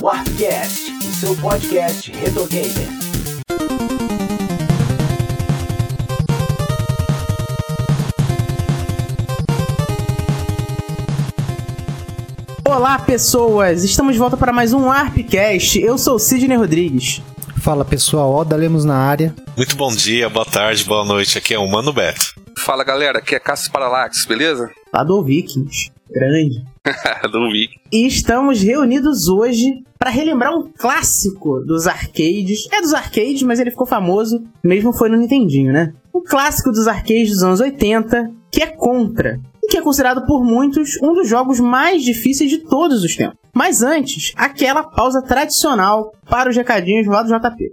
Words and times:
Warpcast, 0.00 0.92
o 0.92 1.14
seu 1.14 1.36
podcast 1.36 2.12
retro 2.12 2.46
gamer. 2.46 2.88
Olá, 12.64 12.98
pessoas! 12.98 13.84
Estamos 13.84 14.12
de 14.12 14.18
volta 14.18 14.36
para 14.36 14.52
mais 14.52 14.72
um 14.72 14.90
Arpcast. 14.90 15.80
Eu 15.80 15.96
sou 15.96 16.16
o 16.16 16.18
Sidney 16.18 16.56
Rodrigues. 16.56 17.22
Fala 17.62 17.84
pessoal, 17.84 18.32
Oda 18.32 18.54
Lemos 18.54 18.84
na 18.84 18.96
área. 18.96 19.34
Muito 19.56 19.76
bom 19.76 19.90
dia, 19.90 20.28
boa 20.28 20.44
tarde, 20.44 20.84
boa 20.84 21.04
noite. 21.04 21.38
Aqui 21.38 21.54
é 21.54 21.58
o 21.58 21.66
Mano 21.66 21.92
Beto. 21.92 22.34
Fala 22.58 22.84
galera, 22.84 23.18
aqui 23.18 23.34
é 23.34 23.40
Cassius 23.40 23.68
Paralax, 23.68 24.26
beleza? 24.26 24.70
Lá 24.92 25.02
do 25.02 25.22
Vikings. 25.24 25.90
Grande. 26.10 26.62
Do 27.30 27.50
Vic. 27.50 27.80
E 27.92 28.06
estamos 28.06 28.60
reunidos 28.62 29.28
hoje 29.28 29.82
para 29.98 30.10
relembrar 30.10 30.54
um 30.54 30.70
clássico 30.76 31.60
dos 31.60 31.86
arcades. 31.86 32.68
É 32.72 32.80
dos 32.80 32.94
arcades, 32.94 33.42
mas 33.42 33.58
ele 33.58 33.70
ficou 33.70 33.86
famoso, 33.86 34.42
mesmo 34.62 34.92
foi 34.92 35.08
no 35.08 35.16
Nintendinho, 35.16 35.72
né? 35.72 35.92
Um 36.14 36.22
clássico 36.22 36.70
dos 36.70 36.86
arcades 36.86 37.30
dos 37.30 37.42
anos 37.42 37.60
80, 37.60 38.30
que 38.50 38.62
é 38.62 38.66
Contra. 38.66 39.40
E 39.62 39.68
que 39.68 39.76
é 39.76 39.82
considerado 39.82 40.24
por 40.26 40.44
muitos 40.44 40.96
um 41.02 41.12
dos 41.12 41.28
jogos 41.28 41.58
mais 41.58 42.02
difíceis 42.02 42.50
de 42.50 42.58
todos 42.58 43.02
os 43.02 43.16
tempos. 43.16 43.36
Mas 43.52 43.82
antes, 43.82 44.32
aquela 44.36 44.84
pausa 44.84 45.22
tradicional 45.22 46.12
para 46.28 46.50
os 46.50 46.56
recadinhos 46.56 47.06
lá 47.06 47.22
do 47.22 47.28
JP. 47.28 47.72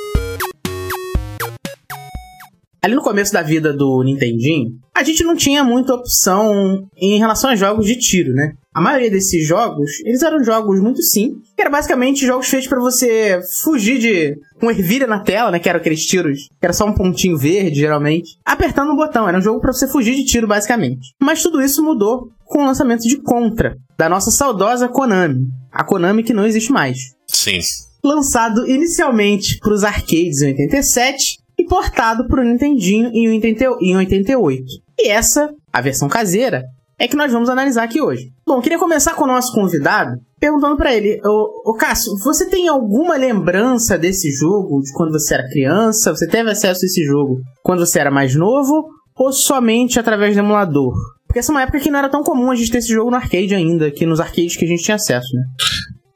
Ali 2.83 2.95
no 2.95 3.03
começo 3.03 3.31
da 3.31 3.43
vida 3.43 3.71
do 3.71 4.01
Nintendinho, 4.03 4.71
a 4.95 5.03
gente 5.03 5.23
não 5.23 5.35
tinha 5.35 5.63
muita 5.63 5.93
opção 5.93 6.87
em 6.97 7.19
relação 7.19 7.51
a 7.51 7.55
jogos 7.55 7.85
de 7.85 7.95
tiro, 7.95 8.33
né? 8.33 8.53
A 8.73 8.81
maioria 8.81 9.11
desses 9.11 9.45
jogos, 9.45 9.99
eles 10.03 10.23
eram 10.23 10.43
jogos 10.43 10.79
muito 10.79 10.99
simples, 11.03 11.47
que 11.55 11.61
eram 11.61 11.69
basicamente 11.69 12.25
jogos 12.25 12.47
feitos 12.47 12.67
para 12.67 12.79
você 12.79 13.39
fugir 13.63 13.99
de 13.99 14.35
um 14.63 14.71
ervilha 14.71 15.05
na 15.05 15.19
tela, 15.19 15.51
né? 15.51 15.59
Que 15.59 15.69
eram 15.69 15.79
aqueles 15.79 16.03
tiros, 16.03 16.47
que 16.47 16.65
era 16.65 16.73
só 16.73 16.87
um 16.87 16.93
pontinho 16.95 17.37
verde, 17.37 17.81
geralmente, 17.81 18.39
apertando 18.43 18.93
um 18.93 18.95
botão. 18.95 19.29
Era 19.29 19.37
um 19.37 19.41
jogo 19.41 19.61
para 19.61 19.73
você 19.73 19.87
fugir 19.87 20.15
de 20.15 20.25
tiro, 20.25 20.47
basicamente. 20.47 21.13
Mas 21.21 21.43
tudo 21.43 21.61
isso 21.61 21.83
mudou 21.83 22.31
com 22.45 22.63
o 22.63 22.65
lançamento 22.65 23.01
de 23.03 23.17
Contra, 23.17 23.77
da 23.95 24.09
nossa 24.09 24.31
saudosa 24.31 24.87
Konami. 24.87 25.45
A 25.71 25.83
Konami 25.83 26.23
que 26.23 26.33
não 26.33 26.47
existe 26.47 26.71
mais. 26.71 26.97
Sim. 27.27 27.59
Lançado 28.03 28.67
inicialmente 28.67 29.59
para 29.59 29.73
os 29.73 29.83
arcades 29.83 30.41
em 30.41 30.53
87 30.53 31.40
e 31.61 31.65
portado 31.65 32.27
para 32.27 32.41
o 32.41 32.43
Nintendinho 32.43 33.11
em 33.13 33.29
80 33.29 33.77
em 33.81 33.95
88. 33.95 34.63
E 34.99 35.09
essa, 35.09 35.49
a 35.71 35.81
versão 35.81 36.09
caseira, 36.09 36.63
é 36.99 37.07
que 37.07 37.15
nós 37.15 37.31
vamos 37.31 37.49
analisar 37.49 37.83
aqui 37.83 38.01
hoje. 38.01 38.31
Bom, 38.45 38.61
queria 38.61 38.77
começar 38.77 39.13
com 39.15 39.23
o 39.23 39.27
nosso 39.27 39.53
convidado 39.53 40.11
perguntando 40.39 40.75
para 40.75 40.93
ele: 40.93 41.19
ô 41.23 41.73
Cássio, 41.73 42.13
você 42.23 42.49
tem 42.49 42.67
alguma 42.67 43.15
lembrança 43.15 43.97
desse 43.97 44.31
jogo 44.31 44.81
de 44.81 44.91
quando 44.93 45.11
você 45.11 45.35
era 45.35 45.49
criança? 45.49 46.11
Você 46.15 46.27
teve 46.27 46.49
acesso 46.49 46.81
a 46.83 46.85
esse 46.85 47.03
jogo 47.03 47.39
quando 47.63 47.85
você 47.85 47.99
era 47.99 48.11
mais 48.11 48.35
novo? 48.35 48.87
Ou 49.15 49.31
somente 49.31 49.99
através 49.99 50.35
do 50.35 50.39
emulador? 50.39 50.93
Porque 51.27 51.39
essa 51.39 51.51
é 51.51 51.53
uma 51.53 51.61
época 51.61 51.79
que 51.79 51.91
não 51.91 51.99
era 51.99 52.09
tão 52.09 52.23
comum 52.23 52.51
a 52.51 52.55
gente 52.55 52.71
ter 52.71 52.79
esse 52.79 52.91
jogo 52.91 53.09
no 53.09 53.17
arcade 53.17 53.53
ainda, 53.53 53.87
aqui 53.87 54.05
nos 54.05 54.19
arcades 54.19 54.57
que 54.57 54.65
a 54.65 54.67
gente 54.67 54.83
tinha 54.83 54.95
acesso, 54.95 55.33
né? 55.35 55.43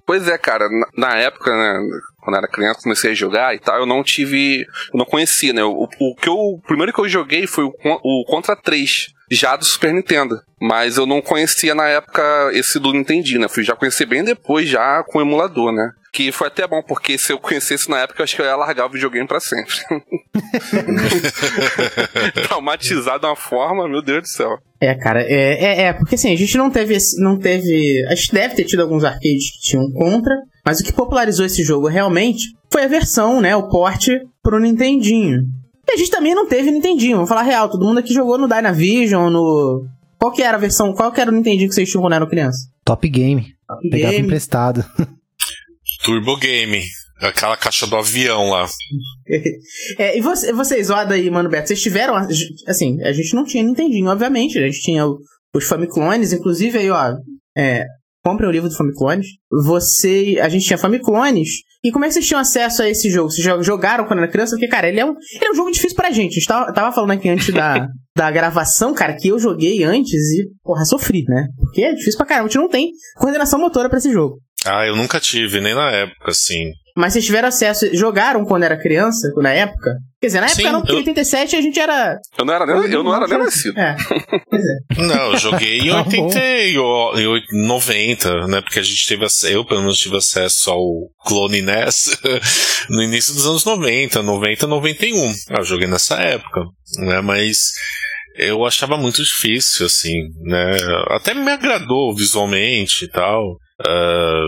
Pois 0.05 0.27
é, 0.27 0.37
cara, 0.37 0.69
na, 0.69 0.87
na 0.95 1.17
época, 1.17 1.51
né, 1.51 1.99
quando 2.21 2.37
era 2.37 2.47
criança, 2.47 2.81
comecei 2.83 3.11
a 3.11 3.15
jogar 3.15 3.55
e 3.55 3.59
tal, 3.59 3.79
eu 3.79 3.85
não 3.85 4.03
tive. 4.03 4.61
Eu 4.93 4.99
não 4.99 5.05
conhecia, 5.05 5.51
né? 5.51 5.63
O, 5.63 5.87
o, 5.99 6.15
que 6.15 6.29
eu, 6.29 6.35
o 6.35 6.61
primeiro 6.61 6.93
que 6.93 6.99
eu 6.99 7.09
joguei 7.09 7.47
foi 7.47 7.63
o, 7.63 7.73
o 7.83 8.25
Contra 8.25 8.55
3, 8.55 9.07
já 9.31 9.55
do 9.55 9.65
Super 9.65 9.93
Nintendo. 9.93 10.39
Mas 10.61 10.97
eu 10.97 11.05
não 11.05 11.21
conhecia 11.21 11.75
na 11.75 11.87
época 11.87 12.23
esse 12.53 12.79
do 12.79 12.93
Nintendinho, 12.93 13.41
né? 13.41 13.47
Fui 13.47 13.63
já 13.63 13.75
conhecer 13.75 14.05
bem 14.05 14.23
depois, 14.23 14.67
já 14.69 15.03
com 15.03 15.19
o 15.19 15.21
emulador, 15.21 15.71
né? 15.71 15.91
Que 16.13 16.31
foi 16.31 16.47
até 16.47 16.65
bom, 16.65 16.81
porque 16.81 17.17
se 17.17 17.33
eu 17.33 17.37
conhecesse 17.37 17.89
na 17.89 17.99
época, 17.99 18.21
eu 18.21 18.23
acho 18.23 18.35
que 18.35 18.41
eu 18.41 18.45
ia 18.45 18.55
largar 18.55 18.85
o 18.85 18.89
videogame 18.89 19.27
pra 19.27 19.39
sempre. 19.41 19.75
Traumatizado 22.47 23.19
de 23.19 23.25
uma 23.25 23.35
forma, 23.35 23.87
meu 23.87 24.01
Deus 24.01 24.21
do 24.23 24.27
céu. 24.27 24.57
É, 24.79 24.93
cara, 24.95 25.21
é, 25.23 25.63
é, 25.63 25.81
é, 25.87 25.93
porque 25.93 26.15
assim, 26.15 26.33
a 26.33 26.37
gente 26.37 26.57
não 26.57 26.69
teve, 26.69 26.95
esse- 26.95 27.21
não 27.21 27.37
teve, 27.37 28.05
a 28.07 28.15
gente 28.15 28.33
deve 28.33 28.55
ter 28.55 28.65
tido 28.65 28.81
alguns 28.81 29.03
arcades 29.03 29.51
que 29.51 29.59
tinham 29.61 29.89
contra, 29.91 30.35
mas 30.65 30.79
o 30.79 30.83
que 30.83 30.93
popularizou 30.93 31.45
esse 31.45 31.63
jogo 31.63 31.87
realmente 31.87 32.43
foi 32.71 32.83
a 32.83 32.87
versão, 32.87 33.41
né, 33.41 33.55
o 33.55 33.67
porte 33.69 34.19
pro 34.43 34.59
Nintendinho. 34.59 35.43
E 35.87 35.91
a 35.93 35.97
gente 35.97 36.09
também 36.09 36.33
não 36.35 36.47
teve 36.47 36.71
Nintendinho, 36.71 37.15
vamos 37.17 37.29
falar 37.29 37.43
real, 37.43 37.69
todo 37.69 37.85
mundo 37.85 37.99
aqui 37.99 38.13
jogou 38.13 38.37
no 38.37 38.47
Dynavision, 38.47 39.29
no... 39.31 39.85
Qual 40.17 40.31
que 40.31 40.41
era 40.41 40.57
a 40.57 40.59
versão, 40.59 40.93
qual 40.93 41.11
que 41.11 41.21
era 41.21 41.29
o 41.29 41.33
Nintendinho 41.33 41.69
que 41.69 41.75
vocês 41.75 41.89
tinham 41.89 42.01
quando 42.01 42.13
eram 42.13 42.27
criança? 42.27 42.57
Top 42.83 43.07
Game. 43.07 43.53
Top 43.67 43.89
Pegava 43.89 44.13
Game. 44.13 44.25
emprestado. 44.25 44.83
Turbo 46.03 46.37
Game. 46.37 46.81
Aquela 47.21 47.55
caixa 47.57 47.87
do 47.87 47.95
avião 47.95 48.49
lá. 48.49 48.67
É, 49.97 50.15
e 50.17 50.21
você- 50.21 50.53
vocês, 50.53 50.89
Oda 50.91 51.17
e 51.17 51.29
Mano 51.31 51.49
Beto, 51.49 51.67
vocês 51.67 51.81
tiveram, 51.81 52.15
assim, 52.67 53.01
a 53.03 53.11
gente 53.11 53.33
não 53.35 53.43
tinha 53.43 53.63
Nintendinho, 53.63 54.07
obviamente, 54.07 54.59
a 54.59 54.61
gente 54.67 54.81
tinha 54.81 55.05
o- 55.07 55.17
os 55.55 55.65
Famiclones, 55.65 56.31
inclusive 56.33 56.77
aí, 56.77 56.89
ó, 56.91 57.15
é, 57.57 57.85
comprem 58.23 58.47
o 58.47 58.51
livro 58.51 58.69
do 58.69 58.75
Famiclones. 58.77 59.25
Você, 59.65 60.37
a 60.41 60.47
gente 60.49 60.65
tinha 60.65 60.77
Famiclones, 60.77 61.49
e 61.87 61.91
como 61.91 62.05
é 62.05 62.07
que 62.07 62.13
vocês 62.15 62.25
tinham 62.27 62.39
acesso 62.39 62.81
a 62.81 62.89
esse 62.89 63.09
jogo? 63.09 63.29
Vocês 63.29 63.45
jo- 63.45 63.61
jogaram 63.63 64.05
quando 64.05 64.19
era 64.19 64.31
criança? 64.31 64.51
Porque, 64.55 64.67
cara, 64.67 64.87
ele 64.89 64.99
é 64.99 65.05
um, 65.05 65.13
ele 65.33 65.45
é 65.45 65.51
um 65.51 65.55
jogo 65.55 65.71
difícil 65.71 65.95
pra 65.95 66.11
gente. 66.11 66.31
A 66.31 66.35
gente 66.35 66.47
tava, 66.47 66.73
tava 66.73 66.91
falando 66.95 67.11
aqui 67.11 67.29
antes 67.29 67.53
da, 67.53 67.87
da 68.15 68.31
gravação, 68.31 68.93
cara, 68.93 69.15
que 69.15 69.27
eu 69.27 69.37
joguei 69.39 69.83
antes 69.83 70.31
e, 70.31 70.47
porra, 70.63 70.83
sofri, 70.85 71.23
né? 71.27 71.47
Porque 71.57 71.81
é 71.83 71.93
difícil 71.93 72.17
pra 72.17 72.25
caramba, 72.27 72.47
a 72.47 72.49
gente 72.49 72.61
não 72.61 72.69
tem 72.69 72.89
coordenação 73.17 73.59
motora 73.59 73.89
pra 73.89 73.97
esse 73.97 74.11
jogo. 74.11 74.37
Ah, 74.65 74.85
eu 74.85 74.95
nunca 74.95 75.19
tive, 75.19 75.61
nem 75.61 75.75
na 75.75 75.91
época, 75.91 76.31
assim. 76.31 76.71
Mas 76.97 77.11
vocês 77.13 77.25
tiveram 77.25 77.49
acesso, 77.49 77.93
jogaram 77.93 78.45
quando 78.45 78.63
era 78.63 78.77
criança, 78.81 79.27
na 79.37 79.49
época? 79.51 79.91
Quer 80.21 80.27
dizer, 80.27 80.39
na 80.39 80.45
época 80.47 80.61
Sim, 80.61 80.71
não, 80.71 80.79
porque 80.79 80.93
em 80.93 80.95
eu- 80.95 80.99
87 80.99 81.55
a 81.57 81.61
gente 81.61 81.79
era. 81.79 82.17
Eu 82.37 82.45
não 82.45 82.53
era 82.53 82.65
nem, 82.65 82.91
eu 82.91 83.03
não 83.03 83.13
era 83.15 83.27
nem 83.27 83.37
nascido. 83.37 83.77
É. 83.77 83.95
Pois 84.49 84.61
é. 84.63 85.01
Não, 85.03 85.31
eu 85.33 85.37
joguei 85.37 85.79
em 85.81 85.89
Tá 85.89 86.03
bom. 86.03 86.23
80 86.25 86.39
e 86.39 86.77
o- 86.79 87.19
e 87.19 87.27
o- 87.27 87.67
90, 87.67 88.47
né? 88.47 88.61
Porque 88.61 88.79
a 88.79 88.83
gente 88.83 89.07
teve 89.07 89.25
acesso, 89.25 89.53
eu 89.53 89.65
pelo 89.65 89.81
menos 89.81 89.97
tive 89.97 90.15
acesso 90.17 90.71
ao 90.71 90.81
Clone 91.25 91.61
NES 91.61 92.17
no 92.89 93.03
início 93.03 93.33
dos 93.33 93.45
anos 93.45 93.65
90, 93.65 94.23
90, 94.23 94.65
91. 94.65 95.31
Ah, 95.49 95.55
Eu 95.59 95.63
joguei 95.65 95.87
nessa 95.87 96.15
época, 96.15 96.61
né? 96.97 97.19
Mas 97.21 97.71
eu 98.37 98.65
achava 98.65 98.95
muito 98.97 99.21
difícil, 99.21 99.85
assim, 99.85 100.13
né? 100.43 100.77
Até 101.09 101.33
me 101.33 101.51
agradou 101.51 102.15
visualmente 102.15 103.03
e 103.05 103.09
tal. 103.09 103.57
Ah, 103.83 104.47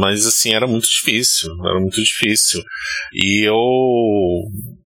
mas 0.00 0.26
assim, 0.26 0.54
era 0.54 0.66
muito 0.66 0.88
difícil. 0.88 1.50
Era 1.64 1.80
muito 1.80 2.02
difícil. 2.02 2.62
E 3.12 3.46
eu. 3.46 3.56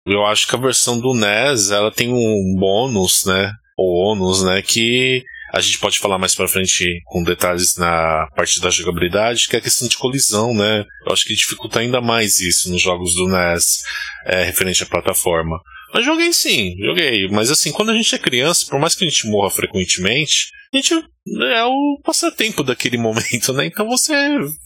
Eu 0.06 0.24
acho 0.26 0.48
que 0.48 0.56
a 0.56 0.58
versão 0.58 0.98
do 0.98 1.14
NES 1.14 1.70
ela 1.70 1.90
tem 1.90 2.12
um 2.12 2.56
bônus, 2.58 3.24
né? 3.26 3.52
Ou 3.76 4.12
ônus, 4.12 4.42
né? 4.42 4.60
Que 4.62 5.22
a 5.52 5.60
gente 5.60 5.78
pode 5.78 5.98
falar 5.98 6.18
mais 6.18 6.34
pra 6.34 6.48
frente 6.48 7.00
com 7.06 7.22
detalhes 7.22 7.76
na 7.76 8.26
parte 8.34 8.60
da 8.60 8.70
jogabilidade, 8.70 9.46
que 9.48 9.56
é 9.56 9.58
a 9.58 9.62
questão 9.62 9.86
de 9.88 9.96
colisão, 9.96 10.54
né? 10.54 10.84
Eu 11.06 11.12
acho 11.12 11.24
que 11.24 11.34
dificulta 11.34 11.80
ainda 11.80 12.00
mais 12.00 12.40
isso 12.40 12.70
nos 12.70 12.80
jogos 12.80 13.14
do 13.14 13.28
NES 13.28 13.82
é, 14.26 14.44
referente 14.44 14.82
à 14.82 14.86
plataforma. 14.86 15.60
Mas 15.92 16.04
joguei 16.04 16.32
sim, 16.32 16.74
joguei. 16.78 17.28
Mas 17.28 17.50
assim, 17.50 17.72
quando 17.72 17.90
a 17.90 17.94
gente 17.94 18.14
é 18.14 18.18
criança, 18.18 18.66
por 18.68 18.78
mais 18.78 18.94
que 18.94 19.04
a 19.04 19.08
gente 19.08 19.26
morra 19.28 19.50
frequentemente, 19.50 20.50
a 20.72 20.76
gente 20.76 20.94
é 20.94 21.64
o 21.64 22.00
passatempo 22.04 22.62
daquele 22.62 22.96
momento, 22.98 23.52
né? 23.52 23.66
Então 23.66 23.86
você 23.88 24.14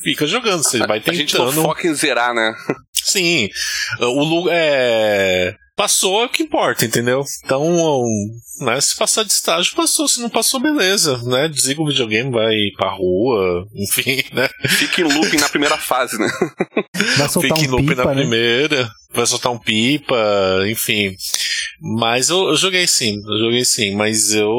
fica 0.03 0.27
jogando, 0.27 0.63
você 0.63 0.79
vai 0.79 1.03
A 1.07 1.13
gente 1.13 1.37
não 1.37 1.47
tentando. 1.47 1.63
foca 1.65 1.87
em 1.87 1.95
zerar, 1.95 2.35
né? 2.35 2.55
Sim. 2.93 3.49
O 4.01 4.25
lugar 4.25 4.55
é. 4.57 5.55
Passou 5.77 6.23
é 6.23 6.27
o 6.27 6.29
que 6.29 6.45
importa, 6.45 6.85
entendeu? 6.85 7.25
Então, 7.45 8.03
né, 8.61 8.81
se 8.81 8.97
passar 8.97 9.25
de 9.25 9.33
estágio, 9.33 9.75
passou. 9.75 10.07
Se 10.07 10.21
não 10.21 10.31
passou, 10.31 10.61
beleza, 10.61 11.21
né? 11.25 11.49
Desliga 11.49 11.83
o 11.83 11.87
videogame, 11.89 12.31
vai 12.31 12.55
pra 12.77 12.91
rua, 12.91 13.67
enfim, 13.75 14.23
né? 14.33 14.49
Fica 14.69 15.01
em 15.01 15.05
looping 15.05 15.39
na 15.39 15.49
primeira 15.49 15.77
fase, 15.77 16.17
né? 16.19 16.29
Vai 17.19 17.29
soltar 17.29 17.59
Fica 17.59 17.61
em 17.61 17.69
um 17.69 17.71
loop 17.73 17.87
pipa, 17.89 18.05
na 18.05 18.15
né? 18.15 18.21
primeira, 18.21 18.91
vai 19.13 19.27
soltar 19.27 19.53
um 19.53 19.59
pipa, 19.59 20.17
enfim. 20.69 21.15
Mas 21.81 22.31
eu, 22.31 22.49
eu 22.49 22.57
joguei 22.57 22.87
sim, 22.87 23.17
eu 23.29 23.39
joguei 23.41 23.65
sim, 23.65 23.95
mas 23.97 24.33
eu. 24.33 24.57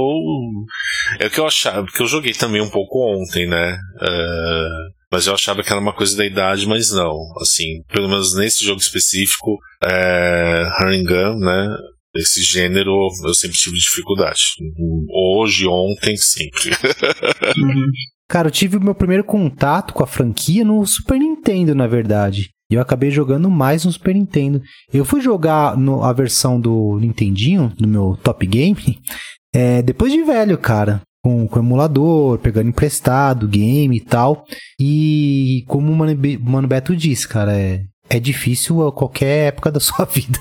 É 1.19 1.27
o 1.27 1.31
que 1.31 1.39
eu 1.39 1.47
achava, 1.47 1.83
porque 1.85 2.01
eu 2.01 2.07
joguei 2.07 2.33
também 2.33 2.61
um 2.61 2.69
pouco 2.69 2.99
ontem, 2.99 3.47
né? 3.47 3.77
É, 4.01 4.67
Mas 5.15 5.27
eu 5.27 5.33
achava 5.33 5.63
que 5.63 5.71
era 5.71 5.79
uma 5.79 5.93
coisa 5.93 6.17
da 6.17 6.25
idade, 6.25 6.67
mas 6.67 6.91
não. 6.91 7.17
Assim, 7.39 7.81
pelo 7.87 8.09
menos 8.09 8.35
nesse 8.35 8.65
jogo 8.65 8.81
específico, 8.81 9.57
é, 9.81 10.65
Gun, 11.07 11.39
né? 11.39 11.69
Esse 12.17 12.43
gênero 12.43 12.91
eu 13.25 13.33
sempre 13.33 13.57
tive 13.57 13.77
dificuldade. 13.77 14.41
Hoje, 15.09 15.65
ontem, 15.67 16.17
sempre. 16.17 16.71
Uhum. 17.57 17.85
Cara, 18.27 18.49
eu 18.49 18.51
tive 18.51 18.75
o 18.75 18.81
meu 18.81 18.93
primeiro 18.93 19.23
contato 19.23 19.93
com 19.93 20.03
a 20.03 20.07
franquia 20.07 20.65
no 20.65 20.85
Super 20.85 21.17
Nintendo, 21.17 21.73
na 21.73 21.87
verdade. 21.87 22.49
E 22.69 22.75
eu 22.75 22.81
acabei 22.81 23.09
jogando 23.09 23.49
mais 23.49 23.85
no 23.85 23.93
Super 23.93 24.15
Nintendo. 24.15 24.61
Eu 24.91 25.05
fui 25.05 25.21
jogar 25.21 25.77
no, 25.77 26.03
a 26.03 26.11
versão 26.11 26.59
do 26.59 26.99
Nintendinho, 26.99 27.71
no 27.79 27.87
meu 27.87 28.19
Top 28.21 28.45
Game, 28.45 28.99
é, 29.55 29.81
depois 29.81 30.11
de 30.11 30.21
velho, 30.23 30.57
cara. 30.57 31.01
Com, 31.25 31.47
com 31.47 31.57
emulador, 31.59 32.37
pegando 32.37 32.69
emprestado, 32.69 33.47
game 33.47 33.97
e 33.97 33.99
tal. 33.99 34.45
E 34.79 35.63
como 35.67 35.91
o 35.91 35.95
Mano, 35.95 36.15
Mano 36.39 36.67
Beto 36.67 36.95
disse, 36.95 37.27
cara, 37.27 37.51
é, 37.57 37.81
é 38.07 38.19
difícil 38.19 38.85
a 38.87 38.91
qualquer 38.91 39.47
época 39.47 39.71
da 39.71 39.79
sua 39.81 40.05
vida. 40.05 40.37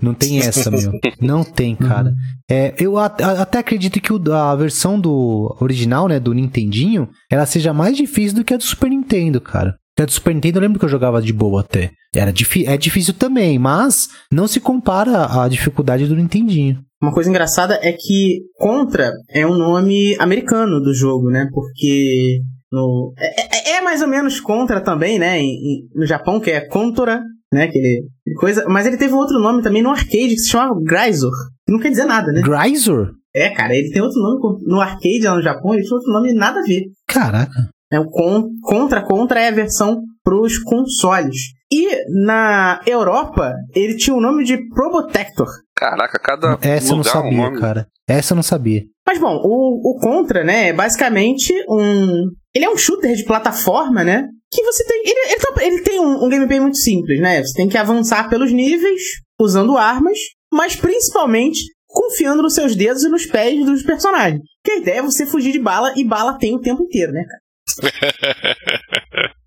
Não 0.00 0.14
tem 0.14 0.38
essa, 0.38 0.70
meu. 0.70 0.90
Não 1.20 1.44
tem, 1.44 1.76
cara. 1.76 2.14
É, 2.50 2.74
eu 2.78 2.96
até 2.96 3.58
acredito 3.58 4.00
que 4.00 4.10
o- 4.10 4.32
a 4.32 4.56
versão 4.56 4.98
do 4.98 5.54
original, 5.60 6.08
né, 6.08 6.18
do 6.18 6.32
Nintendinho, 6.32 7.10
ela 7.30 7.44
seja 7.44 7.74
mais 7.74 7.94
difícil 7.94 8.36
do 8.38 8.44
que 8.44 8.54
a 8.54 8.56
do 8.56 8.62
Super 8.62 8.88
Nintendo, 8.88 9.38
cara. 9.38 9.76
A 10.00 10.04
do 10.06 10.12
Super 10.12 10.34
Nintendo 10.34 10.56
eu 10.58 10.62
lembro 10.62 10.78
que 10.78 10.84
eu 10.86 10.88
jogava 10.88 11.20
de 11.20 11.32
boa 11.34 11.60
até. 11.60 11.90
Era 12.14 12.30
é 12.30 12.76
difícil 12.78 13.12
também, 13.12 13.58
mas 13.58 14.08
não 14.32 14.48
se 14.48 14.60
compara 14.60 15.26
à 15.42 15.46
dificuldade 15.46 16.06
do 16.06 16.16
Nintendinho. 16.16 16.80
Uma 17.02 17.12
coisa 17.12 17.28
engraçada 17.28 17.78
é 17.82 17.92
que 17.92 18.42
Contra 18.56 19.10
é 19.30 19.44
um 19.46 19.54
nome 19.56 20.14
americano 20.20 20.80
do 20.80 20.94
jogo, 20.94 21.28
né? 21.30 21.48
Porque 21.52 22.38
no, 22.70 23.12
é, 23.18 23.72
é- 23.74 23.78
é 23.78 23.80
mais 23.80 24.00
ou 24.02 24.08
menos 24.08 24.38
Contra 24.40 24.80
também, 24.80 25.18
né? 25.18 25.40
Em- 25.40 25.88
no 25.94 26.06
Japão, 26.06 26.38
que 26.40 26.50
é 26.50 26.60
Contra, 26.68 27.20
né? 27.52 27.64
Aquele 27.64 28.06
coisa. 28.38 28.64
Mas 28.68 28.86
ele 28.86 28.96
teve 28.96 29.12
um 29.12 29.18
outro 29.18 29.38
nome 29.40 29.62
também 29.62 29.82
no 29.82 29.90
arcade 29.90 30.28
que 30.28 30.38
se 30.38 30.50
chama 30.50 30.74
Grisor. 30.82 31.32
Que 31.66 31.72
não 31.72 31.80
quer 31.80 31.90
dizer 31.90 32.04
nada, 32.04 32.30
né? 32.32 32.40
Grisor? 32.40 33.10
É, 33.34 33.48
cara, 33.50 33.74
ele 33.74 33.90
tem 33.90 34.00
outro 34.02 34.20
nome 34.20 34.58
no 34.66 34.80
arcade 34.80 35.22
lá 35.24 35.34
no 35.34 35.42
Japão, 35.42 35.72
ele 35.74 35.82
tinha 35.82 35.96
outro 35.96 36.12
nome 36.12 36.32
nada 36.34 36.60
a 36.60 36.62
ver. 36.62 36.82
Caraca. 37.08 37.68
É 37.90 37.98
o 37.98 38.08
con- 38.08 38.48
Contra 38.62 39.02
Contra 39.04 39.40
é 39.40 39.48
a 39.48 39.52
versão 39.52 40.02
pros 40.22 40.58
consoles. 40.58 41.36
E 41.72 41.88
na 42.26 42.80
Europa, 42.86 43.54
ele 43.74 43.96
tinha 43.96 44.14
o 44.14 44.20
nome 44.20 44.44
de 44.44 44.58
Probotector. 44.68 45.48
Caraca, 45.90 46.18
cada 46.18 46.58
Essa 46.62 46.86
eu 46.86 46.90
não 46.90 46.98
lugar 46.98 47.10
um 47.18 47.22
sabia, 47.22 47.36
nome. 47.38 47.60
cara. 47.60 47.86
Essa 48.08 48.32
eu 48.32 48.36
não 48.36 48.42
sabia. 48.42 48.82
Mas 49.06 49.18
bom, 49.18 49.34
o, 49.44 49.90
o 49.96 49.98
Contra, 50.00 50.44
né, 50.44 50.68
é 50.68 50.72
basicamente 50.72 51.52
um. 51.68 52.28
Ele 52.54 52.64
é 52.64 52.70
um 52.70 52.76
shooter 52.76 53.14
de 53.16 53.24
plataforma, 53.24 54.04
né? 54.04 54.28
Que 54.50 54.62
você 54.62 54.84
tem. 54.86 55.02
Ele, 55.04 55.32
ele 55.32 55.40
tá- 55.40 55.64
ele 55.64 55.80
tem 55.82 55.98
um, 56.00 56.24
um 56.24 56.28
gameplay 56.28 56.60
muito 56.60 56.76
simples, 56.76 57.20
né? 57.20 57.42
Você 57.42 57.54
tem 57.54 57.68
que 57.68 57.76
avançar 57.76 58.28
pelos 58.30 58.52
níveis, 58.52 59.00
usando 59.40 59.76
armas, 59.76 60.16
mas 60.52 60.76
principalmente 60.76 61.60
confiando 61.88 62.42
nos 62.42 62.54
seus 62.54 62.76
dedos 62.76 63.02
e 63.02 63.08
nos 63.08 63.26
pés 63.26 63.64
dos 63.66 63.82
personagens. 63.82 64.40
Porque 64.62 64.78
a 64.78 64.80
ideia 64.82 64.98
é 65.00 65.02
você 65.02 65.26
fugir 65.26 65.50
de 65.52 65.58
bala 65.58 65.92
e 65.96 66.04
bala 66.04 66.38
tem 66.38 66.54
o 66.54 66.60
tempo 66.60 66.82
inteiro, 66.84 67.12
né, 67.12 67.24
cara? 67.24 68.56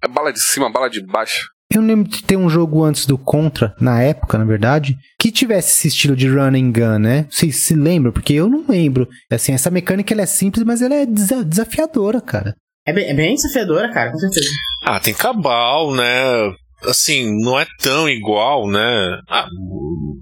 É 0.04 0.08
bala 0.08 0.32
de 0.32 0.40
cima, 0.40 0.72
bala 0.72 0.88
de 0.90 1.04
baixo. 1.06 1.48
Eu 1.76 1.82
lembro 1.82 2.10
de 2.10 2.24
ter 2.24 2.38
um 2.38 2.50
jogo 2.50 2.84
antes 2.84 3.06
do 3.06 3.18
Contra, 3.18 3.76
na 3.82 4.02
época, 4.02 4.38
na 4.38 4.46
verdade, 4.46 4.96
que 5.20 5.32
tivesse 5.32 5.72
esse 5.74 5.88
estilo 5.90 6.16
de 6.16 6.28
run 6.30 6.56
and 6.56 6.72
gun, 6.72 7.00
né? 7.00 7.26
Vocês 7.30 7.64
se 7.66 7.76
lembram? 7.76 8.12
Porque 8.14 8.34
eu 8.34 8.48
não 8.50 8.64
lembro. 8.68 9.08
Assim, 9.32 9.52
essa 9.54 9.70
mecânica 9.70 10.14
ela 10.14 10.22
é 10.22 10.26
simples, 10.26 10.64
mas 10.64 10.82
ela 10.82 10.96
é 10.96 11.06
desa- 11.06 11.44
desafiadora, 11.44 12.22
cara. 12.22 12.56
É 12.88 12.94
bem, 12.94 13.10
é 13.10 13.14
bem 13.14 13.36
desafiadora, 13.36 13.92
cara, 13.92 14.12
com 14.12 14.18
certeza. 14.20 14.48
Ah, 14.84 15.00
tem 15.00 15.14
Cabal, 15.14 15.94
né? 15.94 16.54
Assim, 16.88 17.42
não 17.44 17.60
é 17.60 17.66
tão 17.82 18.08
igual, 18.08 18.70
né? 18.70 19.18
Ah, 19.28 19.48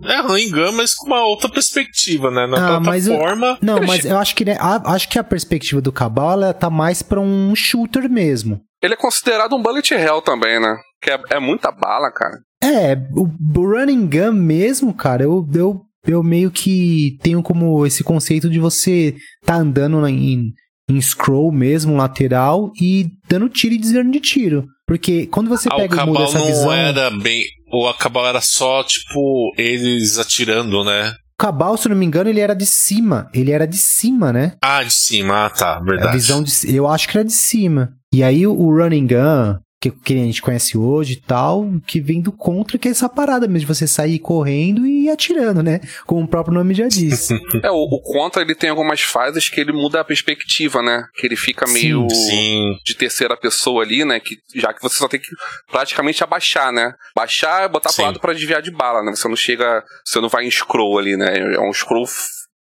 é 0.05 0.21
Ringan, 0.21 0.71
mas 0.71 0.95
com 0.95 1.07
uma 1.07 1.25
outra 1.25 1.49
perspectiva, 1.49 2.31
né? 2.31 2.47
Na 2.47 2.77
Ah, 2.77 2.79
mas 2.79 3.05
eu- 3.05 3.13
plataforma. 3.17 3.57
Não, 3.61 3.79
mas 3.81 4.05
eu 4.05 4.17
acho 4.17 4.33
que, 4.33 4.45
né, 4.45 4.55
a, 4.59 4.93
acho 4.93 5.09
que 5.09 5.19
a 5.19 5.23
perspectiva 5.23 5.81
do 5.81 5.91
Cabal, 5.91 6.31
ela 6.31 6.53
tá 6.53 6.69
mais 6.69 7.01
pra 7.03 7.19
um 7.19 7.53
shooter 7.55 8.09
mesmo. 8.09 8.61
Ele 8.81 8.93
é 8.93 8.97
considerado 8.97 9.55
um 9.55 9.61
bullet 9.61 9.93
hell 9.93 10.21
também, 10.21 10.59
né? 10.59 10.75
Que 11.03 11.11
é, 11.11 11.19
é 11.31 11.39
muita 11.39 11.71
bala, 11.71 12.11
cara. 12.11 12.39
É, 12.63 12.95
o, 13.13 13.27
o 13.59 13.69
running 13.69 14.07
gun 14.07 14.31
mesmo, 14.33 14.93
cara, 14.93 15.23
eu, 15.23 15.45
eu, 15.53 15.81
eu 16.07 16.23
meio 16.23 16.49
que 16.49 17.17
tenho 17.21 17.43
como 17.43 17.85
esse 17.85 18.03
conceito 18.03 18.49
de 18.49 18.57
você 18.59 19.15
tá 19.45 19.55
andando 19.55 20.05
em, 20.07 20.53
em 20.89 21.01
scroll 21.01 21.51
mesmo, 21.51 21.97
lateral, 21.97 22.71
e 22.81 23.07
dando 23.27 23.49
tiro 23.49 23.75
e 23.75 23.77
desviando 23.77 24.11
de 24.11 24.19
tiro. 24.21 24.65
Porque 24.87 25.27
quando 25.27 25.49
você 25.49 25.67
Ah, 25.71 25.75
o 25.75 25.77
pega 25.77 25.95
e 25.95 26.05
muda 26.05 26.11
Cabal 26.19 26.23
essa 26.29 26.39
não 26.39 26.45
visão... 26.45 26.71
era 26.73 27.09
bem. 27.11 27.43
O 27.71 27.93
Cabal 27.93 28.27
era 28.27 28.41
só, 28.41 28.83
tipo, 28.83 29.53
eles 29.57 30.17
atirando, 30.17 30.83
né? 30.83 31.09
O 31.09 31.43
Cabal, 31.43 31.75
se 31.77 31.87
eu 31.87 31.89
não 31.91 31.97
me 31.97 32.05
engano, 32.05 32.29
ele 32.29 32.39
era 32.39 32.53
de 32.53 32.65
cima. 32.65 33.27
Ele 33.33 33.51
era 33.51 33.65
de 33.65 33.77
cima, 33.77 34.31
né? 34.31 34.53
Ah, 34.63 34.83
de 34.83 34.93
cima, 34.93 35.45
ah, 35.45 35.49
tá, 35.49 35.77
A 35.77 35.83
verdade. 35.83 36.13
visão 36.13 36.43
de, 36.43 36.51
eu 36.73 36.87
acho 36.87 37.09
que 37.09 37.17
era 37.17 37.25
de 37.25 37.33
cima. 37.33 37.91
E 38.13 38.23
aí 38.23 38.45
o, 38.45 38.53
o 38.53 38.69
running 38.77 39.07
gun, 39.07 39.57
que, 39.83 39.91
que 39.91 40.13
a 40.13 40.17
gente 40.17 40.41
conhece 40.41 40.77
hoje 40.77 41.13
e 41.13 41.21
tal, 41.21 41.65
que 41.85 41.99
vem 41.99 42.21
do 42.21 42.31
contra, 42.31 42.77
que 42.77 42.87
é 42.87 42.91
essa 42.91 43.09
parada 43.09 43.47
mesmo 43.47 43.59
de 43.59 43.65
você 43.65 43.85
sair 43.85 44.17
correndo 44.17 44.87
e 44.87 45.09
atirando, 45.09 45.61
né? 45.61 45.81
Como 46.05 46.23
o 46.23 46.27
próprio 46.27 46.53
nome 46.53 46.73
já 46.73 46.87
diz. 46.87 47.29
É, 47.63 47.69
o, 47.69 47.75
o 47.75 48.01
Contra 48.01 48.41
ele 48.41 48.55
tem 48.55 48.69
algumas 48.69 49.01
fases 49.01 49.47
que 49.47 49.59
ele 49.59 49.71
muda 49.71 49.99
a 49.99 50.03
perspectiva, 50.03 50.81
né? 50.81 51.05
Que 51.15 51.27
ele 51.27 51.35
fica 51.35 51.65
Sim, 51.67 51.73
meio 51.73 52.09
Sim. 52.09 52.75
de 52.83 52.95
terceira 52.95 53.37
pessoa 53.37 53.83
ali, 53.83 54.03
né? 54.03 54.19
Que, 54.19 54.37
já 54.55 54.73
que 54.73 54.81
você 54.81 54.97
só 54.97 55.07
tem 55.07 55.19
que 55.19 55.27
praticamente 55.71 56.23
abaixar, 56.23 56.71
né? 56.71 56.93
Baixar 57.15 57.65
e 57.65 57.69
botar 57.69 57.89
Sim. 57.89 57.95
pro 57.95 58.05
lado 58.05 58.19
pra 58.19 58.33
desviar 58.33 58.61
de 58.61 58.71
bala, 58.71 59.03
né? 59.03 59.15
Você 59.15 59.27
não 59.27 59.35
chega. 59.35 59.83
Você 60.05 60.19
não 60.19 60.29
vai 60.29 60.45
em 60.45 60.51
scroll 60.51 60.97
ali, 60.97 61.15
né? 61.15 61.37
É 61.37 61.59
um 61.59 61.73
scroll 61.73 62.05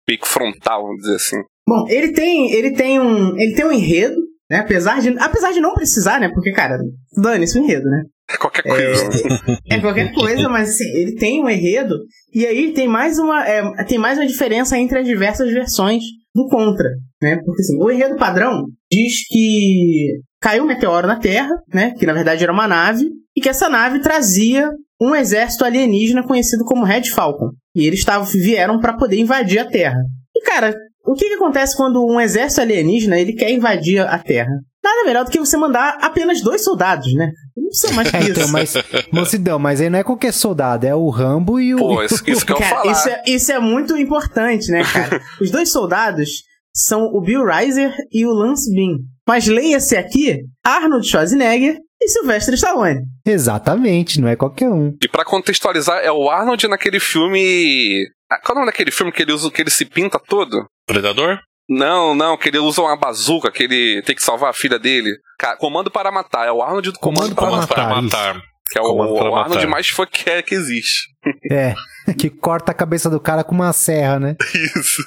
que 0.07 0.29
frontal, 0.29 0.83
vamos 0.83 1.03
dizer 1.03 1.17
assim. 1.17 1.43
Bom, 1.69 1.87
ele 1.89 2.13
tem, 2.13 2.53
ele 2.53 2.73
tem 2.73 3.01
um, 3.01 3.39
ele 3.39 3.55
tem 3.55 3.65
um 3.65 3.73
enredo, 3.73 4.17
né? 4.53 4.59
Apesar 4.59 5.01
de, 5.01 5.09
apesar 5.19 5.51
de 5.51 5.61
não 5.63 5.73
precisar, 5.73 6.21
né? 6.21 6.29
Porque, 6.29 6.53
cara, 6.53 6.77
dane-se 7.17 7.59
o 7.59 7.63
enredo, 7.63 7.89
né? 7.89 8.03
Qualquer 8.39 8.63
coisa. 8.63 9.09
né? 9.09 9.57
É 9.71 9.81
qualquer 9.81 10.13
coisa, 10.13 10.47
mas 10.51 10.69
assim, 10.69 10.85
ele 10.95 11.15
tem 11.15 11.43
um 11.43 11.49
enredo 11.49 11.95
e 12.35 12.47
aí 12.47 12.75
tem 12.75 12.87
mais 12.87 13.19
uma, 13.19 13.47
é, 13.49 13.63
tem 13.85 13.97
mais 13.97 14.19
uma 14.19 14.27
diferença 14.27 14.77
entre 14.79 14.99
as 14.99 15.07
diversas 15.07 15.51
versões 15.51 16.03
do 16.35 16.49
Contra, 16.49 16.89
né? 17.23 17.41
Porque 17.45 17.63
assim, 17.63 17.83
o 17.83 17.91
enredo 17.91 18.17
padrão 18.17 18.67
diz 18.91 19.27
que 19.27 20.19
caiu 20.39 20.65
um 20.65 20.67
meteoro 20.67 21.07
na 21.07 21.19
Terra, 21.19 21.51
né? 21.73 21.95
Que 21.99 22.05
na 22.05 22.13
verdade 22.13 22.43
era 22.43 22.53
uma 22.53 22.69
nave 22.69 23.09
e 23.35 23.41
que 23.41 23.49
essa 23.49 23.71
nave 23.71 24.01
trazia 24.01 24.71
um 25.01 25.15
exército 25.15 25.65
alienígena 25.65 26.27
conhecido 26.27 26.65
como 26.65 26.85
Red 26.85 27.05
Falcon 27.05 27.53
e 27.75 27.87
eles 27.87 28.01
estavam 28.01 28.27
vieram 28.27 28.79
para 28.81 28.99
poder 28.99 29.17
invadir 29.17 29.61
a 29.61 29.65
Terra. 29.65 29.99
E 30.37 30.43
cara, 30.45 30.75
o 31.05 31.15
que, 31.15 31.29
que 31.29 31.35
acontece 31.35 31.77
quando 31.77 32.05
um 32.05 32.21
exército 32.21 32.61
alienígena 32.61 33.19
ele 33.19 33.33
quer 33.35 33.51
invadir 33.51 34.01
a 34.01 34.19
Terra? 34.19 34.53
Nada 34.83 35.05
melhor 35.05 35.25
do 35.25 35.31
que 35.31 35.39
você 35.39 35.57
mandar 35.57 35.97
apenas 36.01 36.41
dois 36.41 36.65
soldados, 36.65 37.13
né? 37.15 37.31
Não 37.57 37.67
precisa 37.69 37.93
mais 37.95 38.11
que 38.11 38.17
É, 38.17 38.21
isso. 38.21 38.31
então, 38.33 38.49
mas, 38.49 38.75
mocidão, 39.13 39.59
mas 39.59 39.81
aí 39.81 39.89
não 39.89 39.99
é 39.99 40.03
qualquer 40.05 40.33
soldado, 40.33 40.85
é 40.87 40.95
o 40.95 41.09
Rambo 41.09 41.61
e 41.61 41.75
o. 41.75 41.79
Pô, 41.79 42.03
isso, 42.05 42.23
isso 42.27 42.45
que 42.45 42.53
eu 42.53 42.57
Cara, 42.57 42.77
falar. 42.77 42.93
isso 42.93 43.09
é, 43.09 43.23
isso 43.27 43.53
é 43.53 43.59
muito 43.61 43.97
importante, 43.97 44.71
né, 44.73 44.83
cara? 44.85 45.21
Os 45.41 45.51
dois 45.51 45.71
soldados 45.71 46.43
são 46.75 47.05
o 47.13 47.21
Bill 47.21 47.45
Reiser 47.45 47.95
e 48.11 48.27
o 48.27 48.31
Lance 48.33 48.73
Bean. 48.75 48.99
Mas 49.29 49.47
leia-se 49.47 49.97
aqui 49.97 50.41
Arnold 50.65 51.07
Schwarzenegger 51.09 51.77
e 52.01 52.09
Sylvester 52.09 52.55
Stallone. 52.55 53.03
Exatamente, 53.25 54.21
não 54.21 54.27
é 54.29 54.35
qualquer 54.35 54.69
um. 54.69 54.97
E 55.01 55.09
pra 55.09 55.25
contextualizar, 55.25 56.01
é 56.03 56.11
o 56.11 56.29
Arnold 56.29 56.67
naquele 56.67 56.99
filme. 56.99 58.05
Ah, 58.33 58.41
Qual 58.43 58.51
é 58.51 58.53
o 58.53 58.61
nome 58.61 58.73
daquele 58.73 58.91
filme 58.91 59.13
que 59.13 59.23
ele 59.23 59.33
usa, 59.33 59.51
que 59.51 59.61
ele 59.61 59.71
se 59.71 59.85
pinta 59.85 60.19
todo? 60.19 60.67
Predador? 60.87 61.39
Não, 61.69 62.15
não, 62.15 62.37
que 62.37 62.49
ele 62.49 62.59
usa 62.59 62.83
uma 62.83 62.97
bazuca, 62.97 63.51
que 63.51 63.63
ele 63.65 64.03
tem 64.03 64.15
que 64.15 64.23
salvar 64.23 64.51
a 64.51 64.55
filha 64.55 64.79
dele. 64.79 65.11
Comando 65.59 65.91
para 65.91 66.11
matar, 66.11 66.47
é 66.47 66.53
o 66.53 66.63
Arnold 66.63 66.93
do 66.93 66.99
Comando, 66.99 67.35
Comando 67.35 67.67
para 67.67 67.75
para 67.75 67.89
Comando 67.89 68.05
matar. 68.05 68.35
para. 68.35 68.43
Que 68.71 68.79
é 68.79 68.83
o, 68.83 69.17
para 69.17 69.31
o 69.31 69.37
Arnold 69.37 69.67
mais 69.67 69.89
fuck 69.89 70.31
é 70.31 70.43
que 70.43 70.55
existe. 70.55 71.13
É, 71.53 71.75
que 72.19 72.29
corta 72.29 72.73
a 72.73 72.75
cabeça 72.75 73.09
do 73.09 73.21
cara 73.21 73.45
com 73.45 73.55
uma 73.55 73.73
serra, 73.73 74.19
né? 74.19 74.35
Isso. 74.77 75.03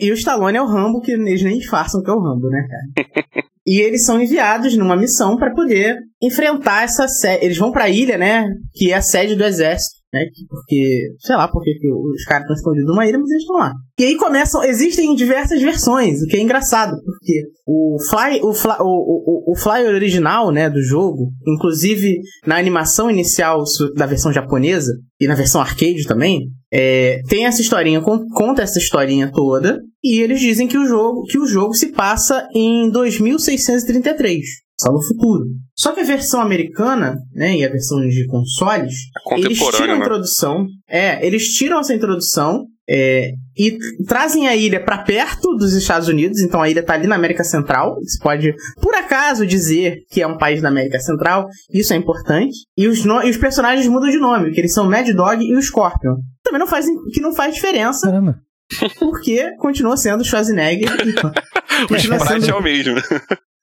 E 0.00 0.10
o 0.10 0.14
Stallone 0.14 0.58
é 0.58 0.60
o 0.60 0.66
Rambo, 0.66 1.00
que 1.00 1.12
eles 1.12 1.40
nem 1.40 1.56
disfarçam 1.56 2.02
que 2.02 2.10
é 2.10 2.12
o 2.12 2.18
Rambo, 2.18 2.48
né, 2.50 2.66
cara? 2.68 3.06
e 3.64 3.80
eles 3.80 4.04
são 4.04 4.20
enviados 4.20 4.76
numa 4.76 4.96
missão 4.96 5.36
pra 5.36 5.54
poder 5.54 5.96
enfrentar 6.20 6.82
essa 6.82 7.06
sede. 7.06 7.44
Eles 7.44 7.56
vão 7.56 7.70
pra 7.70 7.88
ilha, 7.88 8.18
né? 8.18 8.44
Que 8.74 8.90
é 8.90 8.96
a 8.96 9.02
sede 9.02 9.36
do 9.36 9.44
exército. 9.44 10.00
Né, 10.14 10.26
que- 10.32 10.46
porque, 10.48 11.08
sei 11.18 11.34
lá 11.34 11.48
porque 11.48 11.74
que 11.74 11.92
os 11.92 12.22
caras 12.24 12.42
estão 12.42 12.54
escondidos 12.54 12.86
numa 12.88 13.04
ilha, 13.04 13.18
mas 13.18 13.28
eles 13.30 13.42
estão 13.42 13.56
lá. 13.56 13.72
E 13.98 14.04
aí 14.04 14.14
começam, 14.16 14.62
existem 14.62 15.12
diversas 15.16 15.60
versões, 15.60 16.22
o 16.22 16.26
que 16.26 16.36
é 16.36 16.40
engraçado, 16.40 16.92
porque 17.04 17.42
o 17.66 17.96
Fly, 18.08 18.40
o 18.40 18.52
Fly, 18.54 18.76
o, 18.78 19.50
o, 19.50 19.52
o 19.52 19.56
Fly 19.56 19.84
original, 19.92 20.52
né, 20.52 20.70
do 20.70 20.80
jogo, 20.80 21.32
inclusive 21.48 22.16
na 22.46 22.56
animação 22.56 23.10
inicial 23.10 23.64
da 23.96 24.06
versão 24.06 24.32
japonesa 24.32 24.92
e 25.20 25.26
na 25.26 25.34
versão 25.34 25.60
arcade 25.60 26.04
também, 26.06 26.42
é, 26.72 27.20
tem 27.28 27.46
essa 27.46 27.60
historinha, 27.60 28.00
con- 28.00 28.24
conta 28.34 28.62
essa 28.62 28.78
historinha 28.78 29.32
toda, 29.32 29.80
e 30.02 30.20
eles 30.20 30.38
dizem 30.38 30.68
que 30.68 30.78
o 30.78 30.86
jogo, 30.86 31.24
que 31.24 31.38
o 31.38 31.46
jogo 31.46 31.74
se 31.74 31.88
passa 31.90 32.46
em 32.54 32.88
2633. 32.90 34.63
Só 34.80 34.92
no 34.92 35.02
futuro. 35.02 35.44
Só 35.76 35.92
que 35.92 36.00
a 36.00 36.04
versão 36.04 36.40
americana, 36.40 37.16
né, 37.32 37.56
e 37.56 37.64
a 37.64 37.68
versão 37.70 38.00
de 38.00 38.26
consoles, 38.26 38.94
eles 39.36 39.58
tiram 39.58 39.84
a 39.94 39.96
né? 39.96 39.96
introdução. 39.98 40.66
É, 40.88 41.26
eles 41.26 41.48
tiram 41.48 41.80
essa 41.80 41.94
introdução 41.94 42.64
é, 42.88 43.30
e 43.56 43.76
trazem 44.06 44.46
a 44.46 44.54
ilha 44.54 44.84
pra 44.84 44.98
perto 44.98 45.54
dos 45.56 45.72
Estados 45.74 46.06
Unidos. 46.08 46.40
Então 46.40 46.60
a 46.62 46.68
ilha 46.68 46.82
tá 46.82 46.94
ali 46.94 47.06
na 47.06 47.14
América 47.16 47.42
Central. 47.44 47.96
Você 48.02 48.18
pode, 48.22 48.54
por 48.80 48.94
acaso, 48.94 49.46
dizer 49.46 49.96
que 50.10 50.20
é 50.20 50.26
um 50.26 50.36
país 50.38 50.60
da 50.60 50.68
América 50.68 50.98
Central. 51.00 51.46
Isso 51.72 51.92
é 51.92 51.96
importante. 51.96 52.54
E 52.76 52.86
os, 52.86 53.04
no- 53.04 53.22
e 53.22 53.30
os 53.30 53.36
personagens 53.36 53.86
mudam 53.88 54.10
de 54.10 54.18
nome, 54.18 54.50
que 54.52 54.60
eles 54.60 54.74
são 54.74 54.86
o 54.86 54.90
Mad 54.90 55.08
Dog 55.10 55.42
e 55.44 55.54
o 55.56 55.62
Scorpion. 55.62 56.16
Também 56.42 56.60
não 56.60 56.66
faz, 56.66 56.84
que 57.12 57.20
não 57.20 57.34
faz 57.34 57.54
diferença, 57.54 58.06
Caramba. 58.06 58.36
porque 58.98 59.50
continua 59.58 59.96
sendo 59.96 60.20
o 60.20 60.24
Schwarzenegger. 60.24 60.90
e 61.06 61.14
O 61.84 61.88
continua 61.88 62.16
sprite 62.18 62.42
sendo 62.44 62.50
é 62.54 62.58
o 62.58 62.62
mesmo. 62.62 62.94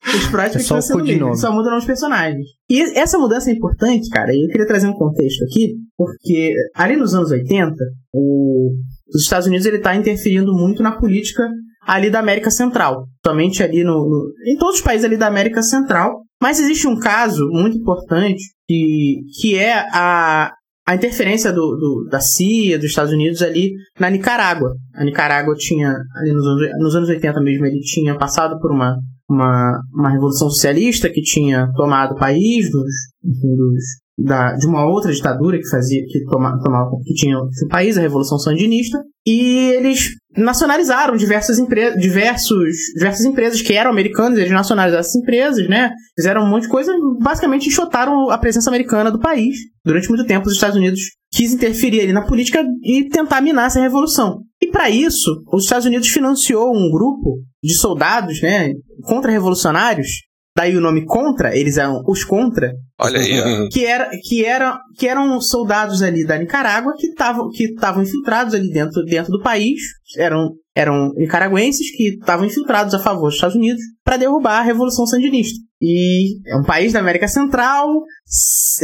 O 0.06 0.18
sprite 0.18 0.58
É 0.58 0.60
sendo 0.82 0.98
mesmo, 1.28 1.36
só 1.38 1.52
mudam 1.54 1.78
os 1.78 1.86
personagens. 1.86 2.46
E 2.70 2.82
essa 2.98 3.18
mudança 3.20 3.50
é 3.50 3.54
importante, 3.54 4.10
cara, 4.10 4.34
e 4.34 4.46
eu 4.46 4.48
queria 4.50 4.66
trazer 4.68 4.88
um 4.88 4.94
contexto 4.94 5.44
aqui, 5.44 5.76
porque 5.98 6.54
ali 6.76 6.96
nos 6.96 7.14
anos 7.14 7.30
80, 7.32 7.76
o- 8.14 8.72
os 9.14 9.22
Estados 9.24 9.48
Unidos 9.48 9.66
ele 9.66 9.80
tá 9.80 9.96
interferindo 9.96 10.54
muito 10.54 10.82
na 10.82 10.98
política 10.98 11.48
ali 11.86 12.10
da 12.10 12.20
América 12.20 12.50
Central. 12.52 13.06
Somente 13.26 13.62
ali 13.64 13.84
no, 13.84 13.94
no- 13.94 14.32
em 14.48 14.58
todos 14.58 14.76
os 14.78 14.82
países 14.82 15.06
ali 15.06 15.18
da 15.18 15.28
América 15.28 15.62
Central. 15.62 16.22
Mas 16.42 16.60
existe 16.60 16.88
um 16.88 16.98
caso 16.98 17.48
muito 17.52 17.78
importante 17.78 18.42
que, 18.68 19.18
que 19.40 19.56
é 19.56 19.74
a, 19.94 20.52
a 20.88 20.96
interferência 20.96 21.52
do, 21.52 21.76
do- 21.76 22.08
da 22.10 22.20
CIA, 22.20 22.78
dos 22.80 22.88
Estados 22.88 23.14
Unidos 23.14 23.42
ali 23.44 23.74
na 24.00 24.10
Nicarágua. 24.10 24.74
A 24.96 25.04
Nicarágua 25.04 25.54
tinha, 25.56 25.94
ali 26.16 26.32
nos 26.34 26.46
anos, 26.48 26.62
nos 26.80 26.96
anos 26.96 27.10
80 27.10 27.40
mesmo, 27.42 27.66
ele 27.66 27.80
tinha 27.82 28.18
passado 28.18 28.60
por 28.60 28.72
uma, 28.72 28.96
uma, 29.34 29.80
uma 29.94 30.10
revolução 30.10 30.50
socialista 30.50 31.10
que 31.10 31.22
tinha 31.22 31.68
tomado 31.76 32.14
o 32.14 32.18
país 32.20 32.70
dos, 32.72 32.92
dos- 33.24 34.02
da, 34.18 34.54
de 34.54 34.68
uma 34.68 34.86
outra 34.86 35.12
ditadura 35.12 35.58
que 35.58 35.68
fazia 35.70 36.04
que 36.08 36.24
toma, 36.26 36.60
tomava 36.64 36.92
que 37.04 37.14
tinha 37.14 37.38
o 37.40 37.68
país, 37.70 37.98
a 37.98 38.02
Revolução 38.02 38.38
Sandinista, 38.38 39.00
e 39.26 39.72
eles 39.76 40.10
nacionalizaram 40.38 41.16
diversas, 41.16 41.58
empre 41.58 41.98
diversos, 41.98 42.70
diversas 42.96 43.26
empresas 43.26 43.62
que 43.62 43.74
eram 43.74 43.90
americanas, 43.90 44.38
eles 44.38 44.52
nacionalizaram 44.52 45.00
essas 45.00 45.16
empresas, 45.16 45.68
né? 45.68 45.92
Fizeram 46.16 46.44
um 46.44 46.50
monte 46.50 46.64
de 46.64 46.70
coisa, 46.70 46.94
basicamente 47.20 47.68
enxotaram 47.68 48.30
a 48.30 48.38
presença 48.38 48.70
americana 48.70 49.10
do 49.12 49.20
país. 49.20 49.56
Durante 49.84 50.10
muito 50.10 50.26
tempo, 50.26 50.48
os 50.48 50.54
Estados 50.54 50.78
Unidos 50.78 51.00
quis 51.32 51.54
interferir 51.54 52.02
ali 52.02 52.14
na 52.14 52.26
política 52.26 52.64
e 52.84 53.08
tentar 53.10 53.42
minar 53.42 53.68
essa 53.68 53.82
revolução. 53.82 54.42
E 54.72 54.78
para 54.82 54.90
isso, 54.90 55.44
os 55.52 55.66
Estados 55.66 55.86
Unidos 55.86 56.08
financiou 56.08 56.72
um 56.74 56.90
grupo 56.90 57.40
de 57.62 57.74
soldados, 57.74 58.42
né, 58.42 58.72
contra-revolucionários, 59.04 60.08
daí 60.56 60.78
o 60.78 60.82
nome 60.82 61.04
contra, 61.06 61.56
eles 61.56 61.78
eram 61.78 62.02
os 62.08 62.24
contra, 62.24 62.72
Olha 62.98 63.20
aí, 63.20 63.70
que, 63.70 63.86
era, 63.86 64.10
que, 64.24 64.46
era, 64.46 64.80
que 64.98 65.08
eram 65.10 65.42
soldados 65.42 66.02
ali 66.02 66.26
da 66.26 66.38
Nicarágua 66.38 66.94
que 66.98 67.08
estavam 67.08 67.50
que 67.50 67.66
estavam 67.66 68.02
infiltrados 68.02 68.54
ali 68.54 68.70
dentro, 68.72 69.04
dentro 69.04 69.32
do 69.32 69.42
país, 69.42 69.82
eram, 70.18 70.52
eram 70.76 71.12
nicaragüenses 71.16 71.92
que 71.92 72.16
estavam 72.20 72.46
infiltrados 72.46 72.94
a 72.94 73.00
favor 73.00 73.28
dos 73.28 73.36
Estados 73.36 73.56
Unidos 73.56 73.82
para 74.04 74.18
derrubar 74.18 74.60
a 74.60 74.64
Revolução 74.64 75.06
Sandinista. 75.06 75.60
E 75.82 76.38
é 76.48 76.56
um 76.56 76.64
país 76.64 76.94
da 76.94 77.00
América 77.00 77.28
Central, 77.28 78.04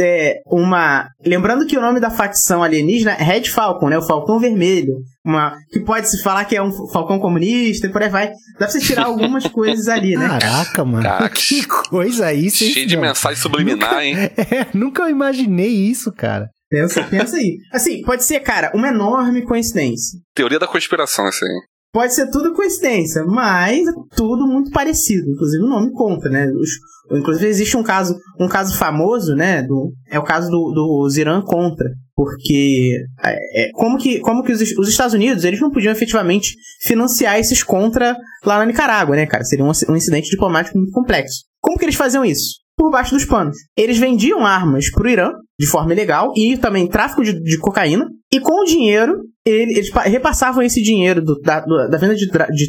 é 0.00 0.40
uma... 0.46 1.08
Lembrando 1.24 1.64
que 1.64 1.78
o 1.78 1.80
nome 1.80 2.00
da 2.00 2.10
facção 2.10 2.60
alienígena 2.60 3.12
é 3.12 3.22
Red 3.22 3.44
Falcon, 3.44 3.88
né? 3.88 3.96
O 3.96 4.02
Falcão 4.02 4.40
Vermelho. 4.40 4.94
Uma, 5.24 5.56
que 5.70 5.78
pode 5.78 6.10
se 6.10 6.20
falar 6.22 6.44
que 6.44 6.56
é 6.56 6.62
um 6.62 6.72
falcão 6.88 7.20
comunista 7.20 7.86
e 7.86 7.92
por 7.92 8.02
aí 8.02 8.08
vai. 8.08 8.28
Dá 8.28 8.34
pra 8.66 8.68
você 8.68 8.80
tirar 8.80 9.04
algumas 9.04 9.46
coisas 9.52 9.86
ali, 9.86 10.16
né? 10.16 10.26
Caraca, 10.26 10.84
mano. 10.84 11.02
Caraca. 11.04 11.28
Que 11.36 11.64
coisa 11.64 12.32
isso, 12.32 12.64
hein, 12.64 12.70
Cheio 12.70 12.86
de 12.86 12.96
mensagem 12.96 13.40
subliminar, 13.40 14.02
hein? 14.02 14.16
É, 14.50 14.66
nunca 14.74 15.08
imaginei 15.08 15.68
isso, 15.68 16.10
cara. 16.10 16.48
Pensa, 16.70 17.02
pensa 17.04 17.36
aí. 17.36 17.58
Assim, 17.72 18.02
pode 18.02 18.24
ser, 18.24 18.40
cara, 18.40 18.72
uma 18.74 18.88
enorme 18.88 19.42
coincidência. 19.42 20.18
Teoria 20.34 20.58
da 20.58 20.66
conspiração, 20.66 21.28
isso 21.28 21.44
aí. 21.44 21.77
Pode 21.98 22.14
ser 22.14 22.30
tudo 22.30 22.54
coincidência, 22.54 23.24
mas 23.24 23.88
é 23.88 23.90
tudo 24.14 24.46
muito 24.46 24.70
parecido. 24.70 25.28
Inclusive 25.32 25.64
o 25.64 25.68
nome 25.68 25.90
conta, 25.90 26.28
né? 26.28 26.46
Os- 26.46 27.18
inclusive 27.18 27.48
existe 27.48 27.76
um 27.76 27.82
caso, 27.82 28.16
um 28.38 28.46
caso 28.46 28.78
famoso, 28.78 29.34
né? 29.34 29.64
Do, 29.64 29.92
é 30.08 30.16
o 30.16 30.22
caso 30.22 30.48
do, 30.48 30.70
do 30.70 31.08
Irã 31.18 31.42
contra. 31.42 31.88
Porque 32.14 32.92
é, 33.24 33.64
é, 33.64 33.70
como 33.72 33.98
que, 33.98 34.20
como 34.20 34.44
que 34.44 34.52
os, 34.52 34.60
os 34.78 34.88
Estados 34.88 35.12
Unidos 35.12 35.42
eles 35.42 35.60
não 35.60 35.72
podiam 35.72 35.90
efetivamente 35.90 36.54
financiar 36.82 37.36
esses 37.36 37.64
contra 37.64 38.16
lá 38.44 38.58
na 38.58 38.66
Nicarágua, 38.66 39.16
né, 39.16 39.26
cara? 39.26 39.42
Seria 39.42 39.64
um, 39.64 39.72
um 39.88 39.96
incidente 39.96 40.30
diplomático 40.30 40.78
muito 40.78 40.92
complexo. 40.92 41.46
Como 41.60 41.76
que 41.76 41.84
eles 41.84 41.96
faziam 41.96 42.24
isso? 42.24 42.60
Por 42.76 42.92
baixo 42.92 43.12
dos 43.12 43.24
panos. 43.24 43.56
Eles 43.76 43.98
vendiam 43.98 44.46
armas 44.46 44.88
pro 44.88 45.08
Irã 45.08 45.32
de 45.58 45.66
forma 45.66 45.92
ilegal 45.92 46.32
e 46.36 46.56
também 46.56 46.86
tráfico 46.86 47.24
de, 47.24 47.32
de 47.42 47.58
cocaína. 47.58 48.06
E 48.32 48.38
com 48.38 48.62
o 48.62 48.64
dinheiro, 48.64 49.14
eles 49.48 49.90
pa- 49.90 50.02
repassavam 50.02 50.62
esse 50.62 50.82
dinheiro 50.82 51.22
do- 51.22 51.40
da, 51.40 51.60
da 51.60 51.98
venda 51.98 52.14
de, 52.14 52.26
de, 52.26 52.68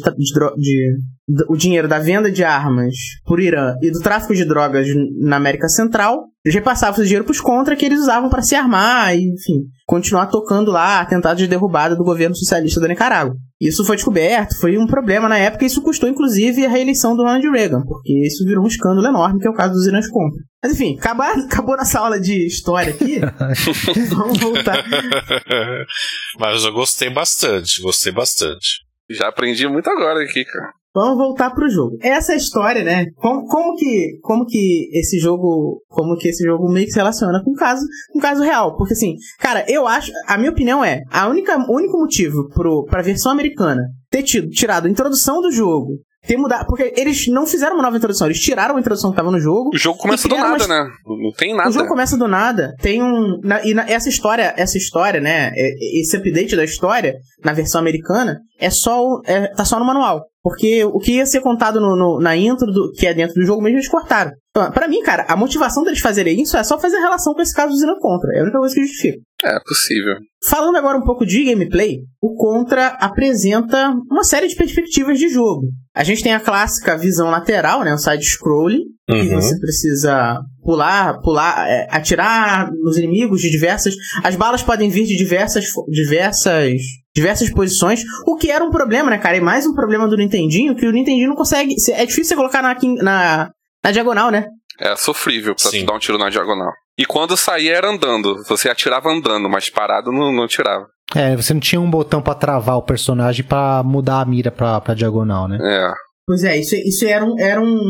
de- 0.56 1.44
o 1.48 1.56
dinheiro 1.56 1.86
da 1.86 1.98
venda 1.98 2.30
de 2.30 2.42
armas 2.42 2.94
por 3.24 3.38
Irã 3.40 3.74
e 3.82 3.90
do 3.90 4.00
tráfico 4.00 4.34
de 4.34 4.44
drogas 4.44 4.86
na 5.20 5.36
América 5.36 5.68
Central. 5.68 6.24
Eles 6.44 6.54
repassavam 6.54 6.96
esse 6.96 7.04
dinheiro 7.04 7.24
pros 7.24 7.40
contra 7.40 7.76
que 7.76 7.84
eles 7.84 8.00
usavam 8.00 8.30
para 8.30 8.42
se 8.42 8.54
armar 8.54 9.14
e, 9.14 9.18
enfim, 9.20 9.62
continuar 9.86 10.26
tocando 10.26 10.70
lá 10.72 11.00
atentados 11.00 11.38
de 11.40 11.46
derrubada 11.46 11.94
do 11.94 12.02
governo 12.02 12.34
socialista 12.34 12.80
da 12.80 12.88
Nicarágua. 12.88 13.34
Isso 13.60 13.84
foi 13.84 13.94
descoberto, 13.96 14.58
foi 14.58 14.78
um 14.78 14.86
problema 14.86 15.28
na 15.28 15.36
época 15.36 15.64
e 15.64 15.66
isso 15.66 15.82
custou 15.82 16.08
inclusive 16.08 16.64
a 16.64 16.68
reeleição 16.70 17.14
do 17.14 17.22
Ronald 17.22 17.46
Reagan, 17.50 17.82
porque 17.86 18.26
isso 18.26 18.42
virou 18.46 18.64
um 18.64 18.66
escândalo 18.66 19.06
enorme, 19.06 19.38
que 19.38 19.46
é 19.46 19.50
o 19.50 19.54
caso 19.54 19.74
dos 19.74 19.86
Irãs 19.86 20.08
contra. 20.08 20.40
Mas 20.62 20.72
enfim, 20.72 20.96
acabar, 20.98 21.34
acabou 21.44 21.76
nossa 21.76 21.98
aula 21.98 22.18
de 22.18 22.46
história 22.46 22.90
aqui. 22.94 23.20
Vamos 24.08 24.38
voltar. 24.38 24.82
Mas 26.40 26.64
eu 26.70 26.74
gostei 26.74 27.10
bastante, 27.10 27.82
gostei 27.82 28.12
bastante. 28.12 28.80
Já 29.10 29.28
aprendi 29.28 29.66
muito 29.68 29.90
agora 29.90 30.22
aqui, 30.22 30.44
cara. 30.44 30.72
Vamos 30.92 31.18
voltar 31.18 31.50
pro 31.50 31.68
jogo. 31.68 31.96
Essa 32.00 32.32
é 32.32 32.34
a 32.34 32.38
história, 32.38 32.82
né? 32.82 33.06
Como, 33.16 33.46
como 33.46 33.76
que 33.76 34.18
como 34.22 34.44
que 34.44 34.88
esse 34.92 35.20
jogo, 35.20 35.82
como 35.88 36.16
que 36.16 36.28
esse 36.28 36.44
jogo 36.44 36.68
meio 36.68 36.86
que 36.86 36.92
se 36.92 36.98
relaciona 36.98 37.42
com 37.44 37.52
o 37.52 37.54
caso, 37.54 37.84
com 38.12 38.18
o 38.18 38.22
caso 38.22 38.42
real? 38.42 38.76
Porque 38.76 38.94
assim, 38.94 39.14
cara, 39.38 39.64
eu 39.68 39.86
acho, 39.86 40.10
a 40.26 40.36
minha 40.36 40.50
opinião 40.50 40.84
é, 40.84 41.02
a 41.10 41.28
única 41.28 41.56
o 41.58 41.76
único 41.76 41.96
motivo 41.96 42.48
pro 42.48 42.84
pra 42.86 43.02
versão 43.02 43.30
americana 43.30 43.82
ter 44.10 44.24
tido 44.24 44.48
tirado 44.48 44.86
a 44.86 44.90
introdução 44.90 45.40
do 45.40 45.52
jogo, 45.52 46.00
ter 46.26 46.36
mudado, 46.36 46.66
porque 46.66 46.92
eles 46.96 47.26
não 47.28 47.46
fizeram 47.46 47.74
uma 47.76 47.82
nova 47.82 47.96
introdução, 47.96 48.26
eles 48.26 48.38
tiraram 48.40 48.76
a 48.76 48.80
introdução 48.80 49.10
que 49.10 49.16
tava 49.16 49.30
no 49.30 49.40
jogo. 49.40 49.70
O 49.74 49.78
jogo 49.78 49.98
começa 49.98 50.28
do 50.28 50.36
nada, 50.36 50.48
umas- 50.48 50.68
né? 50.68 50.86
Não 51.06 51.32
tem 51.32 51.54
nada. 51.56 51.68
O 51.68 51.72
jogo 51.72 51.88
começa 51.88 52.16
do 52.16 52.28
nada. 52.28 52.74
Tem 52.80 53.02
um. 53.02 53.40
na- 53.42 53.64
e 53.64 53.72
na- 53.74 53.88
essa 53.88 54.08
história, 54.08 54.52
essa 54.56 54.76
história, 54.76 55.20
né? 55.20 55.50
é- 55.54 56.00
Esse 56.00 56.16
update 56.16 56.54
da 56.56 56.64
história, 56.64 57.14
na 57.44 57.52
versão 57.52 57.80
americana, 57.80 58.38
é 58.60 58.70
só. 58.70 59.02
o- 59.04 59.22
É, 59.24 59.48
tá 59.48 59.64
só 59.64 59.78
no 59.78 59.84
manual. 59.84 60.24
Porque 60.42 60.82
o 60.84 60.98
que 60.98 61.16
ia 61.16 61.26
ser 61.26 61.40
contado 61.42 61.78
no, 61.80 61.94
no- 61.94 62.18
na 62.18 62.34
intro, 62.34 62.66
do, 62.72 62.90
que 62.92 63.06
é 63.06 63.12
dentro 63.12 63.34
do 63.34 63.44
jogo 63.44 63.60
mesmo, 63.60 63.76
eles 63.76 63.88
cortaram. 63.90 64.30
Então, 64.50 64.70
pra 64.72 64.88
mim, 64.88 65.02
cara, 65.02 65.26
a 65.28 65.36
motivação 65.36 65.84
deles 65.84 66.00
fazerem 66.00 66.40
isso 66.40 66.56
é 66.56 66.64
só 66.64 66.78
fazer 66.78 66.96
relação 66.98 67.34
com 67.34 67.42
esse 67.42 67.54
caso 67.54 67.72
do 67.72 67.78
Zero 67.78 67.98
Contra. 68.00 68.30
É 68.34 68.40
a 68.40 68.42
única 68.44 68.58
coisa 68.58 68.74
que 68.74 68.80
justifica. 68.82 69.18
É 69.44 69.58
possível. 69.66 70.14
Falando 70.48 70.76
agora 70.76 70.96
um 70.96 71.04
pouco 71.04 71.26
de 71.26 71.44
gameplay, 71.44 71.98
o 72.22 72.34
Contra 72.36 72.86
apresenta 72.98 73.90
uma 74.10 74.24
série 74.24 74.48
de 74.48 74.56
perspectivas 74.56 75.18
de 75.18 75.28
jogo. 75.28 75.66
A 75.94 76.02
gente 76.04 76.22
tem 76.22 76.32
a 76.32 76.40
clássica 76.40 76.96
visão 76.96 77.28
lateral, 77.30 77.84
né? 77.84 77.92
Um 77.92 77.98
side-scrolling, 77.98 78.84
que 79.08 79.14
Uhum. 79.16 79.34
você 79.42 79.58
precisa 79.60 80.40
pular, 80.62 81.20
pular, 81.20 81.68
é, 81.68 81.86
atirar 81.90 82.70
nos 82.72 82.96
inimigos 82.96 83.40
de 83.42 83.50
diversas. 83.50 83.94
As 84.24 84.36
balas 84.36 84.62
podem 84.62 84.88
vir 84.88 85.04
de 85.04 85.16
diversas, 85.16 85.64
diversas, 85.88 86.72
diversas 87.14 87.50
posições, 87.52 88.00
o 88.26 88.36
que 88.36 88.50
era 88.50 88.64
um 88.64 88.70
problema, 88.70 89.10
né, 89.10 89.18
cara? 89.18 89.36
E 89.36 89.40
mais 89.40 89.66
um 89.66 89.74
problema 89.74 90.06
do 90.08 90.16
Nintendinho, 90.16 90.74
que 90.76 90.86
o 90.86 90.92
Nintendinho 90.92 91.28
não 91.28 91.36
consegue. 91.36 91.74
É 91.92 92.06
difícil 92.06 92.24
você 92.30 92.36
colocar 92.36 92.62
na, 92.62 92.74
quin- 92.74 92.96
na, 92.96 93.50
na 93.84 93.90
diagonal, 93.90 94.30
né? 94.30 94.46
É 94.78 94.96
sofrível 94.96 95.54
pra 95.54 95.70
Sim. 95.70 95.80
tu 95.80 95.86
dar 95.86 95.94
um 95.94 95.98
tiro 95.98 96.16
na 96.18 96.30
diagonal. 96.30 96.70
E 96.98 97.04
quando 97.04 97.36
saía 97.36 97.74
era 97.76 97.90
andando. 97.90 98.36
Você 98.48 98.68
atirava 98.68 99.10
andando, 99.10 99.48
mas 99.48 99.68
parado 99.68 100.10
não, 100.12 100.32
não 100.32 100.44
atirava. 100.44 100.86
É, 101.14 101.34
você 101.36 101.52
não 101.52 101.60
tinha 101.60 101.80
um 101.80 101.90
botão 101.90 102.22
pra 102.22 102.34
travar 102.34 102.76
o 102.76 102.82
personagem 102.82 103.44
pra 103.44 103.82
mudar 103.82 104.20
a 104.20 104.24
mira 104.24 104.50
pra, 104.50 104.80
pra 104.80 104.94
diagonal, 104.94 105.48
né? 105.48 105.58
É. 105.60 105.90
Pois 106.26 106.44
é, 106.44 106.56
isso, 106.58 106.76
isso 106.76 107.04
era, 107.04 107.24
um, 107.24 107.34
era, 107.40 107.60
um, 107.60 107.80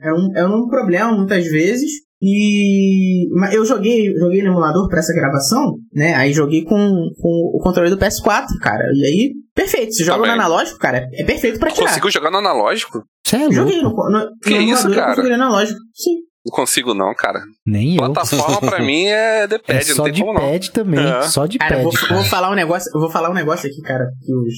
era, 0.00 0.14
um, 0.14 0.32
era 0.36 0.48
um 0.48 0.68
problema 0.68 1.10
muitas 1.12 1.44
vezes. 1.46 1.90
E 2.20 3.28
mas 3.32 3.54
eu 3.54 3.64
joguei, 3.64 4.12
joguei 4.18 4.42
no 4.42 4.48
emulador 4.48 4.88
pra 4.88 4.98
essa 4.98 5.12
gravação, 5.14 5.74
né? 5.92 6.14
Aí 6.14 6.32
joguei 6.32 6.64
com, 6.64 6.76
com 6.76 7.52
o 7.54 7.60
controle 7.62 7.90
do 7.90 7.96
PS4, 7.98 8.46
cara. 8.60 8.82
E 8.94 9.04
aí, 9.06 9.32
perfeito. 9.54 9.92
Se 9.94 10.04
joga 10.04 10.18
no 10.18 10.24
Também. 10.24 10.40
analógico, 10.40 10.78
cara, 10.78 11.06
é 11.12 11.24
perfeito 11.24 11.58
pra 11.60 11.70
tirar. 11.70 11.86
Conseguiu 11.86 12.10
jogar 12.10 12.30
no 12.30 12.38
analógico? 12.38 13.02
Você 13.24 13.36
é 13.36 13.38
louco? 13.40 13.54
Joguei 13.54 13.82
no, 13.82 13.90
no, 13.90 14.30
Que 14.42 14.54
no 14.54 14.60
isso, 14.62 14.90
cara? 14.90 15.08
configurei 15.10 15.36
no 15.36 15.44
analógico. 15.44 15.78
Sim. 15.94 16.14
Não 16.46 16.56
consigo 16.56 16.94
não, 16.94 17.14
cara. 17.14 17.40
Nem 17.66 17.92
eu. 17.96 17.98
Plataforma 17.98 18.60
pra 18.60 18.80
mim 18.82 19.04
é 19.06 19.46
de 19.48 19.54
É 19.56 19.58
pad, 19.58 19.88
não 19.88 19.94
só 19.96 20.04
tem 20.04 20.12
de 20.14 20.20
como 20.22 20.32
não. 20.34 20.40
pad 20.50 20.70
também, 20.72 21.06
É. 21.06 21.22
só 21.22 21.46
de 21.46 21.58
Cara, 21.58 21.82
eu 21.82 21.90
pad. 21.90 22.00
vou, 22.00 22.08
eu 22.10 22.16
vou 22.16 22.24
falar 22.24 22.50
um 22.50 22.54
negócio, 22.54 22.90
vou 22.94 23.10
falar 23.10 23.30
um 23.30 23.34
negócio 23.34 23.68
aqui, 23.68 23.80
cara, 23.82 24.04
que 24.24 24.34
os 24.34 24.54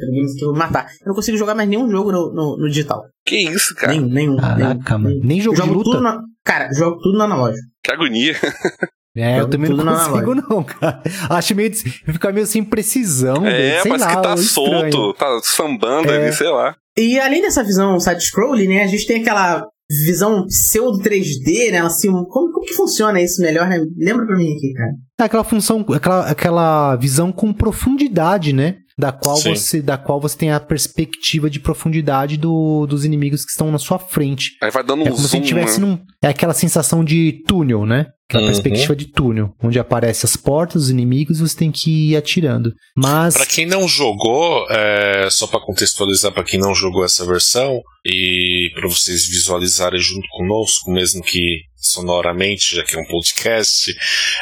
games 0.00 0.34
que 0.34 0.44
eu 0.44 0.48
vou 0.48 0.56
matar. 0.58 0.86
Eu 1.00 1.08
não 1.08 1.14
consigo 1.14 1.36
jogar 1.36 1.54
mais 1.54 1.68
nenhum 1.68 1.90
jogo 1.90 2.10
no, 2.12 2.32
no, 2.32 2.56
no 2.56 2.68
digital. 2.68 3.02
Que 3.24 3.36
isso, 3.36 3.74
cara? 3.74 3.92
Nenhum, 3.92 4.08
nenhum. 4.08 4.36
Caraca, 4.36 4.98
nenhum, 4.98 5.10
mano. 5.14 5.20
Nem 5.24 5.40
jogo 5.40 5.56
de 5.56 5.62
jogo 5.62 5.74
luta? 5.78 5.90
Tudo 5.90 6.02
na, 6.02 6.20
cara, 6.44 6.72
jogo 6.72 6.98
tudo 7.00 7.18
no 7.18 7.24
analógico. 7.24 7.66
Que 7.82 7.92
agonia. 7.92 8.34
É, 9.14 9.40
eu 9.40 9.46
também 9.46 9.68
não 9.68 9.76
tudo 9.76 9.84
na 9.90 10.08
consigo, 10.08 10.34
não, 10.34 10.64
cara. 10.64 11.02
Acho 11.28 11.54
meio. 11.54 11.70
Fica 11.74 12.32
meio 12.32 12.46
sem 12.46 12.64
precisão. 12.64 13.46
É, 13.46 13.78
sei 13.82 13.90
parece 13.90 14.06
lá, 14.06 14.16
que 14.16 14.22
tá 14.22 14.34
estranho. 14.36 14.90
solto, 14.90 15.12
tá 15.18 15.40
sambando 15.42 16.10
É. 16.10 16.16
ali, 16.16 16.32
sei 16.32 16.48
lá. 16.48 16.74
E 16.96 17.20
além 17.20 17.42
dessa 17.42 17.62
visão 17.62 18.00
side-scrolling, 18.00 18.68
né, 18.68 18.84
a 18.84 18.86
gente 18.86 19.06
tem 19.06 19.20
aquela 19.20 19.66
visão 20.06 20.46
pseudo 20.46 20.98
3D, 21.02 21.70
né, 21.72 21.80
assim, 21.82 22.10
como, 22.10 22.26
como 22.50 22.60
que 22.62 22.72
funciona 22.72 23.20
isso 23.20 23.42
melhor, 23.42 23.68
né? 23.68 23.84
Lembra 23.98 24.24
pra 24.24 24.34
mim 24.34 24.50
aqui, 24.56 24.72
cara. 24.72 24.92
É 25.20 25.24
aquela 25.24 25.44
função, 25.44 25.84
aquela, 25.94 26.30
aquela 26.30 26.96
visão 26.96 27.30
com 27.30 27.52
profundidade, 27.52 28.54
né? 28.54 28.76
Da 28.98 29.10
qual, 29.12 29.36
Sim. 29.36 29.54
você, 29.54 29.80
da 29.80 29.96
qual 29.96 30.20
você 30.20 30.36
tem 30.36 30.50
a 30.52 30.60
perspectiva 30.60 31.48
de 31.48 31.58
profundidade 31.60 32.36
do- 32.36 32.86
dos 32.86 33.04
inimigos 33.04 33.44
que 33.44 33.50
estão 33.50 33.70
na 33.72 33.78
sua 33.78 33.98
frente. 33.98 34.50
Aí 34.62 34.70
vai 34.70 34.82
dando 34.84 35.00
É 35.00 35.04
um 35.04 35.12
como 35.14 35.18
se 35.18 35.28
zoom, 35.28 35.40
estivesse 35.40 35.80
né? 35.80 35.86
num. 35.86 35.98
É 36.22 36.28
aquela 36.28 36.52
sensação 36.54 37.02
de 37.04 37.42
túnel, 37.46 37.86
né? 37.86 38.06
Aquela 38.32 38.44
Uhum. 38.46 38.52
perspectiva 38.52 38.96
de 38.96 39.06
túnel, 39.06 39.54
onde 39.62 39.78
aparecem 39.78 40.26
as 40.26 40.36
portas, 40.36 40.84
os 40.84 40.90
inimigos, 40.90 41.38
você 41.38 41.54
tem 41.56 41.70
que 41.70 42.10
ir 42.12 42.16
atirando. 42.16 42.72
Mas. 42.96 43.34
Pra 43.34 43.44
quem 43.44 43.66
não 43.66 43.86
jogou, 43.86 44.66
é, 44.70 45.28
só 45.30 45.46
pra 45.46 45.60
contextualizar 45.60 46.32
pra 46.32 46.42
quem 46.42 46.58
não 46.58 46.74
jogou 46.74 47.04
essa 47.04 47.26
versão 47.26 47.80
e 48.06 48.70
pra 48.74 48.88
vocês 48.88 49.26
visualizarem 49.28 50.00
junto 50.00 50.26
conosco, 50.30 50.90
mesmo 50.90 51.22
que 51.22 51.60
sonoramente, 51.76 52.76
já 52.76 52.82
que 52.84 52.96
é 52.96 52.98
um 53.00 53.06
podcast, 53.06 53.92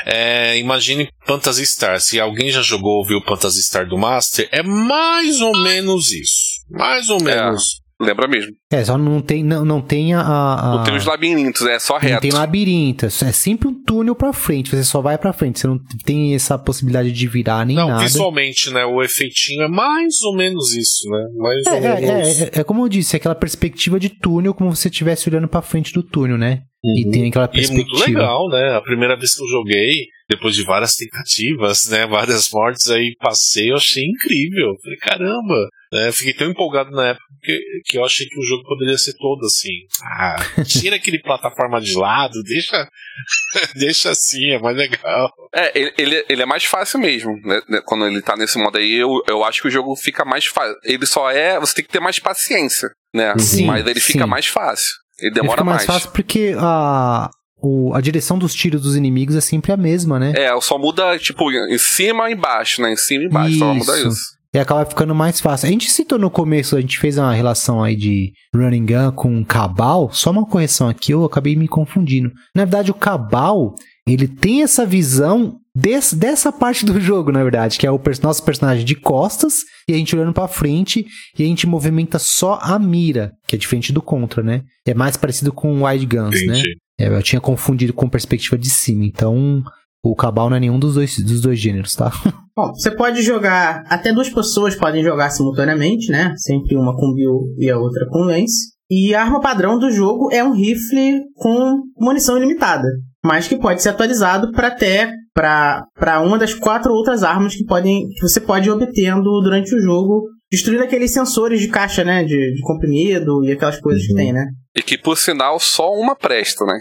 é, 0.07 0.57
imagine 0.59 1.09
Phantasy 1.27 1.67
Star. 1.67 2.01
Se 2.01 2.21
alguém 2.21 2.51
já 2.51 2.63
jogou 2.63 2.99
ou 2.99 3.05
viu 3.07 3.21
Phantasy 3.27 3.63
Star 3.63 3.89
do 3.89 3.99
Master, 3.99 4.49
é 4.53 4.63
mais 4.63 5.41
ou 5.41 5.57
menos 5.59 6.13
isso. 6.13 6.61
Mais 6.71 7.09
ou 7.11 7.21
menos. 7.21 7.80
Lembra 8.01 8.27
mesmo. 8.27 8.53
É, 8.73 8.83
só 8.83 8.97
não 8.97 9.21
tem, 9.21 9.45
não, 9.45 9.63
não 9.65 9.81
tem 9.83 10.15
a. 10.15 10.21
a- 10.23 10.77
Não 10.77 10.85
tem 10.85 10.97
os 10.97 11.05
labirintos, 11.05 11.67
é 11.67 11.79
só 11.79 11.95
não 11.95 12.01
reto. 12.01 12.23
tem 12.23 12.31
labirinto, 12.31 13.05
é 13.07 13.11
sempre 13.11 13.69
um 13.69 13.75
túnel 13.85 14.15
pra 14.15 14.33
frente, 14.33 14.71
você 14.71 14.83
só 14.85 15.03
vai 15.03 15.19
pra 15.19 15.33
frente, 15.35 15.61
você 15.61 15.67
não 15.67 15.79
tem 16.05 16.35
essa 16.35 16.57
possibilidade 16.59 17.13
de 17.13 17.27
virar 17.29 17.67
nem 17.67 17.77
Não, 17.77 17.89
nada. 17.89 18.03
visualmente, 18.03 18.71
né? 18.73 18.85
O 18.87 19.03
efeitinho 19.03 19.63
é 19.65 19.69
mais 19.69 20.21
ou 20.23 20.35
menos 20.35 20.75
isso, 20.75 21.09
né? 21.11 21.27
Mais 21.37 21.67
É, 21.67 21.71
ou 21.71 21.77
é, 21.77 22.01
menos. 22.01 22.41
é, 22.41 22.45
é, 22.45 22.51
é 22.61 22.65
como 22.65 22.83
eu 22.85 22.89
disse, 22.89 23.17
aquela 23.17 23.35
perspectiva 23.35 24.01
de 24.01 24.09
túnel, 24.09 24.55
como 24.55 24.75
se 24.75 24.83
você 24.83 24.89
estivesse 24.89 25.29
olhando 25.29 25.47
pra 25.49 25.61
frente 25.61 25.93
do 25.93 26.03
túnel, 26.03 26.39
né? 26.39 26.63
E 26.83 27.05
Uhum. 27.05 27.11
tem 27.11 27.29
aquela 27.29 27.45
E 27.53 27.59
é 27.65 27.69
muito 27.69 27.91
perspectiva. 27.91 28.07
legal, 28.21 28.49
né? 28.49 28.75
A 28.77 28.81
primeira 28.81 29.17
vez 29.17 29.35
que 29.35 29.43
eu 29.43 29.49
joguei, 29.49 30.07
depois 30.29 30.55
de 30.55 30.65
várias 30.65 30.97
tentativas, 30.97 31.89
né? 31.91 32.07
Várias 32.07 32.51
mortes 32.51 32.89
aí, 32.91 33.15
passei, 33.19 33.71
eu 33.71 33.77
achei 33.77 34.05
incrível. 34.05 34.77
Falei, 34.83 34.99
caramba! 34.99 35.69
né, 35.93 36.13
fiquei 36.13 36.33
tão 36.33 36.49
empolgado 36.49 36.91
na 36.93 37.09
época 37.09 37.25
que, 37.43 37.61
que 37.87 37.99
eu 37.99 38.05
achei 38.05 38.25
que 38.27 38.39
o 38.39 38.45
jogo 38.45 38.63
poderia 38.63 38.97
ser 38.97 39.13
todo 39.15 39.45
assim. 39.45 39.73
Ah, 40.05 40.37
tira 40.65 40.95
aquele 40.97 41.19
plataforma 41.19 41.81
de 41.81 41.95
lado, 41.95 42.43
deixa, 42.45 42.89
deixa 43.75 44.11
assim, 44.11 44.53
é 44.53 44.59
mais 44.61 44.77
legal. 44.77 45.33
É, 45.53 45.73
ele, 45.99 46.25
ele, 46.29 46.43
é 46.43 46.47
mais 46.47 46.65
fácil 46.65 47.01
mesmo, 47.01 47.33
né? 47.45 47.61
né, 47.69 47.81
Quando 47.85 48.07
ele 48.07 48.23
tá 48.23 48.37
nesse 48.37 48.57
modo 48.59 48.79
aí, 48.79 48.95
eu, 48.95 49.21
eu 49.27 49.43
acho 49.45 49.63
que 49.63 49.69
o 49.69 49.71
jogo 49.71 49.97
fica 49.97 50.25
mais 50.25 50.47
fácil. 50.47 50.77
Ele 50.85 51.05
só 51.07 51.29
é. 51.31 51.59
Você 51.59 51.75
tem 51.75 51.85
que 51.85 51.91
ter 51.91 52.01
mais 52.01 52.21
paciência, 52.21 52.89
né? 53.13 53.35
Sim, 53.39 53.67
Mas 53.67 53.85
ele 53.85 53.99
fica 54.01 54.25
sim. 54.25 54.31
mais 54.31 54.47
fácil. 54.47 54.95
Ele 55.21 55.29
Ele 55.29 55.35
demora 55.35 55.53
fica 55.53 55.65
mais, 55.65 55.77
mais. 55.87 55.87
fácil 55.87 56.11
porque 56.13 56.55
a, 56.59 57.31
o- 57.63 57.93
a 57.95 58.01
direção 58.01 58.39
dos 58.39 58.55
tiros 58.55 58.83
dos 58.83 58.97
inimigos 58.97 59.37
é 59.37 59.41
sempre 59.41 59.73
a 59.73 59.77
mesma, 59.77 60.19
né? 60.19 60.33
É, 60.37 60.61
só 60.61 60.79
muda, 60.79 61.19
tipo, 61.19 61.51
em 61.53 61.79
cima 61.79 62.31
e 62.31 62.35
embaixo, 62.35 62.81
né? 62.83 62.93
Em 62.93 62.97
cima 62.97 63.25
e 63.25 63.27
embaixo, 63.27 63.59
só 63.59 63.75
muda 63.75 63.99
Isso. 63.99 64.09
isso. 64.09 64.41
E 64.53 64.59
acaba 64.59 64.85
ficando 64.85 65.15
mais 65.15 65.41
fácil. 65.41 65.69
A 65.69 65.71
gente 65.71 65.89
citou 65.89 66.19
no 66.19 66.29
começo, 66.29 66.77
a 66.77 66.81
gente 66.81 66.99
fez 66.99 67.17
uma 67.17 67.33
relação 67.33 67.85
aí 67.85 67.95
de 67.95 68.33
running 68.53 68.85
gun 68.85 69.13
com 69.13 69.45
Cabal. 69.45 70.11
Só 70.13 70.33
uma 70.33 70.45
correção 70.45 70.89
aqui, 70.89 71.13
eu 71.13 71.25
acabei 71.25 71.55
me 71.55 71.69
confundindo. 71.69 72.33
Na 72.53 72.65
verdade, 72.65 72.91
o 72.91 72.95
Cabal, 72.95 73.77
ele 74.15 74.29
tem 74.29 74.63
essa 74.63 74.85
visão 74.87 75.57
des- 75.75 76.13
dessa 76.13 76.51
parte 76.53 76.85
do 76.85 77.01
jogo, 77.01 77.31
na 77.33 77.43
verdade, 77.43 77.79
que 77.79 77.87
é 77.87 77.91
o 77.91 77.99
pers- 77.99 78.21
nosso 78.21 78.43
personagem 78.45 78.85
de 78.85 78.95
costas 78.95 79.59
e 79.89 79.93
a 79.93 79.97
gente 79.97 80.15
olhando 80.17 80.33
pra 80.33 80.49
frente 80.49 81.07
e 81.39 81.43
a 81.43 81.47
gente 81.47 81.67
movimenta 81.67 82.19
só 82.19 82.59
a 82.63 82.79
mira, 82.79 83.33
que 83.47 83.55
é 83.57 83.59
diferente 83.59 83.93
do 83.93 84.03
Contra, 84.03 84.43
né? 84.43 84.63
É 84.87 84.95
mais 84.95 85.17
parecido 85.17 85.53
com 85.53 85.85
Wide 85.85 86.07
Guns, 86.07 86.47
né? 86.47 86.59
Entendi. 86.59 86.77
É, 86.99 87.09
eu 87.09 87.23
tinha 87.23 87.41
confundido 87.41 87.93
com 87.95 88.09
perspectiva 88.09 88.59
de 88.59 88.69
cima, 88.69 89.05
então 89.05 89.63
o 90.05 90.15
Cabal 90.15 90.51
não 90.51 90.57
é 90.57 90.61
nenhum 90.61 90.79
dos 90.79 90.95
dois, 90.95 91.19
dos 91.19 91.41
dois 91.41 91.59
gêneros, 91.59 91.95
tá? 91.95 92.11
Bom, 92.57 92.73
você 92.75 92.91
pode 92.91 93.23
jogar, 93.23 93.85
até 93.89 94.13
duas 94.13 94.29
pessoas 94.29 94.75
podem 94.75 95.03
jogar 95.03 95.31
simultaneamente, 95.31 96.11
né? 96.11 96.35
Sempre 96.37 96.77
uma 96.77 96.95
com 96.95 97.15
Bill 97.15 97.55
e 97.59 97.71
a 97.71 97.79
outra 97.79 98.07
com 98.11 98.19
Lance. 98.21 98.71
E 98.91 99.15
a 99.15 99.23
arma 99.23 99.41
padrão 99.41 99.79
do 99.79 99.91
jogo 99.91 100.31
é 100.33 100.43
um 100.43 100.53
rifle 100.53 101.21
com 101.37 101.81
munição 101.99 102.37
ilimitada, 102.37 102.89
mas 103.25 103.47
que 103.49 103.57
pode 103.57 103.83
ser 103.83 103.91
atualizado 103.91 104.51
para 104.53 104.69
até 104.69 105.13
para 105.35 106.21
uma 106.25 106.39
das 106.39 106.55
quatro 106.55 106.93
outras 106.93 107.23
armas 107.23 107.55
que 107.55 107.65
podem 107.65 108.09
que 108.09 108.21
você 108.21 108.41
pode 108.41 108.69
ir 108.69 108.73
obtendo 108.73 109.41
durante 109.43 109.75
o 109.75 109.81
jogo, 109.81 110.25
destruindo 110.51 110.83
aqueles 110.85 111.13
sensores 111.13 111.61
de 111.61 111.69
caixa, 111.69 112.05
né, 112.05 112.25
de, 112.25 112.55
de 112.55 112.61
comprimido 112.63 113.45
e 113.45 113.53
aquelas 113.53 113.81
coisas 113.81 114.05
que 114.05 114.13
Uhum. 114.13 114.17
tem, 114.19 114.33
né? 114.33 114.47
E 114.77 114.83
que, 114.83 114.99
por 114.99 115.17
sinal, 115.17 115.59
só 115.59 115.93
uma 115.93 116.15
presta, 116.15 116.65
né? 116.65 116.79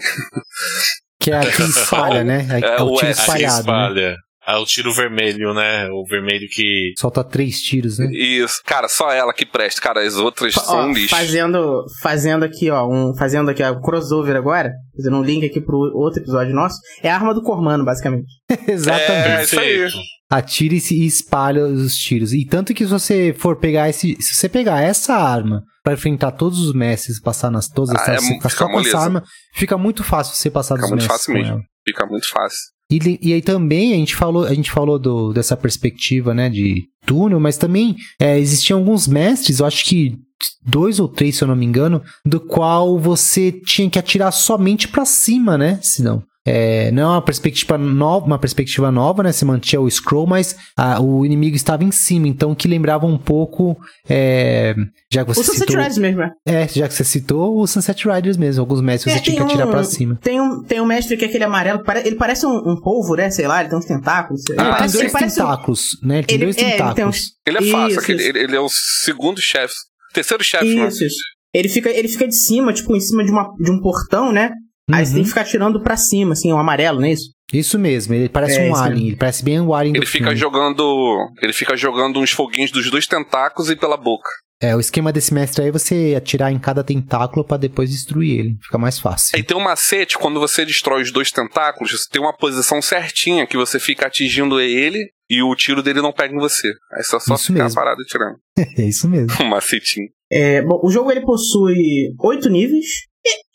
Que 1.19 1.31
é 1.31 1.37
a 1.37 1.41
que 1.41 1.61
espalha, 1.63 2.23
né? 2.23 2.47
É, 2.51 2.75
É, 2.77 2.81
o 2.81 2.95
é, 2.95 2.97
Aqui 2.97 3.11
espalhado, 3.11 3.67
né? 3.95 4.15
Ah, 4.51 4.59
o 4.59 4.65
tiro 4.65 4.91
vermelho, 4.93 5.53
né? 5.53 5.87
O 5.91 6.03
vermelho 6.07 6.47
que. 6.49 6.93
Solta 6.99 7.23
três 7.23 7.61
tiros, 7.61 7.99
né? 7.99 8.07
Isso. 8.11 8.61
Cara, 8.65 8.87
só 8.87 9.11
ela 9.11 9.33
que 9.33 9.45
presta. 9.45 9.79
Cara, 9.81 10.01
as 10.01 10.15
outras 10.15 10.57
Ó, 10.57 10.61
são 10.61 10.87
um 10.89 10.93
lixo. 10.93 11.09
fazendo, 11.09 11.83
fazendo 12.01 12.43
aqui, 12.45 12.69
ó, 12.69 12.87
um, 12.87 13.13
fazendo 13.15 13.49
aqui 13.51 13.61
ó, 13.61 13.71
um 13.71 13.81
crossover 13.81 14.35
agora, 14.35 14.71
fazendo 14.95 15.17
um 15.17 15.23
link 15.23 15.45
aqui 15.45 15.61
pro 15.61 15.77
outro 15.95 16.21
episódio 16.21 16.53
nosso, 16.55 16.77
é 17.03 17.09
a 17.11 17.15
arma 17.15 17.33
do 17.33 17.43
Cormano, 17.43 17.85
basicamente. 17.85 18.25
Exatamente. 18.67 19.27
É, 19.27 19.43
isso 19.43 19.59
aí. 19.59 19.89
Atira 20.31 20.75
e, 20.75 20.79
se- 20.79 20.95
e 20.95 21.05
espalha 21.07 21.63
os 21.65 21.95
tiros. 21.95 22.33
E 22.33 22.45
tanto 22.45 22.73
que 22.73 22.85
se 22.85 22.91
você 22.91 23.35
for 23.37 23.55
pegar 23.57 23.89
esse. 23.89 24.15
Se 24.21 24.35
você 24.35 24.47
pegar 24.49 24.81
essa 24.81 25.15
arma 25.15 25.63
pra 25.83 25.93
enfrentar 25.93 26.31
todos 26.31 26.59
os 26.59 26.73
mestres, 26.73 27.19
passar 27.19 27.49
nas 27.49 27.67
todas 27.67 27.95
as 27.95 28.07
Ah, 28.07 28.13
é 28.13 28.21
fica 28.21 28.49
só 28.49 28.67
com 28.67 28.79
essa 28.79 28.97
arma, 28.99 29.23
fica 29.55 29.77
muito 29.77 30.03
fácil 30.03 30.35
você 30.35 30.51
passar 30.51 30.75
Fica 30.75 30.81
dos 30.87 30.89
muito 30.91 31.01
mestres 31.01 31.17
fácil 31.19 31.33
com 31.33 31.39
mesmo. 31.39 31.53
ela. 31.53 31.61
Fica 31.87 32.05
muito 32.05 32.29
fácil. 32.29 32.59
E, 32.91 33.19
e 33.21 33.33
aí 33.33 33.41
também 33.41 33.93
a 33.93 33.95
gente 33.95 34.15
falou, 34.15 34.45
a 34.45 34.53
gente 34.53 34.71
falou 34.71 34.97
do, 34.97 35.31
dessa 35.31 35.55
perspectiva, 35.55 36.33
né, 36.33 36.49
de 36.49 36.87
túnel, 37.05 37.39
mas 37.39 37.57
também 37.57 37.95
é, 38.19 38.39
existiam 38.39 38.79
alguns 38.79 39.07
mestres, 39.07 39.59
eu 39.59 39.65
acho 39.65 39.85
que 39.85 40.17
dois 40.65 40.99
ou 40.99 41.07
três, 41.07 41.35
se 41.35 41.43
eu 41.43 41.47
não 41.47 41.55
me 41.55 41.65
engano, 41.65 42.01
do 42.25 42.39
qual 42.39 42.97
você 42.97 43.51
tinha 43.51 43.89
que 43.89 43.99
atirar 43.99 44.31
somente 44.31 44.87
pra 44.87 45.05
cima, 45.05 45.57
né? 45.57 45.79
Se 45.81 46.01
não. 46.01 46.23
É, 46.47 46.89
não 46.91 47.03
é 47.03 47.07
uma 47.15 47.21
perspectiva 47.21 47.77
nova, 47.77 48.25
uma 48.25 48.39
perspectiva 48.39 48.89
nova, 48.91 49.21
né? 49.21 49.31
Você 49.31 49.43
mantinha 49.45 49.79
o 49.81 49.89
scroll, 49.91 50.25
mas 50.25 50.55
ah, 50.77 50.99
o 51.01 51.25
inimigo 51.25 51.55
estava 51.55 51.83
em 51.83 51.91
cima, 51.91 52.27
então 52.27 52.55
que 52.55 52.67
lembrava 52.67 53.05
um 53.05 53.17
pouco, 53.17 53.77
é, 54.09 54.73
já 55.11 55.23
que 55.23 55.33
você 55.33 55.41
o 55.41 55.43
Sunset 55.43 55.59
citou, 55.67 55.75
Riders 55.77 55.97
mesmo, 55.97 56.19
né? 56.21 56.31
é, 56.47 56.67
já 56.67 56.87
que 56.87 56.93
você 56.93 57.03
citou 57.03 57.59
o 57.59 57.67
Sunset 57.67 58.07
Riders 58.07 58.37
mesmo, 58.37 58.61
alguns 58.61 58.81
mestres 58.81 59.13
você 59.13 59.19
É, 59.19 59.21
tinha 59.21 59.35
que 59.37 59.43
atirar 59.43 59.67
um- 59.67 59.71
pra 59.71 59.83
cima. 59.83 60.17
Tem 60.21 60.39
um, 60.41 60.63
tem 60.63 60.79
um 60.81 60.85
mestre 60.85 61.17
que 61.17 61.25
é 61.25 61.27
aquele 61.27 61.43
amarelo, 61.43 61.83
pare- 61.83 62.07
ele 62.07 62.15
parece 62.15 62.45
um, 62.45 62.55
um 62.71 62.79
polvo, 62.81 63.15
né? 63.15 63.29
Sei 63.29 63.45
lá, 63.47 63.59
ele 63.59 63.69
tem 63.69 63.77
uns 63.77 63.85
tentáculos. 63.85 64.49
Ele 64.49 64.59
Ah, 64.59 64.63
Ele 64.63 64.71
parece, 64.71 64.93
tem 64.93 65.01
ele 65.01 65.09
dois 65.09 65.11
parece 65.21 65.39
um- 65.41 65.43
tentáculos, 65.45 65.81
né? 66.01 66.17
Ele 66.19 66.27
tem 66.27 66.35
ele- 66.37 66.43
dois 66.45 66.57
é, 66.57 66.59
ele 66.61 66.69
tem 66.69 66.77
tentáculos. 66.77 67.15
uns- 67.17 67.31
Ele 67.45 67.57
é 67.57 67.61
fácil, 67.71 67.89
Isso, 67.91 67.99
aquele- 67.99 68.19
isso. 68.19 68.29
Ele, 68.29 68.39
ele 68.39 68.55
é 68.55 68.59
o 68.59 68.69
segundo 68.69 69.41
chefe. 69.41 69.75
Terceiro 70.13 70.43
chefe, 70.43 70.73
né? 70.75 70.87
Isso, 70.87 71.03
isso. 71.03 71.17
Ele 71.53 71.67
fica, 71.67 71.89
ele 71.89 72.07
fica 72.07 72.27
de 72.27 72.35
cima, 72.35 72.71
tipo, 72.73 72.95
em 72.95 72.99
cima 73.01 73.23
de, 73.25 73.31
uma, 73.31 73.51
de 73.59 73.71
um 73.71 73.79
portão, 73.81 74.31
né? 74.31 74.51
Aí 74.91 75.05
você 75.05 75.09
Uhum. 75.11 75.15
tem 75.15 75.23
que 75.23 75.29
ficar 75.29 75.43
tirando 75.45 75.81
pra 75.81 75.95
cima, 75.97 76.33
assim, 76.33 76.51
um 76.51 76.57
amarelo, 76.59 76.99
não 76.99 77.07
é 77.07 77.11
isso? 77.13 77.31
Isso 77.53 77.79
mesmo, 77.79 78.13
ele 78.13 78.29
parece 78.29 78.59
É, 78.59 78.69
um 78.69 78.75
alien, 78.75 78.93
mesmo. 78.95 79.07
ele 79.09 79.15
parece 79.17 79.43
bem 79.43 79.59
um 79.59 79.73
alien 79.73 79.93
do 79.93 79.97
Ele 79.99 80.05
fica 80.05 80.25
filme. 80.25 80.37
jogando. 80.39 81.17
Ele 81.41 81.53
fica 81.53 81.75
jogando 81.75 82.19
uns 82.19 82.31
foguinhos 82.31 82.71
dos 82.71 82.89
dois 82.91 83.07
tentáculos 83.07 83.69
e 83.71 83.75
pela 83.75 83.97
boca. 83.97 84.29
É, 84.61 84.75
o 84.75 84.79
esquema 84.79 85.11
desse 85.13 85.33
mestre 85.33 85.63
aí 85.63 85.69
é 85.69 85.71
você 85.71 86.13
atirar 86.17 86.51
em 86.51 86.59
cada 86.59 86.83
tentáculo 86.83 87.45
pra 87.45 87.55
depois 87.55 87.89
destruir 87.89 88.39
ele, 88.39 88.57
fica 88.61 88.77
mais 88.77 88.99
fácil. 88.99 89.31
Aí 89.35 89.41
tem 89.41 89.55
um 89.55 89.61
macete, 89.63 90.17
quando 90.17 90.37
você 90.39 90.65
destrói 90.65 91.01
os 91.01 91.11
dois 91.13 91.31
tentáculos, 91.31 91.91
você 91.91 92.09
tem 92.11 92.21
uma 92.21 92.35
posição 92.35 92.81
certinha 92.81 93.47
que 93.47 93.55
você 93.55 93.79
fica 93.79 94.07
atingindo 94.07 94.59
ele 94.59 94.99
e 95.29 95.41
o 95.41 95.55
tiro 95.55 95.81
dele 95.81 96.01
não 96.01 96.11
pega 96.11 96.35
em 96.35 96.39
você. 96.39 96.67
Aí 96.93 97.01
você 97.03 97.19
só 97.21 97.35
Isso 97.35 97.47
fica 97.47 97.63
mesmo. 97.63 97.75
parado 97.75 98.03
tirando. 98.03 98.35
É 98.77 98.83
isso 98.83 99.07
mesmo. 99.07 99.27
Um 99.41 99.47
macetinho. 99.49 100.07
É, 100.29 100.61
bom, 100.61 100.79
o 100.83 100.91
jogo 100.91 101.09
ele 101.09 101.21
possui 101.21 102.13
oito 102.19 102.49
níveis. 102.49 102.85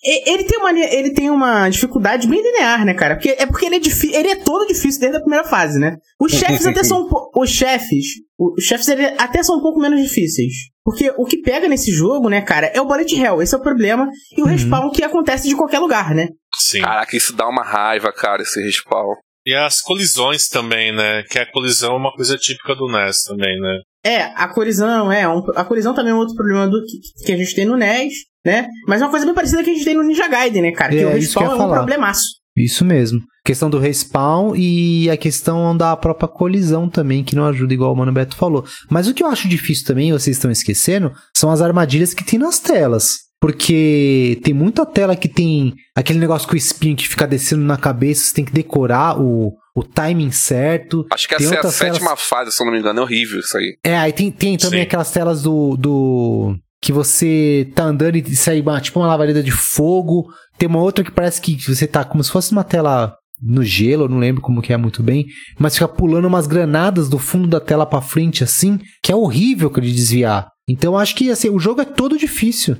Ele, 0.07 0.45
tem 0.45 0.59
uma, 0.59 0.71
ele 0.79 1.15
tem 1.15 1.31
uma 1.31 1.69
dificuldade 1.71 2.29
bem 2.29 2.43
linear, 2.43 2.85
né, 2.85 2.93
cara? 2.93 3.15
Porque, 3.17 3.31
é 3.39 3.47
porque 3.47 3.65
ele 3.65 3.77
é, 3.77 3.79
difi- 3.79 4.15
ele 4.15 4.29
é 4.29 4.37
todo 4.37 4.67
difícil 4.67 5.01
desde 5.01 5.17
a 5.17 5.21
primeira 5.21 5.45
fase, 5.45 5.79
né? 5.79 5.97
Os 6.21 6.31
chefes 6.33 6.67
até 6.67 6.85
são 6.85 7.07
um 7.07 7.41
Os 7.41 7.51
chefes. 7.51 8.05
Os 8.39 8.63
chefes 8.65 8.89
até 9.19 9.43
são 9.43 9.57
um 9.59 9.63
pouco 9.63 9.81
menos 9.81 10.03
difíceis. 10.03 10.53
Porque 10.85 11.11
o 11.17 11.25
que 11.25 11.39
pega 11.41 11.67
nesse 11.67 11.91
jogo, 11.91 12.29
né, 12.29 12.43
cara, 12.43 12.67
é 12.75 12.81
o 12.81 12.87
bullet 12.87 13.15
hell. 13.19 13.41
Esse 13.41 13.55
é 13.55 13.59
o 13.59 13.63
problema. 13.63 14.07
E 14.37 14.43
o 14.43 14.45
Uhum. 14.45 14.51
respawn 14.51 14.91
que 14.91 15.03
acontece 15.03 15.49
de 15.49 15.57
qualquer 15.57 15.79
lugar, 15.79 16.15
né? 16.15 16.29
Sim. 16.59 16.83
Caraca, 16.83 17.17
isso 17.17 17.35
dá 17.35 17.49
uma 17.49 17.63
raiva, 17.65 18.13
cara, 18.13 18.43
esse 18.43 18.61
respawn. 18.63 19.15
E 19.47 19.55
as 19.55 19.81
colisões 19.81 20.49
também, 20.49 20.95
né? 20.95 21.23
Que 21.25 21.39
a 21.39 21.51
colisão 21.51 21.95
é 21.95 21.99
uma 21.99 22.13
coisa 22.13 22.37
típica 22.37 22.75
do 22.75 22.89
NES 22.91 23.25
também, 23.25 23.61
né? 23.61 23.79
É, 24.05 24.23
a 24.35 24.49
colisão, 24.49 25.11
é. 25.13 25.29
Um, 25.29 25.43
a 25.55 25.65
colisão 25.65 25.95
também 25.95 26.13
é 26.13 26.15
um 26.15 26.19
outro 26.19 26.35
problema 26.35 26.67
do 26.67 26.83
que, 26.85 27.25
que 27.27 27.33
a 27.33 27.37
gente 27.37 27.55
tem 27.55 27.65
no 27.65 27.77
NES, 27.77 28.13
né? 28.45 28.67
Mas 28.87 29.01
é 29.01 29.05
uma 29.05 29.11
coisa 29.11 29.27
bem 29.27 29.35
parecida 29.35 29.63
que 29.63 29.71
a 29.71 29.75
gente 29.75 29.85
tem 29.85 29.95
no 29.95 30.03
Ninja 30.03 30.29
Gaiden, 30.29 30.63
né, 30.63 30.73
cara? 30.73 30.91
que 30.91 30.99
É, 30.99 31.07
o 31.07 31.11
que 31.11 31.15
eu 31.15 31.21
respawn 31.21 31.45
ia 31.45 31.51
é 31.51 31.55
um 31.55 31.59
falar. 31.59 31.77
problemaço. 31.77 32.25
Isso 32.57 32.85
mesmo. 32.85 33.21
Questão 33.45 33.69
do 33.69 33.79
respawn 33.79 34.55
e 34.57 35.11
a 35.11 35.17
questão 35.17 35.77
da 35.77 35.97
própria 35.97 36.29
colisão 36.29 36.89
também, 36.89 37.25
que 37.25 37.35
não 37.37 37.47
ajuda, 37.47 37.75
igual 37.75 37.93
o 37.93 37.97
Mano 37.97 38.13
Beto 38.13 38.37
falou. 38.37 38.65
Mas 38.91 39.09
o 39.09 39.13
que 39.13 39.23
eu 39.23 39.27
acho 39.27 39.49
difícil 39.49 39.87
também, 39.87 40.13
vocês 40.13 40.37
estão 40.37 40.51
esquecendo, 40.51 41.13
são 41.37 41.51
as 41.51 41.61
armadilhas 41.61 42.15
que 42.15 42.25
tem 42.25 42.39
nas 42.39 42.59
telas. 42.59 43.25
Porque 43.45 44.41
tem 44.43 44.55
muita 44.55 44.87
tela 44.87 45.15
que 45.15 45.29
tem 45.29 45.75
aquele 45.95 46.19
negócio 46.19 46.49
com 46.49 46.55
o 46.55 46.57
espinho 46.57 46.97
que 46.97 47.07
fica 47.07 47.27
descendo 47.27 47.63
na 47.63 47.77
cabeça, 47.77 48.25
você 48.25 48.35
tem 48.37 48.45
que 48.45 48.53
decorar 48.53 49.21
o, 49.21 49.53
o 49.77 49.83
timing 49.83 50.31
certo. 50.31 51.07
Acho 51.13 51.29
que 51.29 51.37
Tem 51.37 51.45
essa 51.45 51.55
é 51.55 51.59
a 51.59 51.61
telas- 51.61 51.75
sétima 51.77 52.17
fase, 52.17 52.53
se 52.53 52.63
eu 52.63 52.65
não 52.65 52.73
me 52.73 52.79
engano. 52.79 53.01
É 53.01 53.03
horrível 53.03 53.41
isso 53.41 53.57
aí. 53.59 53.77
É, 53.85 53.99
aí 53.99 54.15
tem, 54.15 54.31
tem 54.31 54.57
também 54.57 54.81
Sim. 54.81 54.87
aquelas 54.87 55.11
telas 55.11 55.43
do, 55.43 55.77
do. 55.77 56.57
que 56.83 56.91
você 56.91 57.71
tá 57.75 57.85
andando 57.85 58.17
e 58.17 58.35
sai 58.35 58.63
uma, 58.63 58.81
tipo 58.81 58.99
uma 58.99 59.09
lavareda 59.09 59.43
de 59.43 59.51
fogo. 59.53 60.25
Tem 60.57 60.67
uma 60.67 60.81
outra 60.81 61.05
que 61.05 61.11
parece 61.11 61.39
que 61.39 61.55
você 61.61 61.87
tá 61.87 62.03
como 62.03 62.25
se 62.25 62.31
fosse 62.31 62.51
uma 62.51 62.65
tela 62.65 63.15
no 63.43 63.63
gelo, 63.63 64.05
eu 64.05 64.09
não 64.09 64.19
lembro 64.21 64.41
como 64.41 64.63
que 64.63 64.73
é 64.73 64.77
muito 64.79 65.03
bem, 65.03 65.27
mas 65.59 65.75
fica 65.75 65.87
pulando 65.89 66.27
umas 66.27 66.47
granadas 66.47 67.11
do 67.11 67.19
fundo 67.19 67.47
da 67.47 67.61
tela 67.61 67.85
pra 67.85 68.01
frente 68.01 68.43
assim, 68.43 68.79
que 69.03 69.13
é 69.13 69.15
horrível 69.15 69.69
de 69.69 69.93
desviar. 69.93 70.49
Então 70.67 70.95
eu 70.95 70.99
acho 70.99 71.15
que 71.15 71.31
assim, 71.31 71.51
o 71.51 71.59
jogo 71.59 71.83
é 71.83 71.85
todo 71.85 72.17
difícil. 72.17 72.79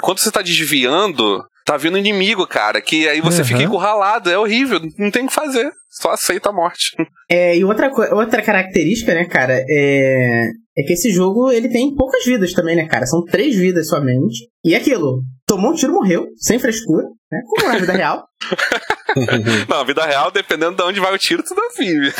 Quando 0.00 0.18
você 0.18 0.30
tá 0.30 0.42
desviando, 0.42 1.42
tá 1.64 1.76
vindo 1.76 1.98
inimigo, 1.98 2.46
cara. 2.46 2.80
Que 2.80 3.08
aí 3.08 3.20
você 3.20 3.40
Aham. 3.42 3.48
fica 3.48 3.62
encurralado. 3.62 4.30
É 4.30 4.38
horrível. 4.38 4.80
Não 4.98 5.10
tem 5.10 5.24
o 5.24 5.28
que 5.28 5.34
fazer. 5.34 5.70
Só 5.90 6.10
aceita 6.10 6.50
a 6.50 6.52
morte. 6.52 6.92
É, 7.28 7.56
e 7.56 7.64
outra, 7.64 7.90
outra 8.14 8.40
característica, 8.40 9.12
né, 9.12 9.24
cara, 9.24 9.52
é, 9.68 10.44
é 10.78 10.82
que 10.84 10.92
esse 10.92 11.10
jogo 11.10 11.50
ele 11.50 11.68
tem 11.68 11.92
poucas 11.92 12.24
vidas 12.24 12.52
também, 12.52 12.76
né, 12.76 12.86
cara? 12.86 13.04
São 13.04 13.24
três 13.24 13.56
vidas 13.56 13.88
somente. 13.88 14.48
E 14.64 14.74
é 14.74 14.76
aquilo, 14.76 15.22
tomou 15.44 15.72
um 15.72 15.74
tiro, 15.74 15.92
morreu, 15.92 16.28
sem 16.36 16.60
frescura, 16.60 17.02
né? 17.32 17.40
Como 17.48 17.66
na 17.72 17.80
vida 17.80 17.94
real. 17.94 18.24
Na 19.68 19.82
vida 19.84 20.04
real, 20.04 20.30
dependendo 20.30 20.76
de 20.76 20.82
onde 20.82 21.00
vai 21.00 21.14
o 21.14 21.18
tiro, 21.18 21.42
tu 21.42 21.54
dá 21.54 21.62
vive. 21.76 22.12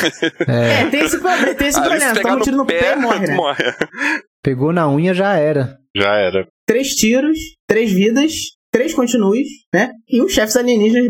É, 0.47 0.81
É, 0.81 0.89
tem 0.89 1.01
esse, 1.01 1.19
tem 1.55 1.67
esse 1.67 1.79
problema. 1.79 2.21
Toma 2.21 2.35
um 2.35 2.41
tiro 2.41 2.57
no 2.57 2.65
pé, 2.65 2.93
e 2.93 2.95
morre, 2.95 3.27
né? 3.27 3.35
morre. 3.35 3.63
pegou 4.41 4.73
na 4.73 4.89
unha 4.89 5.13
já 5.13 5.35
era. 5.35 5.77
Já 5.95 6.15
era. 6.15 6.47
Três 6.67 6.89
tiros, 6.89 7.37
três 7.67 7.91
vidas, 7.91 8.33
três 8.71 8.93
continues, 8.93 9.47
né? 9.73 9.89
E 10.07 10.21
uns 10.21 10.33
chefes 10.33 10.55
alienígenas 10.57 11.05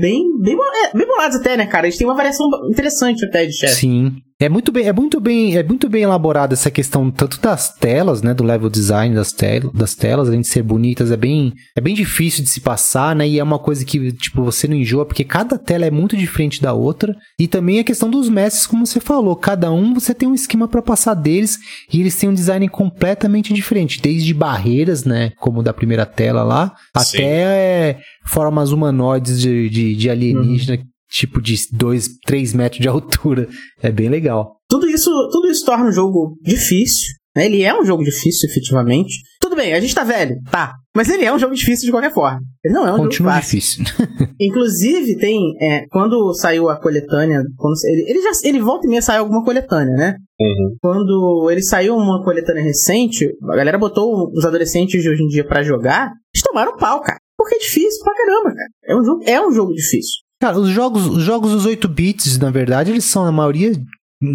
bem, 0.00 0.22
bem, 0.40 0.56
bo- 0.56 0.64
é, 0.64 0.96
bem 0.96 1.06
bolados 1.06 1.36
até, 1.38 1.56
né, 1.56 1.66
cara? 1.66 1.86
Eles 1.86 1.98
têm 1.98 2.06
uma 2.06 2.16
variação 2.16 2.46
interessante 2.70 3.24
até 3.24 3.44
de 3.46 3.52
chefe. 3.52 3.74
Sim. 3.80 4.16
É 4.38 4.50
muito 4.50 4.70
bem, 4.70 4.86
é 4.86 4.92
muito 4.92 5.18
bem, 5.18 5.56
é 5.56 5.62
muito 5.62 5.88
bem 5.88 6.02
elaborada 6.02 6.52
essa 6.52 6.70
questão 6.70 7.10
tanto 7.10 7.40
das 7.40 7.74
telas, 7.74 8.20
né, 8.20 8.34
do 8.34 8.44
level 8.44 8.68
design 8.68 9.14
das, 9.14 9.32
tel 9.32 9.72
das 9.72 9.94
telas, 9.94 10.28
além 10.28 10.42
de 10.42 10.46
ser 10.46 10.62
bonitas, 10.62 11.10
é 11.10 11.16
bem, 11.16 11.54
é 11.74 11.80
bem 11.80 11.94
difícil 11.94 12.44
de 12.44 12.50
se 12.50 12.60
passar, 12.60 13.16
né? 13.16 13.26
E 13.26 13.38
é 13.38 13.42
uma 13.42 13.58
coisa 13.58 13.82
que 13.82 14.12
tipo 14.12 14.44
você 14.44 14.68
não 14.68 14.76
enjoa 14.76 15.06
porque 15.06 15.24
cada 15.24 15.56
tela 15.56 15.86
é 15.86 15.90
muito 15.90 16.14
diferente 16.18 16.60
da 16.60 16.74
outra. 16.74 17.16
E 17.40 17.48
também 17.48 17.78
a 17.78 17.84
questão 17.84 18.10
dos 18.10 18.28
mestres, 18.28 18.66
como 18.66 18.86
você 18.86 19.00
falou, 19.00 19.34
cada 19.36 19.72
um 19.72 19.94
você 19.94 20.12
tem 20.12 20.28
um 20.28 20.34
esquema 20.34 20.68
para 20.68 20.82
passar 20.82 21.14
deles 21.14 21.58
e 21.90 21.98
eles 21.98 22.14
têm 22.14 22.28
um 22.28 22.34
design 22.34 22.68
completamente 22.68 23.54
diferente, 23.54 24.02
desde 24.02 24.34
barreiras, 24.34 25.06
né, 25.06 25.30
como 25.38 25.62
da 25.62 25.72
primeira 25.72 26.04
tela 26.04 26.42
lá, 26.42 26.74
Sim. 26.98 27.16
até 27.16 27.22
é, 27.22 27.98
formas 28.26 28.70
humanoides 28.70 29.40
de, 29.40 29.70
de, 29.70 29.94
de 29.94 30.10
alienígena. 30.10 30.78
Tipo 31.10 31.40
de 31.40 31.54
2, 31.72 32.08
3 32.26 32.52
metros 32.54 32.80
de 32.80 32.88
altura. 32.88 33.48
É 33.82 33.90
bem 33.90 34.08
legal. 34.08 34.56
Tudo 34.68 34.88
isso, 34.88 35.10
tudo 35.30 35.48
isso 35.48 35.64
torna 35.64 35.88
o 35.88 35.92
jogo 35.92 36.36
difícil. 36.42 37.06
Né? 37.36 37.46
Ele 37.46 37.62
é 37.62 37.78
um 37.78 37.84
jogo 37.84 38.02
difícil, 38.02 38.48
efetivamente. 38.50 39.14
Tudo 39.40 39.54
bem, 39.54 39.74
a 39.74 39.80
gente 39.80 39.94
tá 39.94 40.02
velho, 40.02 40.36
tá. 40.50 40.72
Mas 40.96 41.08
ele 41.10 41.24
é 41.24 41.32
um 41.32 41.38
jogo 41.38 41.54
difícil 41.54 41.84
de 41.84 41.90
qualquer 41.92 42.12
forma. 42.12 42.40
Ele 42.64 42.74
não 42.74 42.86
é 42.88 42.92
um 42.92 42.96
Continua 42.96 43.32
jogo 43.32 43.42
fácil. 43.42 43.58
difícil. 43.58 43.84
Inclusive, 44.40 45.18
tem. 45.18 45.38
é, 45.60 45.86
quando 45.90 46.32
saiu 46.34 46.68
a 46.68 46.80
coletânea. 46.80 47.42
Quando, 47.56 47.74
ele, 47.84 48.10
ele 48.10 48.22
já 48.22 48.30
ele 48.48 48.58
volta 48.58 48.86
e 48.86 48.90
meia 48.90 49.02
sai 49.02 49.18
alguma 49.18 49.44
coletânea, 49.44 49.94
né? 49.94 50.16
Uhum. 50.40 50.76
Quando 50.80 51.48
ele 51.50 51.62
saiu 51.62 51.94
uma 51.96 52.24
coletânea 52.24 52.62
recente, 52.62 53.26
a 53.52 53.56
galera 53.56 53.78
botou 53.78 54.30
os 54.34 54.44
adolescentes 54.44 55.02
de 55.02 55.08
hoje 55.08 55.22
em 55.22 55.28
dia 55.28 55.46
pra 55.46 55.62
jogar, 55.62 56.06
eles 56.34 56.42
tomaram 56.42 56.76
pau, 56.76 57.00
cara. 57.02 57.18
Porque 57.36 57.54
é 57.56 57.58
difícil 57.58 58.02
pra 58.02 58.14
caramba, 58.14 58.48
cara. 58.48 58.68
É 58.86 58.96
um 58.96 59.04
jogo, 59.04 59.22
é 59.26 59.46
um 59.46 59.52
jogo 59.52 59.72
difícil. 59.74 60.22
Cara, 60.40 60.58
os 60.58 60.68
jogos, 60.68 61.06
os 61.06 61.22
jogos 61.22 61.52
dos 61.52 61.64
8 61.64 61.88
bits, 61.88 62.38
na 62.38 62.50
verdade, 62.50 62.90
eles 62.90 63.04
são, 63.04 63.24
na 63.24 63.32
maioria, 63.32 63.72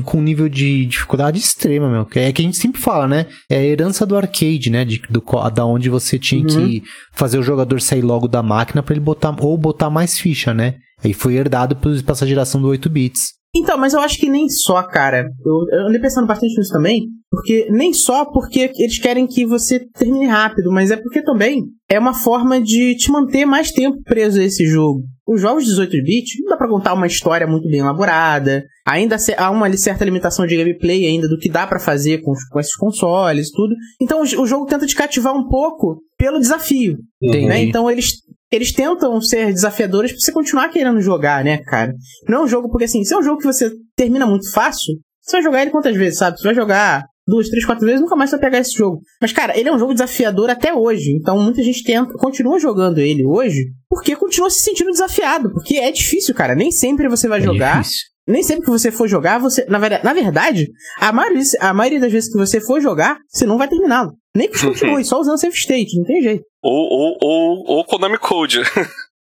com 0.04 0.22
nível 0.22 0.50
de 0.50 0.86
dificuldade 0.86 1.40
extrema, 1.40 1.90
meu. 1.90 2.08
É 2.16 2.32
que 2.32 2.42
a 2.42 2.46
gente 2.46 2.58
sempre 2.58 2.82
fala, 2.82 3.08
né? 3.08 3.28
É 3.50 3.58
a 3.58 3.64
herança 3.64 4.06
do 4.06 4.16
arcade, 4.18 4.70
né? 4.70 4.84
De, 4.86 5.02
do, 5.10 5.24
da 5.54 5.66
onde 5.66 5.90
você 5.90 6.18
tinha 6.20 6.42
Uhum. 6.42 6.48
que 6.48 6.84
fazer 7.12 7.38
o 7.38 7.44
jogador 7.44 7.82
sair 7.82 8.02
logo 8.02 8.28
da 8.28 8.42
máquina 8.44 8.82
pra 8.82 8.94
ele 8.94 9.00
botar, 9.02 9.36
ou 9.40 9.58
botar 9.58 9.90
mais 9.90 10.18
ficha, 10.20 10.54
né? 10.54 10.76
Aí 11.04 11.14
foi 11.14 11.34
herdado 11.36 11.76
pra 11.76 11.92
essa 12.14 12.28
geração 12.28 12.62
do 12.62 12.68
8 12.68 12.90
bits. 12.90 13.34
Então, 13.56 13.78
mas 13.78 13.94
eu 13.94 14.00
acho 14.00 14.18
que 14.18 14.30
nem 14.30 14.50
só, 14.50 14.82
cara. 14.84 15.30
Eu, 15.46 15.80
eu 15.80 15.88
andei 15.88 16.00
pensando 16.00 16.28
bastante 16.28 16.56
nisso 16.58 16.72
também. 16.72 17.08
Porque 17.30 17.70
nem 17.72 17.94
só 17.94 18.26
porque 18.26 18.72
eles 18.78 19.00
querem 19.00 19.26
que 19.26 19.46
você 19.46 19.80
termine 19.94 20.28
rápido, 20.28 20.70
mas 20.70 20.92
é 20.92 20.98
porque 20.98 21.24
também 21.24 21.64
é 21.90 21.98
uma 21.98 22.14
forma 22.14 22.62
de 22.62 22.94
te 22.96 23.10
manter 23.10 23.46
mais 23.46 23.72
tempo 23.72 24.04
preso 24.04 24.40
a 24.40 24.44
esse 24.44 24.66
jogo. 24.66 25.04
Os 25.26 25.40
jogos 25.40 25.64
18-bit 25.64 26.42
não 26.42 26.50
dá 26.50 26.58
pra 26.58 26.68
contar 26.68 26.94
uma 26.94 27.08
história 27.08 27.48
muito 27.48 27.70
bem 27.70 27.80
elaborada. 27.80 28.66
Ainda 28.86 29.16
há 29.38 29.50
uma 29.50 29.72
certa 29.78 30.04
limitação 30.04 30.46
de 30.46 30.58
gameplay 30.58 31.06
ainda 31.06 31.30
do 31.30 31.38
que 31.38 31.48
dá 31.48 31.66
pra 31.66 31.80
fazer 31.80 32.18
com, 32.18 32.34
com 32.52 32.60
esses 32.60 32.76
consoles 32.76 33.48
e 33.48 33.52
tudo. 33.54 33.76
Então 34.02 34.20
o, 34.20 34.42
o 34.42 34.46
jogo 34.46 34.66
tenta 34.66 34.86
te 34.86 34.94
cativar 34.96 35.34
um 35.34 35.48
pouco 35.48 36.02
pelo 36.18 36.38
desafio. 36.38 36.98
Entendi. 37.22 37.46
né? 37.46 37.64
Então 37.64 37.90
eles, 37.90 38.12
eles 38.52 38.72
tentam 38.74 39.20
ser 39.22 39.54
desafiadores 39.54 40.12
pra 40.12 40.20
você 40.20 40.32
continuar 40.32 40.70
querendo 40.70 41.00
jogar, 41.02 41.44
né, 41.44 41.58
cara? 41.60 41.94
Não 42.28 42.40
é 42.40 42.44
um 42.44 42.48
jogo, 42.48 42.70
porque 42.70 42.86
assim, 42.86 43.04
se 43.04 43.14
é 43.14 43.18
um 43.18 43.24
jogo 43.24 43.38
que 43.40 43.46
você 43.48 43.72
termina 43.96 44.26
muito 44.26 44.52
fácil, 44.52 44.96
você 45.22 45.38
vai 45.38 45.44
jogar 45.44 45.62
ele 45.62 45.72
quantas 45.72 45.96
vezes, 45.96 46.20
sabe? 46.20 46.38
Você 46.38 46.44
vai 46.44 46.56
jogar 46.56 47.04
duas, 47.28 47.48
três, 47.48 47.64
quatro 47.66 47.86
vezes, 47.86 48.02
nunca 48.02 48.16
mais 48.16 48.32
vai 48.32 48.40
pegar 48.40 48.58
esse 48.58 48.74
jogo. 48.78 49.02
Mas, 49.22 49.32
cara, 49.32 49.58
ele 49.58 49.70
é 49.70 49.74
um 49.74 49.80
jogo 49.80 49.94
desafiador 49.94 50.50
até 50.50 50.74
hoje. 50.74 51.12
Então 51.12 51.40
muita 51.40 51.64
gente 51.64 51.84
tenta, 51.84 52.14
continua 52.16 52.60
jogando 52.60 52.98
ele 53.00 53.24
hoje 53.26 53.68
porque 53.90 54.16
continua 54.16 54.50
se 54.50 54.60
sentindo 54.60 54.92
desafiado. 54.92 55.52
Porque 55.54 55.78
é 55.78 55.92
difícil, 55.92 56.34
cara. 56.36 56.56
Nem 56.56 56.72
sempre 56.72 57.08
você 57.08 57.28
vai 57.28 57.40
É 57.40 57.44
jogar. 57.44 57.82
difícil. 57.82 58.02
Nem 58.32 58.42
sempre 58.44 58.64
que 58.66 58.72
você 58.72 58.92
for 58.92 59.08
jogar, 59.08 59.40
você. 59.40 59.66
Na 59.66 59.78
verdade, 59.78 60.04
na 60.04 60.14
verdade 60.14 60.68
a, 61.00 61.12
maioria, 61.12 61.44
a 61.60 61.74
maioria 61.74 62.00
das 62.00 62.12
vezes 62.12 62.32
que 62.32 62.38
você 62.38 62.62
for 62.62 62.80
jogar, 62.82 63.18
você 63.30 63.46
não 63.46 63.58
vai 63.58 63.68
terminá-lo. 63.68 64.12
Nem 64.36 64.50
que 64.50 64.60
continue, 64.60 65.04
só 65.04 65.20
usando 65.20 65.40
save 65.40 65.54
state, 65.56 65.98
não 65.98 66.06
tem 66.06 66.22
jeito. 66.22 66.44
Ou, 66.64 66.74
ou, 66.74 67.18
ou, 67.22 67.64
ou 67.68 67.86
Konami 67.86 68.18
Code. 68.18 68.62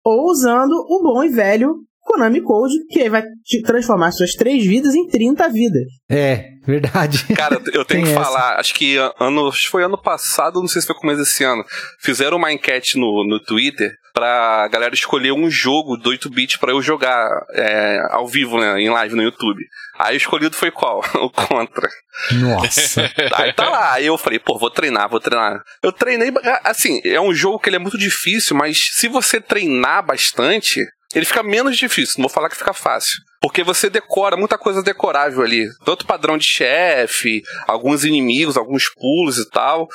ou 0.06 0.30
usando 0.30 0.74
o 0.74 1.02
bom 1.04 1.24
e 1.24 1.30
velho 1.30 1.76
Konami 2.02 2.42
Code, 2.42 2.74
que 2.90 3.02
aí 3.02 3.10
vai 3.10 3.24
te 3.44 3.62
transformar 3.62 4.12
suas 4.12 4.32
três 4.34 4.66
vidas 4.66 4.96
em 4.96 5.08
30 5.08 5.50
vidas. 5.50 5.84
É, 6.10 6.46
verdade. 6.66 7.24
Cara, 7.36 7.56
eu 7.56 7.86
tenho 7.86 7.86
Tem 7.86 8.04
que 8.04 8.10
essa. 8.10 8.24
falar, 8.24 8.60
acho 8.60 8.74
que 8.74 8.98
ano, 9.20 9.48
acho 9.48 9.62
que 9.66 9.70
foi 9.70 9.84
ano 9.84 10.00
passado, 10.02 10.60
não 10.60 10.68
sei 10.68 10.82
se 10.82 10.88
foi 10.88 10.96
começo 10.96 11.20
desse 11.20 11.44
ano, 11.44 11.64
fizeram 12.02 12.38
uma 12.38 12.52
enquete 12.52 12.98
no, 12.98 13.24
no 13.28 13.40
Twitter 13.40 13.92
pra 14.14 14.68
galera 14.68 14.94
escolher 14.94 15.32
um 15.32 15.50
jogo 15.50 15.98
do 15.98 16.12
8-bit 16.12 16.60
pra 16.60 16.72
eu 16.72 16.82
jogar 16.82 17.30
é, 17.52 18.00
ao 18.12 18.28
vivo, 18.28 18.60
né, 18.60 18.80
em 18.80 18.90
live 18.90 19.16
no 19.16 19.24
YouTube. 19.24 19.64
Aí 19.98 20.16
o 20.16 20.18
escolhido 20.18 20.56
foi 20.56 20.72
qual? 20.72 21.02
O 21.20 21.30
Contra. 21.30 21.90
Nossa. 22.32 23.12
Aí 23.36 23.54
tá 23.54 23.70
lá, 23.70 23.94
aí 23.94 24.06
eu 24.06 24.18
falei, 24.18 24.40
pô, 24.40 24.58
vou 24.58 24.70
treinar, 24.70 25.10
vou 25.10 25.20
treinar. 25.20 25.62
Eu 25.82 25.92
treinei, 25.92 26.32
assim, 26.64 27.02
é 27.04 27.20
um 27.20 27.34
jogo 27.34 27.60
que 27.60 27.70
ele 27.70 27.76
é 27.76 27.80
muito 27.80 27.98
difícil, 27.98 28.56
mas 28.56 28.90
se 28.94 29.08
você 29.08 29.40
treinar 29.40 30.06
bastante, 30.06 30.82
ele 31.14 31.26
fica 31.26 31.42
menos 31.42 31.78
difícil, 31.78 32.16
não 32.18 32.24
vou 32.24 32.30
falar 32.30 32.50
que 32.50 32.58
fica 32.58 32.74
fácil. 32.74 33.18
Porque 33.42 33.64
você 33.64 33.90
decora 33.90 34.36
muita 34.36 34.58
coisa 34.58 34.84
decorável 34.84 35.42
ali. 35.42 35.66
Tanto 35.86 36.06
padrão 36.06 36.38
de 36.38 36.46
chefe, 36.46 37.42
alguns 37.68 38.04
inimigos, 38.04 38.58
alguns 38.58 38.90
pulos 38.94 39.38
e 39.38 39.50
tal. 39.50 39.88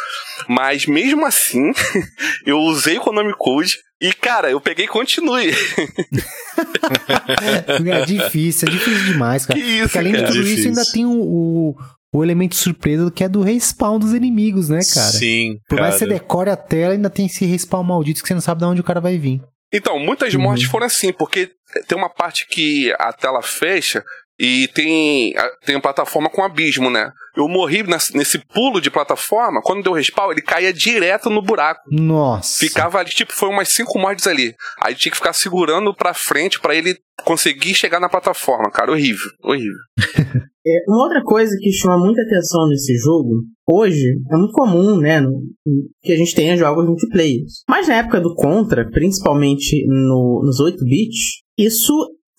Mas 0.49 0.87
mesmo 0.87 1.27
assim, 1.27 1.73
eu 2.47 2.59
usei 2.59 2.97
o 2.99 3.01
Konami 3.03 3.35
Code 3.37 3.77
e, 4.09 4.13
cara, 4.13 4.51
eu 4.51 4.61
peguei 4.61 4.85
e 4.85 4.89
continue. 4.89 5.53
É 7.87 8.05
difícil, 8.05 8.69
é 8.69 8.71
difícil 8.71 9.05
demais, 9.13 9.47
cara. 9.47 9.59
Que 9.59 9.65
isso, 9.67 9.83
Porque 9.85 9.99
além 9.99 10.13
de 10.13 10.19
cara. 10.21 10.29
tudo 10.33 10.41
isso, 10.41 10.49
Difícil. 10.51 10.69
ainda 10.71 10.85
tem 10.93 11.05
o, 11.07 11.11
o, 11.13 11.77
o 12.13 12.23
elemento 12.25 12.55
surpresa 12.57 13.11
que 13.11 13.25
é 13.25 13.29
do 13.29 13.43
respawn 13.43 13.99
dos 13.99 14.13
inimigos, 14.13 14.69
né, 14.69 14.81
cara? 14.95 15.07
Sim. 15.13 15.59
Por 15.69 15.81
mais 15.81 15.95
que 15.95 16.01
você 16.01 16.07
cara. 16.07 16.19
decore 16.19 16.51
a 16.51 16.57
tela, 16.57 16.93
ainda 16.95 17.11
tem 17.11 17.27
esse 17.27 17.45
respawn 17.45 17.83
maldito 17.83 18.23
que 18.23 18.29
você 18.29 18.35
não 18.35 18.41
sabe 18.41 18.61
de 18.61 18.67
onde 18.67 18.81
o 18.81 18.85
cara 18.85 19.01
vai 19.01 19.19
vir. 19.19 19.41
Então, 19.73 19.99
muitas 19.99 20.33
Uhum. 20.35 20.43
mortes 20.43 20.69
foram 20.69 20.87
assim, 20.87 21.13
porque 21.13 21.51
tem 21.89 21.99
uma 21.99 22.09
parte 22.09 22.47
que 22.49 22.93
a 22.99 23.13
tela 23.13 23.43
fecha 23.43 24.05
E 24.39 24.69
tem, 24.75 25.37
a- 25.37 25.51
tem 25.65 25.77
a 25.77 25.81
plataforma 25.81 26.29
com 26.29 26.43
abismo, 26.43 26.91
né? 26.91 27.11
Eu 27.37 27.49
morri 27.49 27.83
nesse, 27.85 28.39
pulo 28.53 28.81
de 28.81 28.91
plataforma, 28.91 29.61
quando 29.63 29.83
deu 29.83 29.93
respawn, 29.93 30.33
ele 30.33 30.43
caía 30.43 30.73
direto 30.73 31.31
no 31.31 31.41
buraco. 31.43 31.81
Nossa. 31.91 32.59
Ficava 32.59 32.99
ali, 32.99 33.11
tipo, 33.11 33.33
foi 33.33 33.49
umas 33.49 33.69
cinco 33.69 33.99
mortes 33.99 34.27
ali. 34.27 34.53
Aí 34.83 34.95
tinha 34.95 35.11
que 35.11 35.17
ficar 35.17 35.33
segurando 35.33 35.95
pra 35.95 36.13
frente 36.15 36.61
pra 36.61 36.75
ele 36.75 36.97
conseguir 37.25 37.75
chegar 37.75 38.01
na 38.01 38.09
plataforma, 38.09 38.71
cara. 38.71 38.91
Horrível, 38.93 39.31
horrível. 39.43 39.79
É, 40.67 40.71
uma 40.89 41.03
outra 41.05 41.23
coisa 41.23 41.55
que 41.61 41.71
chama 41.71 41.99
muita 41.99 42.23
atenção 42.23 42.67
nesse 42.71 42.97
jogo, 42.97 43.35
hoje, 43.69 44.19
é 44.33 44.35
muito 44.39 44.53
comum, 44.55 44.97
né, 44.99 45.21
no- 45.21 45.43
que 46.03 46.11
a 46.11 46.17
gente 46.17 46.35
tenha 46.35 46.57
jogos 46.57 46.87
multiplayer. 46.87 47.43
Mas 47.69 47.87
na 47.87 47.97
época 47.97 48.19
do 48.19 48.35
Contra, 48.35 48.89
principalmente 48.91 49.85
no- 49.87 50.41
nos 50.43 50.61
8 50.61 50.83
bits, 50.83 51.43
isso 51.59 51.93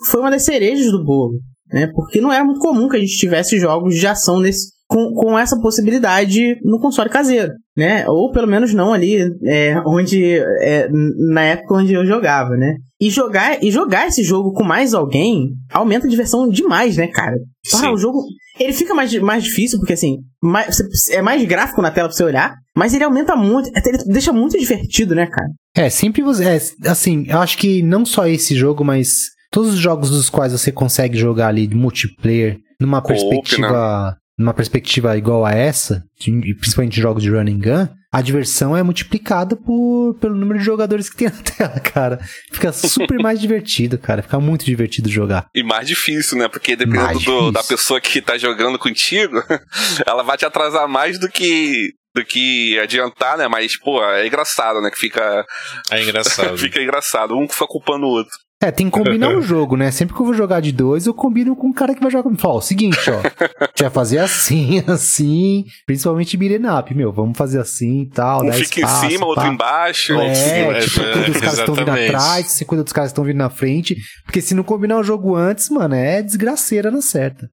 foi 0.09 0.21
uma 0.21 0.31
das 0.31 0.43
cerejas 0.43 0.91
do 0.91 1.03
bolo, 1.05 1.39
né, 1.71 1.87
porque 1.93 2.21
não 2.21 2.31
era 2.31 2.43
muito 2.43 2.59
comum 2.59 2.87
que 2.89 2.97
a 2.97 2.99
gente 2.99 3.17
tivesse 3.17 3.59
jogos 3.59 3.95
de 3.95 4.05
ação 4.07 4.39
nesse, 4.39 4.73
com, 4.87 5.13
com 5.13 5.37
essa 5.37 5.59
possibilidade 5.59 6.57
no 6.63 6.79
console 6.79 7.09
caseiro, 7.09 7.51
né, 7.75 8.07
ou 8.07 8.31
pelo 8.31 8.47
menos 8.47 8.73
não 8.73 8.93
ali, 8.93 9.17
é, 9.45 9.81
onde, 9.85 10.23
é, 10.61 10.87
na 11.31 11.41
época 11.41 11.75
onde 11.75 11.93
eu 11.93 12.05
jogava, 12.05 12.55
né. 12.55 12.75
E 13.01 13.09
jogar, 13.09 13.61
e 13.63 13.69
jogar 13.71 14.07
esse 14.07 14.23
jogo 14.23 14.53
com 14.53 14.63
mais 14.63 14.93
alguém 14.93 15.49
aumenta 15.71 16.07
a 16.07 16.09
diversão 16.09 16.47
demais, 16.47 16.95
né, 16.95 17.07
cara? 17.07 17.35
Ah, 17.73 17.91
o 17.91 17.97
jogo. 17.97 18.23
Ele 18.57 18.71
fica 18.71 18.93
mais, 18.93 19.13
mais 19.19 19.43
difícil, 19.43 19.79
porque 19.79 19.91
assim, 19.91 20.19
mais- 20.41 20.77
é 21.11 21.21
mais 21.21 21.43
gráfico 21.43 21.81
na 21.81 21.91
tela 21.91 22.07
pra 22.07 22.15
você 22.15 22.23
olhar, 22.23 22.55
mas 22.73 22.93
ele 22.93 23.03
aumenta 23.03 23.35
muito. 23.35 23.69
Ele 23.85 23.97
deixa 24.05 24.31
muito 24.31 24.57
divertido, 24.57 25.13
né, 25.13 25.27
cara? 25.27 25.47
É, 25.75 25.89
sempre 25.89 26.21
você. 26.21 26.45
É, 26.45 26.89
assim, 26.89 27.25
eu 27.27 27.39
acho 27.39 27.57
que 27.57 27.83
não 27.83 28.05
só 28.05 28.25
esse 28.27 28.55
jogo, 28.55 28.85
mas 28.85 29.09
todos 29.55 29.73
os 29.73 29.79
jogos 29.79 30.09
dos 30.09 30.29
quais 30.29 30.51
você 30.51 30.71
consegue 30.71 31.17
jogar 31.17 31.47
ali 31.47 31.65
de 31.65 31.75
multiplayer 31.75 32.57
numa 32.79 33.01
Co-op, 33.01 33.17
perspectiva. 33.17 34.17
Numa 34.37 34.53
perspectiva 34.53 35.15
igual 35.17 35.45
a 35.45 35.53
essa, 35.53 36.03
de- 36.19 36.53
principalmente 36.55 36.99
jogos 36.99 37.23
de 37.23 37.29
running 37.29 37.57
gun, 37.57 37.87
a 38.11 38.21
diversão 38.21 38.75
é 38.75 38.83
multiplicada 38.83 39.55
por, 39.55 40.13
pelo 40.19 40.35
número 40.35 40.59
de 40.59 40.65
jogadores 40.65 41.09
que 41.09 41.15
tem 41.15 41.29
na 41.31 41.41
tela, 41.41 41.79
cara. 41.79 42.19
Fica 42.51 42.73
super 42.73 43.17
mais 43.17 43.39
divertido, 43.39 43.97
cara. 43.97 44.21
Fica 44.21 44.37
muito 44.37 44.65
divertido 44.65 45.07
jogar. 45.09 45.47
E 45.55 45.63
mais 45.63 45.87
difícil, 45.87 46.37
né? 46.37 46.49
Porque 46.49 46.75
dependendo 46.75 47.19
do- 47.19 47.51
da 47.53 47.63
pessoa 47.63 48.01
que 48.01 48.21
tá 48.21 48.37
jogando 48.37 48.77
contigo, 48.77 49.41
ela 50.05 50.21
vai 50.21 50.35
te 50.37 50.45
atrasar 50.45 50.85
mais 50.87 51.17
do 51.17 51.29
que 51.29 51.91
do 52.13 52.23
que 52.23 52.79
adiantar, 52.79 53.37
né? 53.37 53.45
Mas, 53.47 53.77
pô, 53.77 54.01
é 54.03 54.25
engraçado, 54.25 54.81
né? 54.81 54.89
Que 54.89 54.97
fica, 54.99 55.45
É 55.91 56.01
engraçado. 56.01 56.55
fica 56.59 56.81
engraçado. 56.81 57.37
Um 57.37 57.47
fica 57.47 57.67
culpando 57.67 58.05
o 58.05 58.09
outro. 58.09 58.31
É, 58.63 58.71
tem 58.71 58.89
que 58.89 58.97
combinar 58.97 59.29
o 59.35 59.41
jogo, 59.43 59.75
né? 59.75 59.91
Sempre 59.91 60.15
que 60.15 60.21
eu 60.21 60.25
vou 60.25 60.33
jogar 60.33 60.61
de 60.61 60.71
dois, 60.71 61.05
eu 61.05 61.13
combino 61.13 61.55
com 61.55 61.69
o 61.69 61.73
cara 61.73 61.93
que 61.93 62.01
vai 62.01 62.09
jogar 62.09 62.23
comigo. 62.23 62.41
Fala, 62.41 62.55
ó, 62.55 62.57
o 62.57 62.61
seguinte, 62.61 62.97
ó. 63.09 63.19
A 63.19 63.65
gente 63.65 63.81
vai 63.81 63.89
fazer 63.89 64.19
assim, 64.19 64.81
assim. 64.87 65.65
Principalmente 65.85 66.37
up, 66.37 66.95
meu. 66.95 67.11
Vamos 67.11 67.37
fazer 67.37 67.59
assim 67.59 68.03
e 68.03 68.09
tal. 68.09 68.45
Um 68.45 68.53
fica 68.53 68.79
espaço, 68.79 69.05
em 69.05 69.09
cima, 69.11 69.25
outro 69.25 69.43
pá. 69.43 69.49
embaixo. 69.49 70.13
Outro 70.13 70.29
em 70.29 70.35
cima, 70.35 70.55
É, 70.55 70.77
é, 70.77 70.79
tipo, 70.81 71.01
é, 71.01 71.11
cuida 71.13 71.27
dos 71.27 71.41
caras 71.41 71.55
que 71.55 71.59
estão 71.61 71.75
vindo 71.75 71.91
atrás, 71.91 72.45
você 72.47 72.65
cuida 72.65 72.83
dos 72.83 72.93
caras 72.93 73.09
que 73.09 73.13
estão 73.13 73.23
vindo 73.25 73.37
na 73.37 73.49
frente. 73.49 73.95
Porque 74.23 74.41
se 74.41 74.55
não 74.55 74.63
combinar 74.63 74.97
o 74.97 75.03
jogo 75.03 75.35
antes, 75.35 75.69
mano, 75.69 75.95
é 75.95 76.21
desgraceira 76.21 76.89
na 76.89 77.01
certa. 77.01 77.49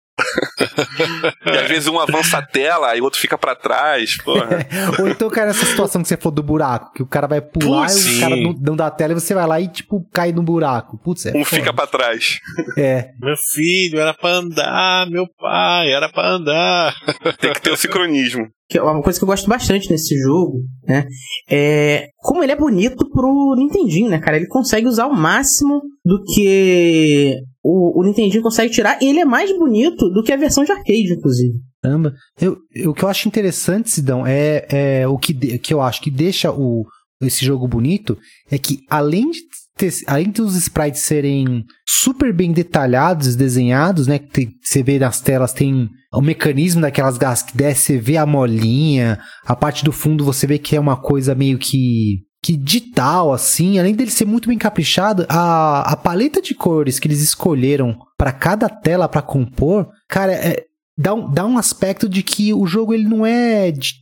E 1.47 1.51
às 1.51 1.69
vezes 1.69 1.89
um 1.89 1.99
avança 1.99 2.39
a 2.39 2.43
tela, 2.43 2.91
aí 2.91 3.01
o 3.01 3.05
outro 3.05 3.21
fica 3.21 3.37
pra 3.39 3.55
trás. 3.55 4.17
Porra. 4.19 4.67
Ou 5.01 5.09
então, 5.09 5.29
cara, 5.31 5.51
essa 5.51 5.65
situação 5.65 6.03
que 6.03 6.09
você 6.09 6.17
falou 6.17 6.35
do 6.35 6.43
buraco, 6.43 6.93
que 6.93 7.03
o 7.03 7.07
cara 7.07 7.27
vai 7.27 7.41
pular 7.41 7.87
Putz, 7.87 8.07
e 8.07 8.17
o 8.17 8.21
cara 8.21 8.35
sim. 8.35 8.43
não, 8.43 8.53
não 8.53 8.77
dá 8.77 8.87
a 8.87 8.91
tela 8.91 9.13
e 9.13 9.15
você 9.15 9.35
vai 9.35 9.47
lá 9.47 9.61
e, 9.61 9.69
tipo, 9.69 10.07
cai 10.13 10.33
no 10.33 10.43
buraco. 10.43 10.99
Putz, 10.99 11.27
é. 11.27 11.31
Um 11.31 11.45
foda. 11.45 11.61
fica 11.61 11.73
pra 11.73 11.87
trás. 11.87 12.39
É. 12.77 13.11
Meu 13.21 13.37
filho, 13.53 13.99
era 13.99 14.15
pra 14.15 14.31
andar, 14.31 15.11
meu 15.11 15.27
pai, 15.39 15.93
era 15.93 16.09
pra 16.09 16.29
andar. 16.29 16.95
Tem 17.41 17.53
que 17.53 17.61
ter 17.63 17.71
o 17.71 17.77
sincronismo. 17.77 18.49
Que 18.73 18.79
é 18.79 18.83
uma 18.83 19.03
coisa 19.03 19.19
que 19.19 19.25
eu 19.25 19.29
gosto 19.29 19.47
bastante 19.49 19.91
nesse 19.91 20.17
jogo, 20.19 20.61
né? 20.89 21.05
É 21.51 22.09
como 22.17 22.43
ele 22.43 22.53
é 22.53 22.57
bonito 22.57 23.07
pro 23.11 23.55
Nintendinho, 23.55 24.09
né, 24.09 24.19
cara? 24.19 24.39
Ele 24.39 24.47
consegue 24.47 24.87
usar 24.87 25.07
o 25.09 25.15
máximo 25.15 25.83
do 26.03 26.23
que 26.25 27.37
o, 27.63 28.01
o 28.01 28.05
Nintendinho 28.05 28.43
consegue 28.43 28.73
tirar. 28.73 28.99
E 29.03 29.07
ele 29.09 29.21
é 29.21 29.25
mais 29.27 29.55
bonito 29.59 30.09
do 30.09 30.23
que 30.23 30.33
a 30.33 30.37
versão 30.39 30.65
de 30.65 30.73
arcade, 30.73 31.13
inclusive. 31.13 31.53
Caramba. 31.83 32.15
Eu, 32.41 32.57
eu- 32.75 32.91
o 32.93 32.95
que 32.95 33.05
eu 33.05 33.09
acho 33.11 33.29
interessante, 33.29 33.91
Sidão, 33.91 34.27
é, 34.27 34.67
é 34.71 35.07
o 35.09 35.19
que, 35.19 35.35
de- 35.35 35.59
que 35.59 35.75
eu 35.75 35.81
acho 35.83 36.01
que 36.01 36.11
deixa 36.11 36.51
o, 36.51 36.87
esse 37.21 37.45
jogo 37.45 37.69
bonito 37.69 38.17
é 38.51 38.57
que 38.57 38.79
além 38.89 39.31
de 39.31 39.41
ter, 39.77 39.93
além 40.07 40.31
dos 40.31 40.57
sprites 40.57 41.03
serem 41.03 41.63
super 41.87 42.33
bem 42.33 42.53
detalhados, 42.53 43.37
desenhados, 43.37 44.07
né? 44.07 44.19
Que 44.19 44.29
tem- 44.31 44.51
você 44.63 44.83
vê 44.83 44.99
nas 44.99 45.21
telas 45.21 45.53
tem 45.53 45.89
o 46.13 46.21
mecanismo 46.21 46.81
daquelas 46.81 47.17
garras 47.17 47.43
que 47.43 47.57
desce, 47.57 47.83
você 47.83 47.99
vê 47.99 48.17
a 48.17 48.27
molinha, 48.27 49.19
a 49.45 49.57
parte 49.57 49.85
do 49.85 49.93
fundo 49.93 50.25
você 50.25 50.47
vê 50.47 50.59
que 50.59 50.77
é 50.77 50.81
uma 50.81 50.97
coisa 50.97 51.35
meio 51.35 51.59
que 51.59 52.21
que 52.45 52.57
digital, 52.57 53.33
assim, 53.33 53.79
além 53.79 53.95
dele 53.95 54.11
ser 54.11 54.25
muito 54.25 54.49
bem 54.49 54.59
caprichado, 54.59 55.25
a, 55.29 55.93
a 55.93 55.97
paleta 55.97 56.43
de 56.43 56.55
cores 56.55 56.99
que 56.99 57.07
eles 57.07 57.23
escolheram 57.23 57.97
para 58.19 58.33
cada 58.33 58.69
tela 58.69 59.09
para 59.09 59.23
compor, 59.23 59.89
cara, 60.09 60.33
é, 60.33 60.65
dá, 60.99 61.15
um, 61.15 61.31
dá 61.31 61.47
um 61.47 61.57
aspecto 61.57 62.09
de 62.09 62.23
que 62.23 62.53
o 62.53 62.67
jogo 62.67 62.93
ele 62.93 63.05
não 63.05 63.25
é 63.25 63.71
de, 63.71 63.95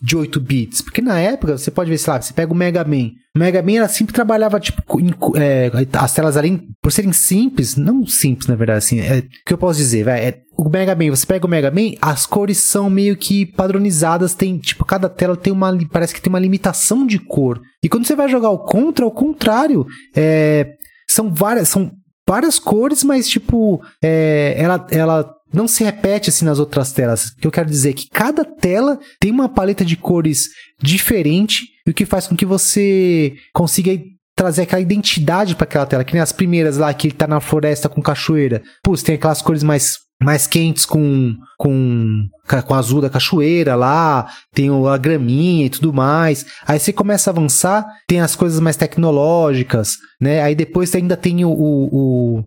de 0.00 0.16
8 0.16 0.40
bits. 0.40 0.80
Porque 0.80 1.02
na 1.02 1.18
época, 1.18 1.58
você 1.58 1.72
pode 1.72 1.90
ver, 1.90 1.98
sei 1.98 2.12
lá, 2.12 2.22
você 2.22 2.32
pega 2.32 2.52
o 2.52 2.56
Mega 2.56 2.84
Man. 2.84 3.10
O 3.34 3.38
Mega 3.40 3.62
Man 3.62 3.78
ela 3.78 3.88
sempre 3.88 4.14
trabalhava, 4.14 4.60
tipo, 4.60 5.00
em 5.00 5.12
é, 5.34 5.70
as 5.94 6.14
telas 6.14 6.36
além, 6.36 6.68
por 6.80 6.92
serem 6.92 7.12
simples, 7.12 7.74
não 7.74 8.06
simples, 8.06 8.46
na 8.46 8.54
verdade, 8.54 8.78
assim, 8.78 9.00
é, 9.00 9.22
que 9.44 9.52
eu 9.52 9.58
posso 9.58 9.78
dizer, 9.78 10.04
vai, 10.04 10.24
é, 10.24 10.40
o 10.58 10.68
Mega 10.68 10.94
Man, 10.96 11.10
você 11.10 11.24
pega 11.24 11.46
o 11.46 11.48
Mega 11.48 11.70
Man, 11.70 11.92
as 12.02 12.26
cores 12.26 12.58
são 12.58 12.90
meio 12.90 13.16
que 13.16 13.46
padronizadas, 13.46 14.34
tem, 14.34 14.58
tipo, 14.58 14.84
cada 14.84 15.08
tela 15.08 15.36
tem 15.36 15.52
uma, 15.52 15.78
parece 15.88 16.12
que 16.12 16.20
tem 16.20 16.28
uma 16.28 16.40
limitação 16.40 17.06
de 17.06 17.18
cor. 17.20 17.60
E 17.82 17.88
quando 17.88 18.04
você 18.04 18.16
vai 18.16 18.28
jogar 18.28 18.50
o 18.50 18.58
Contra, 18.58 19.04
ao 19.04 19.10
contrário, 19.12 19.86
é, 20.16 20.74
são 21.08 21.32
várias, 21.32 21.68
são 21.68 21.92
várias 22.28 22.58
cores, 22.58 23.04
mas 23.04 23.28
tipo, 23.28 23.80
é, 24.02 24.56
ela, 24.58 24.84
ela 24.90 25.32
não 25.54 25.68
se 25.68 25.84
repete 25.84 26.28
assim 26.28 26.44
nas 26.44 26.58
outras 26.58 26.92
telas. 26.92 27.28
O 27.28 27.36
que 27.36 27.46
eu 27.46 27.52
quero 27.52 27.70
dizer 27.70 27.90
é 27.90 27.94
que 27.94 28.08
cada 28.08 28.44
tela 28.44 28.98
tem 29.20 29.30
uma 29.30 29.48
paleta 29.48 29.84
de 29.84 29.96
cores 29.96 30.48
diferente, 30.82 31.68
o 31.86 31.94
que 31.94 32.04
faz 32.04 32.26
com 32.26 32.36
que 32.36 32.44
você 32.44 33.34
consiga 33.54 33.96
trazer 34.36 34.62
aquela 34.62 34.82
identidade 34.82 35.54
para 35.54 35.64
aquela 35.64 35.86
tela, 35.86 36.04
que 36.04 36.14
nem 36.14 36.22
as 36.22 36.32
primeiras 36.32 36.76
lá 36.76 36.92
que 36.92 37.06
ele 37.06 37.14
tá 37.14 37.28
na 37.28 37.40
floresta 37.40 37.88
com 37.88 38.02
cachoeira. 38.02 38.60
Putz, 38.82 39.04
tem 39.04 39.14
aquelas 39.14 39.40
cores 39.40 39.62
mais 39.62 40.07
mais 40.22 40.46
quentes 40.46 40.84
com 40.84 41.36
com 41.56 42.26
com 42.66 42.74
azul 42.74 43.00
da 43.00 43.10
cachoeira 43.10 43.74
lá, 43.74 44.26
tem 44.54 44.68
a 44.86 44.96
graminha 44.96 45.66
e 45.66 45.70
tudo 45.70 45.92
mais. 45.92 46.46
Aí 46.66 46.78
você 46.78 46.92
começa 46.92 47.30
a 47.30 47.32
avançar, 47.32 47.86
tem 48.06 48.20
as 48.20 48.34
coisas 48.34 48.58
mais 48.60 48.76
tecnológicas, 48.76 49.96
né? 50.20 50.42
Aí 50.42 50.54
depois 50.54 50.94
ainda 50.94 51.16
tem 51.16 51.44
o, 51.44 51.50
o, 51.50 52.36
o- 52.38 52.44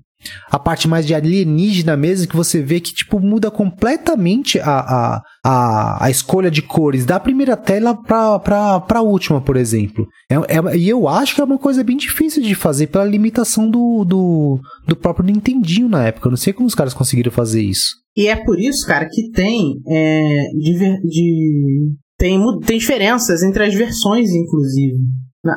a 0.52 0.60
parte 0.60 0.88
mais 0.88 1.06
de 1.08 1.16
alienígena 1.16 1.98
mesmo, 1.98 2.28
que 2.28 2.36
você 2.36 2.62
vê 2.62 2.80
que, 2.80 2.94
tipo, 2.94 3.20
muda 3.20 3.50
completamente 3.50 4.60
a, 4.60 4.80
a, 5.16 5.22
a, 5.44 6.06
a 6.06 6.10
escolha 6.10 6.52
de 6.52 6.62
cores 6.62 7.06
da 7.06 7.20
primeira 7.20 7.58
tela 7.58 7.96
pra, 7.96 8.80
pra 8.80 9.02
última, 9.02 9.42
por 9.42 9.58
exemplo. 9.58 10.08
É, 10.30 10.36
é- 10.36 10.78
e 10.78 10.88
eu 10.88 11.08
acho 11.08 11.34
que 11.36 11.42
é 11.42 11.44
uma 11.44 11.58
coisa 11.58 11.84
bem 11.84 11.98
difícil 11.98 12.44
de 12.44 12.54
fazer 12.56 12.88
pela 12.88 13.04
limitação 13.06 13.70
do, 13.70 14.04
do, 14.06 14.60
do 14.88 14.96
próprio 14.96 15.26
Nintendinho 15.26 15.90
na 15.90 16.06
época. 16.08 16.28
Eu 16.28 16.32
não 16.32 16.38
sei 16.38 16.54
como 16.54 16.68
os 16.68 16.76
caras 16.76 16.94
conseguiram 16.94 17.32
fazer 17.32 17.62
isso. 17.62 17.96
E 18.16 18.28
é 18.28 18.36
por 18.36 18.60
isso, 18.60 18.86
cara, 18.86 19.08
que 19.10 19.32
tem 19.32 19.76
é, 19.88 20.44
diver- 20.60 21.00
de, 21.02 21.92
tem, 22.18 22.40
tem 22.66 22.78
diferenças 22.78 23.42
entre 23.42 23.64
as 23.64 23.74
versões, 23.74 24.30
inclusive. 24.34 24.96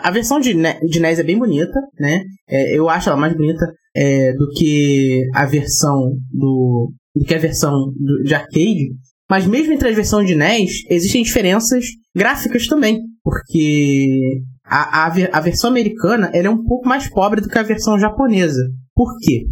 A 0.02 0.10
versão 0.10 0.40
de, 0.40 0.54
de 0.54 0.98
NES 1.00 1.18
é 1.18 1.22
bem 1.22 1.36
bonita, 1.38 1.78
né? 2.00 2.22
É, 2.48 2.74
eu 2.78 2.88
acho 2.88 3.10
ela 3.10 3.18
mais 3.18 3.36
bonita 3.36 3.66
é, 3.94 4.32
do 4.32 4.48
que 4.56 5.24
a 5.34 5.44
versão 5.44 6.12
do, 6.32 6.90
do 7.14 7.24
que 7.26 7.34
a 7.34 7.38
versão 7.38 7.70
do- 7.94 8.22
de 8.22 8.34
arcade. 8.34 8.88
Mas 9.28 9.46
mesmo 9.46 9.72
entre 9.72 9.88
as 9.88 9.96
versões 9.96 10.26
de 10.26 10.34
NES, 10.34 10.70
existem 10.90 11.22
diferenças 11.22 11.84
gráficas 12.14 12.66
também. 12.66 13.00
Porque 13.22 14.42
a, 14.64 15.06
a, 15.06 15.12
a 15.32 15.40
versão 15.40 15.70
americana 15.70 16.30
é 16.34 16.48
um 16.48 16.62
pouco 16.64 16.88
mais 16.88 17.08
pobre 17.08 17.40
do 17.40 17.48
que 17.48 17.58
a 17.58 17.62
versão 17.62 17.98
japonesa. 17.98 18.62
Por 18.94 19.16
quê? 19.18 19.46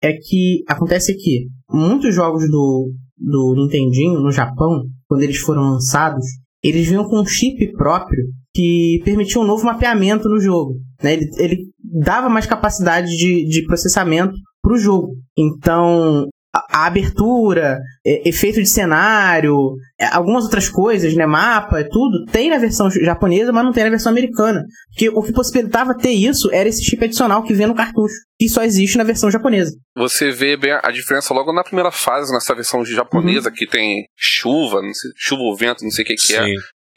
É 0.00 0.12
que 0.12 0.62
acontece 0.68 1.14
que 1.14 1.46
muitos 1.70 2.14
jogos 2.14 2.48
do, 2.48 2.92
do 3.16 3.54
Nintendinho 3.56 4.20
no 4.20 4.30
Japão, 4.30 4.84
quando 5.08 5.22
eles 5.22 5.38
foram 5.38 5.62
lançados, 5.62 6.24
eles 6.62 6.88
vinham 6.88 7.08
com 7.08 7.20
um 7.20 7.26
chip 7.26 7.72
próprio 7.72 8.24
que 8.54 9.00
permitia 9.04 9.40
um 9.40 9.46
novo 9.46 9.64
mapeamento 9.64 10.28
no 10.28 10.40
jogo. 10.40 10.74
né? 11.02 11.14
Ele, 11.14 11.28
ele 11.38 11.56
dava 12.04 12.28
mais 12.28 12.46
capacidade 12.46 13.08
de, 13.16 13.46
de 13.46 13.64
processamento 13.66 14.32
para 14.62 14.74
o 14.74 14.78
jogo. 14.78 15.14
Então, 15.36 16.28
a, 16.58 16.82
a 16.82 16.86
abertura, 16.86 17.78
é, 18.04 18.28
efeito 18.28 18.60
de 18.60 18.68
cenário, 18.68 19.76
é, 19.98 20.06
algumas 20.06 20.44
outras 20.44 20.68
coisas, 20.68 21.14
né? 21.14 21.26
Mapa, 21.26 21.84
tudo, 21.90 22.24
tem 22.30 22.50
na 22.50 22.58
versão 22.58 22.90
japonesa, 22.90 23.52
mas 23.52 23.64
não 23.64 23.72
tem 23.72 23.84
na 23.84 23.90
versão 23.90 24.12
americana. 24.12 24.64
Porque 24.90 25.08
o 25.08 25.22
que 25.22 25.32
possibilitava 25.32 25.96
ter 25.96 26.10
isso 26.10 26.50
era 26.52 26.68
esse 26.68 26.84
chip 26.84 27.04
adicional 27.04 27.42
que 27.42 27.54
vem 27.54 27.66
no 27.66 27.74
cartucho, 27.74 28.14
que 28.38 28.48
só 28.48 28.62
existe 28.62 28.98
na 28.98 29.04
versão 29.04 29.30
japonesa. 29.30 29.72
Você 29.96 30.30
vê 30.30 30.56
bem 30.56 30.72
a 30.82 30.90
diferença 30.90 31.32
logo 31.34 31.52
na 31.52 31.64
primeira 31.64 31.90
fase, 31.90 32.32
nessa 32.32 32.54
versão 32.54 32.84
japonesa, 32.84 33.50
que 33.50 33.66
tem 33.66 34.04
chuva, 34.16 34.82
não 34.82 34.92
sei, 34.92 35.10
chuva 35.16 35.42
ou 35.42 35.56
vento, 35.56 35.84
não 35.84 35.90
sei 35.90 36.04
o 36.04 36.06
que, 36.06 36.14
que 36.14 36.34
é. 36.34 36.44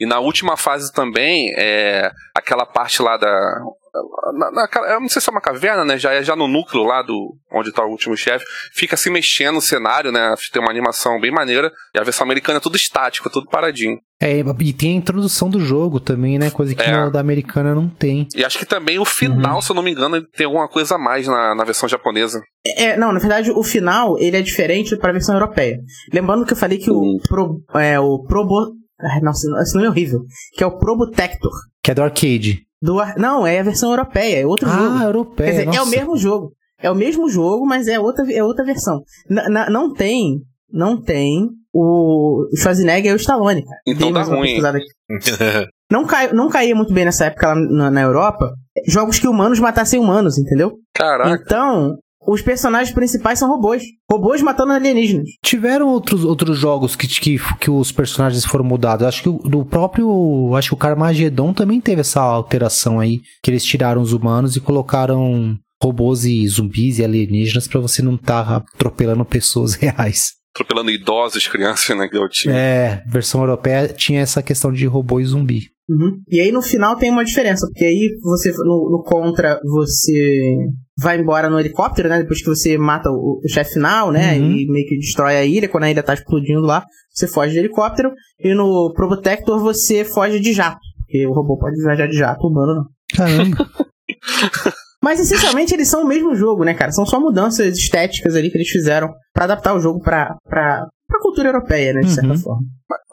E 0.00 0.06
na 0.06 0.18
última 0.18 0.56
fase 0.56 0.92
também, 0.92 1.52
é 1.56 2.10
aquela 2.36 2.66
parte 2.66 3.00
lá 3.00 3.16
da. 3.16 3.60
Na, 4.34 4.50
na- 4.50 4.68
eu 4.94 5.00
não 5.00 5.08
sei 5.08 5.20
se 5.20 5.28
é 5.28 5.32
uma 5.32 5.40
caverna, 5.40 5.84
né? 5.84 5.98
Já 5.98 6.12
é 6.12 6.22
já 6.22 6.34
no 6.34 6.48
núcleo 6.48 6.82
lá 6.84 7.02
do 7.02 7.34
onde 7.52 7.72
tá 7.72 7.84
o 7.84 7.90
último 7.90 8.16
chefe. 8.16 8.44
Fica 8.74 8.96
se 8.96 9.10
mexendo 9.10 9.56
o 9.58 9.60
cenário, 9.62 10.10
né? 10.10 10.34
Tem 10.52 10.62
uma 10.62 10.70
animação 10.70 11.20
bem 11.20 11.30
maneira. 11.30 11.70
E 11.94 11.98
a 11.98 12.02
versão 12.02 12.24
americana 12.24 12.56
é 12.58 12.60
tudo 12.60 12.76
estático, 12.76 13.28
é 13.28 13.30
tudo 13.30 13.48
paradinho. 13.48 13.98
É, 14.20 14.38
e 14.60 14.72
tem 14.72 14.92
a 14.92 14.98
introdução 14.98 15.50
do 15.50 15.58
jogo 15.60 15.98
também, 16.00 16.38
né? 16.38 16.48
Coisa 16.50 16.74
que 16.74 16.82
É. 16.82 17.04
no 17.04 17.10
da 17.10 17.20
americana 17.20 17.74
não 17.74 17.88
tem. 17.88 18.26
E 18.36 18.44
acho 18.44 18.58
que 18.58 18.64
também 18.64 18.98
o 18.98 19.04
final, 19.04 19.60
se 19.60 19.70
eu 19.70 19.76
não 19.76 19.82
me 19.82 19.90
engano, 19.90 20.22
tem 20.28 20.46
alguma 20.46 20.68
coisa 20.68 20.94
a 20.94 20.98
mais 20.98 21.26
na, 21.26 21.54
na 21.54 21.64
versão 21.64 21.88
japonesa. 21.88 22.40
É, 22.64 22.96
não, 22.96 23.12
na 23.12 23.18
verdade, 23.18 23.50
o 23.50 23.62
final 23.62 24.16
ele 24.18 24.36
é 24.36 24.42
diferente 24.42 24.96
para 24.96 25.10
a 25.10 25.12
versão 25.12 25.34
europeia. 25.34 25.76
Lembrando 26.12 26.46
que 26.46 26.52
eu 26.52 26.56
falei 26.56 26.78
que 26.78 26.90
o 26.90 27.18
Pro, 27.28 27.60
é, 27.74 27.98
o 27.98 28.22
Probo, 28.22 28.54
ai, 29.00 29.20
nossa, 29.20 29.46
esse 29.60 29.74
nome 29.74 29.86
é 29.86 29.90
horrível, 29.90 30.20
que 30.54 30.62
é 30.62 30.66
o 30.66 30.78
Probotector. 30.78 31.50
Que 31.82 31.90
é 31.90 31.94
do 31.94 32.02
arcade. 32.02 32.60
Do, 32.82 32.98
ar- 32.98 33.14
não, 33.16 33.46
é 33.46 33.60
a 33.60 33.62
versão 33.62 33.90
europeia, 33.90 34.40
é 34.42 34.46
outro 34.46 34.68
jogo. 34.68 34.96
Ah, 34.98 35.04
europeia. 35.04 35.50
Quer 35.52 35.64
dizer, 35.66 35.78
é 35.78 35.82
o 35.82 35.86
mesmo 35.86 36.16
jogo. 36.16 36.52
É 36.82 36.90
o 36.90 36.94
mesmo 36.96 37.28
jogo, 37.28 37.64
mas 37.64 37.86
é 37.86 37.98
outra, 38.00 38.24
é 38.32 38.42
outra 38.42 38.64
versão. 38.64 39.02
N- 39.30 39.40
n- 39.48 39.70
não 39.70 39.92
tem, 39.92 40.40
não 40.70 41.00
tem 41.00 41.48
o 41.72 42.44
Schwarzenegger 42.56 43.12
e 43.12 43.14
o 43.14 43.16
Stallone, 43.16 43.64
cara. 43.64 43.80
Então 43.86 44.12
dá 44.12 44.20
uma 44.26 44.36
ruim. 44.36 44.60
Não, 45.90 46.06
cai, 46.06 46.32
não 46.32 46.48
caía 46.48 46.74
muito 46.74 46.92
bem 46.92 47.04
nessa 47.04 47.26
época 47.26 47.48
lá 47.48 47.54
na, 47.54 47.90
na 47.90 48.00
Europa. 48.00 48.50
Jogos 48.88 49.18
que 49.18 49.28
humanos 49.28 49.60
matassem 49.60 50.00
humanos, 50.00 50.38
entendeu? 50.38 50.72
Caraca. 50.94 51.30
Então, 51.30 51.96
os 52.26 52.40
personagens 52.40 52.94
principais 52.94 53.38
são 53.38 53.48
robôs. 53.48 53.82
Robôs 54.10 54.40
matando 54.42 54.72
alienígenas. 54.72 55.28
Tiveram 55.44 55.88
outros, 55.88 56.24
outros 56.24 56.58
jogos 56.58 56.94
que, 56.94 57.06
que, 57.06 57.38
que 57.58 57.70
os 57.70 57.90
personagens 57.90 58.44
foram 58.44 58.64
mudados. 58.64 59.06
Acho 59.06 59.22
que 59.22 59.28
o 59.28 59.38
do 59.38 59.64
próprio. 59.64 60.54
Acho 60.54 60.68
que 60.68 60.74
o 60.74 60.78
Carmageddon 60.78 61.52
também 61.52 61.80
teve 61.80 62.00
essa 62.00 62.20
alteração 62.20 63.00
aí. 63.00 63.20
Que 63.42 63.50
eles 63.50 63.64
tiraram 63.64 64.00
os 64.00 64.12
humanos 64.12 64.56
e 64.56 64.60
colocaram 64.60 65.58
robôs 65.82 66.24
e 66.24 66.46
zumbis 66.46 66.98
e 66.98 67.04
alienígenas 67.04 67.66
pra 67.66 67.80
você 67.80 68.02
não 68.02 68.14
estar 68.14 68.52
atropelando 68.52 69.24
pessoas 69.24 69.74
reais. 69.76 70.34
Atropelando 70.54 70.90
idosos, 70.90 71.48
crianças, 71.48 71.96
né? 71.96 72.06
Que 72.08 72.16
eu 72.16 72.28
tinha. 72.28 72.54
É, 72.54 73.02
versão 73.06 73.40
europeia 73.40 73.88
tinha 73.88 74.20
essa 74.20 74.42
questão 74.42 74.70
de 74.70 74.86
robô 74.86 75.18
e 75.18 75.24
zumbi. 75.24 75.71
Uhum. 75.88 76.20
E 76.28 76.40
aí 76.40 76.52
no 76.52 76.62
final 76.62 76.96
tem 76.96 77.10
uma 77.10 77.24
diferença, 77.24 77.66
porque 77.66 77.84
aí 77.84 78.10
você 78.22 78.52
no, 78.52 78.90
no 78.90 79.02
contra 79.04 79.58
você 79.64 80.56
vai 80.98 81.18
embora 81.18 81.50
no 81.50 81.58
helicóptero, 81.58 82.08
né? 82.08 82.20
Depois 82.22 82.40
que 82.40 82.48
você 82.48 82.78
mata 82.78 83.10
o, 83.10 83.40
o 83.44 83.48
chefe 83.48 83.74
final, 83.74 84.12
né? 84.12 84.38
Uhum. 84.38 84.52
E 84.52 84.66
meio 84.70 84.86
que 84.86 84.96
destrói 84.96 85.36
a 85.36 85.44
ilha, 85.44 85.68
quando 85.68 85.84
a 85.84 85.90
ilha 85.90 86.02
tá 86.02 86.14
explodindo 86.14 86.60
lá, 86.60 86.84
você 87.12 87.26
foge 87.26 87.52
de 87.52 87.58
helicóptero. 87.58 88.12
E 88.38 88.54
no 88.54 88.92
Probotector 88.94 89.58
você 89.60 90.04
foge 90.04 90.38
de 90.40 90.52
jato. 90.52 90.78
Porque 91.00 91.26
o 91.26 91.32
robô 91.32 91.58
pode 91.58 91.76
viajar 91.82 92.06
de 92.06 92.16
jato, 92.16 92.46
o 92.46 92.50
humano 92.50 92.74
não. 92.74 92.84
Caramba. 93.16 93.68
Mas 95.02 95.18
essencialmente 95.18 95.74
eles 95.74 95.88
são 95.88 96.04
o 96.04 96.06
mesmo 96.06 96.32
jogo, 96.36 96.62
né, 96.64 96.74
cara? 96.74 96.92
São 96.92 97.04
só 97.04 97.18
mudanças 97.20 97.76
estéticas 97.76 98.36
ali 98.36 98.50
que 98.50 98.56
eles 98.56 98.68
fizeram 98.68 99.12
pra 99.34 99.44
adaptar 99.44 99.74
o 99.74 99.80
jogo 99.80 100.00
pra, 100.00 100.36
pra, 100.48 100.86
pra 101.08 101.20
cultura 101.20 101.48
europeia, 101.48 101.92
né? 101.92 102.02
De 102.02 102.10
certa 102.12 102.30
Uhum. 102.30 102.38
forma. 102.38 102.62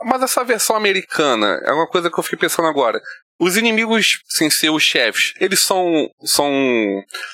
Mas 0.06 0.22
essa 0.24 0.44
versão 0.44 0.76
americana 0.76 1.60
é 1.66 1.72
uma 1.72 1.88
coisa 1.88 2.10
que 2.10 2.20
eu 2.20 2.24
fiquei 2.24 2.40
pensando 2.40 2.68
agora. 2.68 3.00
Os 3.42 3.56
inimigos, 3.58 4.20
sem 4.28 4.50
ser 4.50 4.70
os 4.70 4.84
chefes, 4.84 5.34
eles 5.40 5.60
são, 5.62 6.10
são 6.26 6.52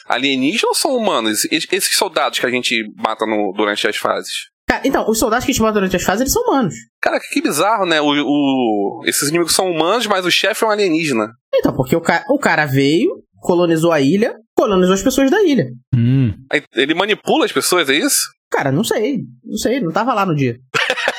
alienígenas 0.07 0.63
ou 0.63 0.75
são 0.75 0.95
humanos? 0.95 1.45
Es- 1.51 1.67
Esses 1.71 1.95
soldados 1.95 2.37
que 2.39 2.45
a 2.45 2.49
gente 2.51 2.83
mata 2.95 3.25
no- 3.25 3.51
durante 3.55 3.87
as 3.87 3.97
fases. 3.97 4.31
Cara, 4.67 4.81
então, 4.87 5.07
os 5.09 5.19
soldados 5.19 5.45
que 5.45 5.51
a 5.51 5.53
gente 5.53 5.61
mata 5.61 5.73
durante 5.75 5.95
as 5.95 6.03
fases, 6.03 6.21
eles 6.21 6.33
são 6.33 6.43
humanos. 6.43 6.73
Cara, 7.01 7.19
que 7.19 7.41
bizarro, 7.41 7.85
né? 7.85 8.01
O, 8.01 8.07
o- 8.07 9.01
esses 9.05 9.29
inimigos 9.29 9.53
são 9.55 9.69
humanos, 9.69 10.05
mas 10.07 10.25
o 10.25 10.31
chefe 10.31 10.63
é 10.63 10.67
um 10.67 10.71
alienígena. 10.71 11.27
Então, 11.53 11.75
porque 11.75 11.95
o, 11.95 12.01
ca 12.01 12.23
o 12.29 12.37
cara 12.39 12.65
veio, 12.65 13.09
colonizou 13.41 13.91
a 13.91 14.01
ilha, 14.01 14.35
colonizou 14.55 14.93
as 14.93 15.03
pessoas 15.03 15.29
da 15.31 15.41
ilha. 15.43 15.65
Hum. 15.95 16.33
Ele 16.75 16.93
manipula 16.95 17.45
as 17.45 17.51
pessoas, 17.51 17.89
é 17.89 17.95
isso? 17.95 18.17
Cara, 18.51 18.71
não 18.71 18.83
sei. 18.83 19.19
Não 19.43 19.57
sei, 19.57 19.79
não 19.81 19.91
tava 19.91 20.13
lá 20.13 20.25
no 20.25 20.35
dia. 20.35 20.57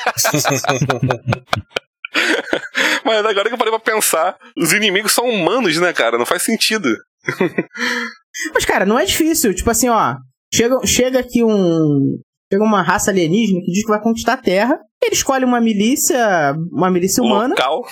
Mas 3.05 3.27
agora 3.27 3.49
que 3.49 3.55
eu 3.55 3.59
parei 3.59 3.73
pra 3.73 3.81
pensar, 3.81 4.37
os 4.57 4.73
inimigos 4.73 5.13
são 5.13 5.29
humanos, 5.29 5.79
né, 5.79 5.93
cara? 5.93 6.19
Não 6.19 6.27
faz 6.27 6.43
sentido. 6.43 6.89
Mas, 8.55 8.65
cara, 8.65 8.87
não 8.87 8.99
é 8.99 9.05
difícil. 9.05 9.55
Tipo 9.55 9.71
assim, 9.71 9.89
ó. 9.89 10.17
Chega, 10.53 10.77
chega 10.87 11.19
aqui 11.21 11.45
um. 11.45 12.19
Chega 12.53 12.65
uma 12.65 12.83
raça 12.83 13.11
alienígena 13.11 13.61
que 13.61 13.73
diz 13.73 13.83
que 13.83 13.91
vai 13.91 14.01
conquistar 14.01 14.35
a 14.35 14.39
Terra. 14.39 14.79
Ele 15.03 15.15
escolhe 15.15 15.45
uma 15.45 15.61
milícia. 15.61 16.55
Uma 16.73 16.91
milícia 16.91 17.23
humana. 17.23 17.51
Local. 17.51 17.85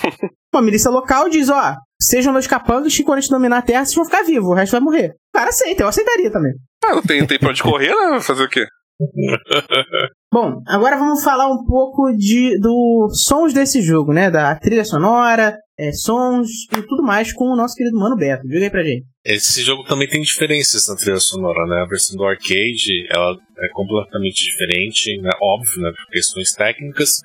Uma 0.53 0.61
milícia 0.61 0.89
local 0.89 1.29
diz, 1.29 1.49
ó. 1.49 1.75
Sejam 2.01 2.31
meus 2.33 2.47
capangas 2.47 2.95
que 2.95 3.03
quando 3.03 3.17
a 3.17 3.21
gente 3.21 3.29
dominar 3.29 3.57
a 3.57 3.61
Terra, 3.61 3.85
vocês 3.85 3.95
vão 3.95 4.05
ficar 4.05 4.23
vivos, 4.23 4.49
o 4.49 4.53
resto 4.53 4.71
vai 4.71 4.81
morrer. 4.81 5.09
O 5.33 5.37
cara 5.37 5.49
aceita, 5.49 5.83
eu 5.83 5.87
aceitaria 5.87 6.31
também. 6.31 6.53
Ah, 6.83 6.95
não 6.95 7.01
tem, 7.01 7.25
tem 7.25 7.39
pra 7.39 7.49
onde 7.49 7.63
correr, 7.63 7.93
né? 7.93 8.19
Fazer 8.21 8.43
o 8.43 8.49
quê? 8.49 8.65
Bom, 10.31 10.61
agora 10.67 10.97
vamos 10.97 11.23
falar 11.23 11.47
um 11.47 11.65
pouco 11.65 12.11
de 12.15 12.57
dos 12.59 13.23
sons 13.23 13.53
desse 13.53 13.81
jogo, 13.81 14.13
né? 14.13 14.31
Da 14.31 14.55
trilha 14.55 14.85
sonora, 14.85 15.57
é, 15.77 15.91
sons 15.91 16.49
e 16.71 16.81
tudo 16.81 17.03
mais 17.03 17.33
com 17.33 17.45
o 17.45 17.55
nosso 17.55 17.75
querido 17.75 17.97
Mano 17.97 18.15
Beto. 18.15 18.47
Diga 18.47 18.65
aí 18.65 18.69
pra 18.69 18.83
gente. 18.83 19.05
Esse 19.25 19.63
jogo 19.63 19.83
também 19.83 20.07
tem 20.07 20.21
diferenças 20.21 20.87
na 20.87 20.95
trilha 20.95 21.19
sonora, 21.19 21.65
né? 21.67 21.81
A 21.81 21.87
versão 21.87 22.15
do 22.15 22.23
arcade, 22.23 23.07
ela 23.09 23.37
é 23.57 23.67
completamente 23.73 24.43
diferente, 24.43 25.17
né? 25.21 25.31
Óbvio, 25.41 25.81
né? 25.81 25.91
Por 25.91 26.11
questões 26.11 26.53
técnicas, 26.53 27.21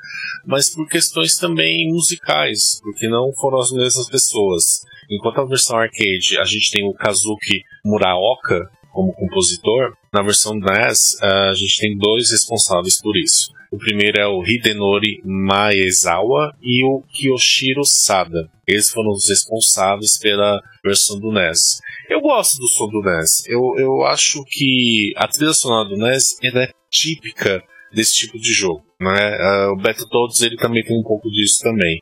mas 0.47 0.75
por 0.75 0.89
questões 0.89 1.37
também 1.37 1.89
musicais, 1.89 2.81
porque 2.83 3.09
não 3.09 3.33
foram 3.33 3.59
as 3.59 3.71
mesmas 3.71 4.09
pessoas. 4.09 4.81
Enquanto 5.11 5.41
a 5.41 5.47
versão 5.47 5.77
arcade, 5.77 6.39
a 6.39 6.45
gente 6.45 6.71
tem 6.71 6.89
o 6.89 6.95
Kazuki 6.95 7.63
Muraoka 7.85 8.71
como 8.93 9.13
compositor, 9.13 9.95
na 10.13 10.23
versão 10.23 10.55
NES, 10.55 11.21
a 11.23 11.55
gente 11.55 11.79
tem 11.79 11.97
dois 11.97 12.31
responsáveis 12.31 13.01
por 13.01 13.17
isso. 13.17 13.53
O 13.71 13.79
primeiro 13.79 14.21
é 14.21 14.27
o 14.27 14.43
Hidenori 14.43 15.23
Maezawa 15.25 16.57
e 16.61 16.85
o 16.85 17.03
Kiyoshiro 17.13 17.85
Sada. 17.85 18.51
Eles 18.67 18.91
foram 18.91 19.11
os 19.11 19.29
responsáveis 19.29 20.19
pela 20.19 20.61
versão 20.83 21.21
do 21.21 21.31
NES. 21.31 21.81
Eu 22.09 22.21
gosto 22.21 22.59
do 22.59 22.67
som 22.67 22.89
do 22.89 23.01
NES. 23.01 23.47
Eu, 23.47 23.61
eu 23.79 24.03
acho 24.03 24.45
que 24.45 25.13
a 25.17 25.29
trilha 25.29 25.53
sonora 25.53 25.89
do 25.89 25.97
NES 25.97 26.37
é 26.43 26.73
típica 26.91 27.63
desse 27.93 28.15
tipo 28.17 28.39
de 28.39 28.53
jogo. 28.53 28.85
Né? 29.01 29.37
Ah, 29.41 29.73
o 29.73 29.77
Battletoads 29.77 30.43
ele 30.43 30.57
também 30.57 30.83
tem 30.83 30.99
um 30.99 31.03
pouco 31.03 31.31
disso 31.31 31.63
também. 31.63 32.01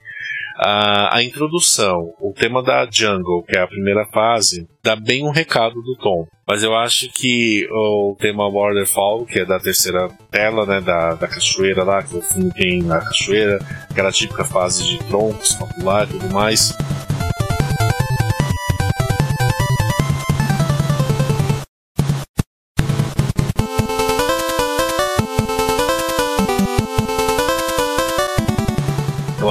Ah, 0.61 1.17
a 1.17 1.23
introdução, 1.23 2.13
o 2.21 2.33
tema 2.33 2.63
da 2.63 2.85
Jungle, 2.91 3.45
que 3.45 3.57
é 3.57 3.61
a 3.61 3.67
primeira 3.69 4.05
fase, 4.07 4.69
dá 4.83 4.97
bem 4.97 5.25
um 5.25 5.31
recado 5.31 5.81
do 5.81 5.97
Tom. 5.97 6.27
Mas 6.45 6.65
eu 6.65 6.75
acho 6.75 7.09
que 7.13 7.69
o 7.71 8.17
tema 8.19 8.51
Waterfall, 8.51 9.25
que 9.25 9.39
é 9.39 9.45
da 9.45 9.61
terceira 9.61 10.09
tela, 10.31 10.67
né, 10.67 10.81
da, 10.81 11.15
da 11.15 11.29
cachoeira 11.29 11.85
lá, 11.85 12.03
que 12.03 12.17
o 12.17 12.23
fundo 12.23 12.53
tem 12.55 12.83
na 12.83 12.99
cachoeira, 12.99 13.59
aquela 13.89 14.11
típica 14.11 14.45
fase 14.45 14.83
de 14.85 14.99
troncos 15.05 15.55
pra 15.55 15.67
pular 15.69 16.05
e 16.09 16.19
tudo 16.19 16.35
mais, 16.35 16.77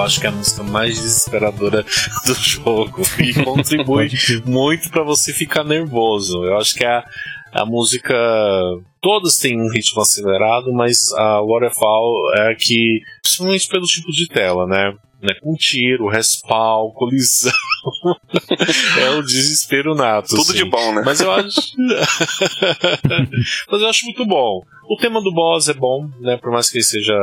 acho 0.08 0.22
que 0.22 0.26
é 0.26 0.30
a 0.30 0.34
música 0.34 0.64
mais 0.64 0.96
desesperadora 0.96 1.84
do 2.26 2.34
jogo 2.34 3.02
e 3.20 3.34
contribui 3.44 4.10
muito 4.46 4.90
pra 4.90 5.04
você 5.04 5.34
ficar 5.34 5.64
nervoso. 5.64 6.44
Eu 6.46 6.58
acho 6.58 6.74
que 6.76 6.86
a, 6.86 7.06
a 7.52 7.66
música. 7.66 8.16
Todas 9.02 9.38
têm 9.38 9.62
um 9.62 9.70
ritmo 9.70 10.02
acelerado, 10.02 10.74
mas 10.74 11.14
a 11.14 11.42
Waterfall 11.42 12.34
é 12.36 12.52
a 12.52 12.56
que. 12.56 13.02
Principalmente 13.22 13.68
pelo 13.68 13.86
tipo 13.86 14.12
de 14.12 14.28
tela, 14.28 14.66
né? 14.66 14.94
né? 15.22 15.34
Com 15.42 15.54
tiro, 15.56 16.08
respawn, 16.08 16.92
colisão. 16.92 17.52
é 19.00 19.10
o 19.12 19.22
desespero 19.22 19.94
nato. 19.94 20.30
Tudo 20.30 20.42
assim. 20.42 20.54
de 20.54 20.66
bom, 20.66 20.94
né? 20.94 21.04
Mas 21.06 21.20
eu 21.20 21.32
acho. 21.32 21.60
Mas 23.70 23.82
eu 23.82 23.88
acho 23.88 24.06
muito 24.06 24.26
bom. 24.26 24.62
O 24.90 24.96
tema 24.96 25.22
do 25.22 25.34
boss 25.34 25.68
é 25.68 25.74
bom, 25.74 26.10
né? 26.22 26.38
Por 26.38 26.52
mais 26.52 26.70
que 26.70 26.78
ele 26.78 26.86
seja 26.86 27.14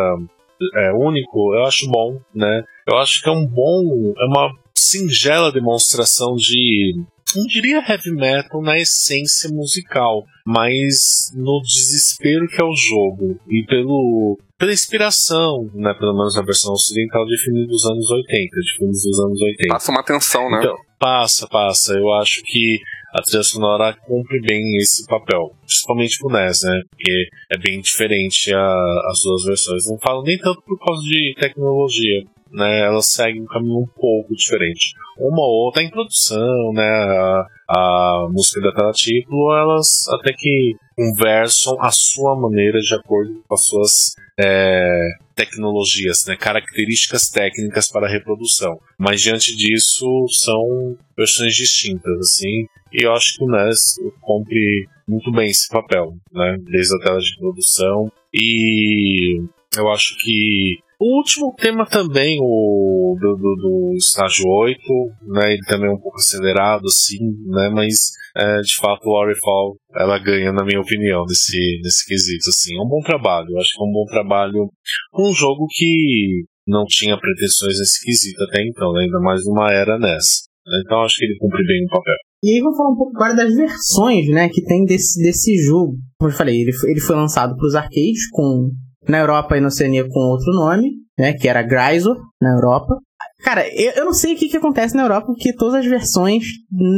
é, 0.74 0.92
único, 0.92 1.54
eu 1.54 1.64
acho 1.64 1.88
bom, 1.90 2.20
né? 2.34 2.64
Eu 2.86 2.98
acho 2.98 3.22
que 3.22 3.28
é 3.28 3.32
um 3.32 3.46
bom. 3.46 4.12
É 4.18 4.24
uma 4.26 4.52
singela 4.76 5.52
demonstração 5.52 6.34
de 6.34 6.94
não 7.36 7.46
diria 7.46 7.84
heavy 7.88 8.12
metal 8.12 8.62
na 8.62 8.78
essência 8.78 9.50
musical, 9.50 10.24
mas 10.46 11.32
no 11.34 11.60
desespero 11.62 12.46
que 12.46 12.60
é 12.60 12.64
o 12.64 12.74
jogo 12.76 13.40
e 13.48 13.64
pelo 13.66 14.38
pela 14.56 14.72
inspiração, 14.72 15.68
né, 15.74 15.92
pelo 15.94 16.16
menos 16.16 16.36
na 16.36 16.42
versão 16.42 16.72
ocidental 16.72 17.26
de 17.26 17.36
filmes 17.42 17.66
dos 17.66 17.84
anos 17.86 18.08
80, 18.08 18.60
de 18.60 18.76
filmes 18.78 19.02
dos 19.02 19.18
anos 19.18 19.40
80. 19.40 19.68
Passa 19.68 19.90
uma 19.90 20.04
tensão, 20.04 20.48
né? 20.48 20.58
Então, 20.60 20.76
passa, 20.98 21.48
passa. 21.48 21.92
Eu 21.94 22.12
acho 22.14 22.40
que 22.44 22.78
a 23.12 23.20
trilha 23.20 23.42
sonora 23.42 23.96
cumpre 24.06 24.40
bem 24.40 24.76
esse 24.76 25.04
papel, 25.06 25.54
principalmente 25.66 26.18
pro 26.18 26.30
NES, 26.30 26.62
né? 26.62 26.80
Porque 26.88 27.28
é 27.50 27.58
bem 27.58 27.80
diferente 27.80 28.54
a, 28.54 28.74
as 29.10 29.20
duas 29.22 29.44
versões. 29.44 29.86
Não 29.88 29.98
falo 29.98 30.22
nem 30.22 30.38
tanto 30.38 30.62
por 30.62 30.78
causa 30.78 31.02
de 31.02 31.34
tecnologia, 31.38 32.22
né? 32.54 32.80
Elas 32.80 33.06
seguem 33.06 33.42
um 33.42 33.46
caminho 33.46 33.80
um 33.80 33.86
pouco 33.86 34.34
diferente. 34.34 34.94
Uma 35.18 35.42
ou 35.42 35.66
outra 35.66 35.82
em 35.82 35.90
produção, 35.90 36.72
né? 36.72 36.82
A, 36.82 37.46
a 37.68 38.28
música 38.30 38.60
da 38.60 38.72
Telatículo, 38.72 39.54
elas 39.56 40.06
até 40.08 40.32
que 40.32 40.76
conversam 40.96 41.76
a 41.80 41.90
sua 41.90 42.38
maneira 42.38 42.78
de 42.78 42.94
acordo 42.94 43.42
com 43.46 43.54
as 43.54 43.64
suas 43.64 44.14
é, 44.38 45.10
tecnologias, 45.34 46.24
né, 46.26 46.36
características 46.36 47.28
técnicas 47.30 47.90
para 47.90 48.06
a 48.06 48.10
reprodução. 48.10 48.78
Mas 48.98 49.20
diante 49.20 49.56
disso 49.56 50.06
são 50.28 50.96
versões 51.16 51.54
distintas, 51.54 52.16
assim, 52.18 52.66
e 52.92 53.04
eu 53.04 53.12
acho 53.12 53.36
que 53.36 53.44
o 53.44 53.50
NES 53.50 53.96
cumpre 54.20 54.88
muito 55.06 55.30
bem 55.32 55.50
esse 55.50 55.68
papel, 55.68 56.14
né, 56.32 56.56
desde 56.60 56.96
a 56.96 57.00
tela 57.00 57.18
de 57.18 57.36
produção 57.38 58.10
e 58.32 59.42
eu 59.76 59.88
acho 59.90 60.16
que 60.18 60.78
o 61.00 61.18
último 61.18 61.54
tema 61.56 61.84
também, 61.86 62.38
o 62.40 63.16
do, 63.20 63.36
do, 63.36 63.54
do, 63.56 63.94
estágio 63.96 64.46
8, 64.46 64.78
né, 65.26 65.52
ele 65.52 65.62
também 65.66 65.88
é 65.90 65.92
um 65.92 66.00
pouco 66.00 66.16
acelerado, 66.16 66.84
assim, 66.86 67.18
né, 67.46 67.70
mas 67.72 68.12
é, 68.36 68.60
de 68.60 68.76
fato 68.76 69.06
o 69.06 69.12
Orifal, 69.12 69.76
ela 69.94 70.18
ganha, 70.18 70.52
na 70.52 70.64
minha 70.64 70.80
opinião, 70.80 71.24
nesse, 71.28 71.80
nesse 71.82 72.06
quesito, 72.06 72.48
assim. 72.48 72.76
É 72.76 72.82
um 72.82 72.88
bom 72.88 73.00
trabalho, 73.00 73.48
eu 73.50 73.58
acho 73.58 73.70
que 73.76 73.82
é 73.82 73.86
um 73.86 73.92
bom 73.92 74.04
trabalho, 74.06 74.70
um 75.18 75.32
jogo 75.32 75.66
que 75.70 76.44
não 76.66 76.84
tinha 76.86 77.18
pretensões 77.18 77.78
nesse 77.78 78.04
quesito 78.04 78.42
até 78.44 78.62
então, 78.62 78.92
né, 78.92 79.04
ainda 79.04 79.20
mais 79.20 79.44
numa 79.44 79.72
era 79.72 79.98
NES. 79.98 80.46
Né, 80.66 80.82
então 80.84 81.02
acho 81.02 81.16
que 81.16 81.24
ele 81.24 81.36
cumpre 81.38 81.64
bem 81.66 81.84
o 81.84 81.88
papel. 81.88 82.16
E 82.42 82.50
aí 82.50 82.60
vamos 82.60 82.76
falar 82.76 82.90
um 82.90 82.96
pouco 82.96 83.16
agora 83.16 83.34
das 83.34 83.54
versões, 83.54 84.28
né, 84.28 84.48
que 84.48 84.62
tem 84.64 84.84
desse, 84.84 85.22
desse 85.22 85.56
jogo. 85.64 85.96
Como 86.18 86.30
eu 86.30 86.36
falei, 86.36 86.60
ele 86.60 86.72
foi, 86.72 86.90
ele 86.90 87.00
foi 87.00 87.16
lançado 87.16 87.56
para 87.56 87.66
os 87.66 87.74
arcades 87.74 88.28
com 88.30 88.70
na 89.08 89.18
Europa 89.18 89.56
e 89.56 89.60
na 89.60 89.68
Oceania 89.68 90.06
com 90.08 90.20
outro 90.20 90.52
nome, 90.52 90.92
né? 91.18 91.32
Que 91.32 91.48
era 91.48 91.62
Grisor, 91.62 92.16
na 92.40 92.52
Europa. 92.52 92.96
Cara, 93.42 93.66
eu, 93.74 93.92
eu 93.92 94.04
não 94.06 94.14
sei 94.14 94.34
o 94.34 94.36
que, 94.36 94.48
que 94.48 94.56
acontece 94.56 94.96
na 94.96 95.02
Europa, 95.02 95.26
porque 95.26 95.54
todas 95.54 95.74
as 95.74 95.86
versões, 95.86 96.44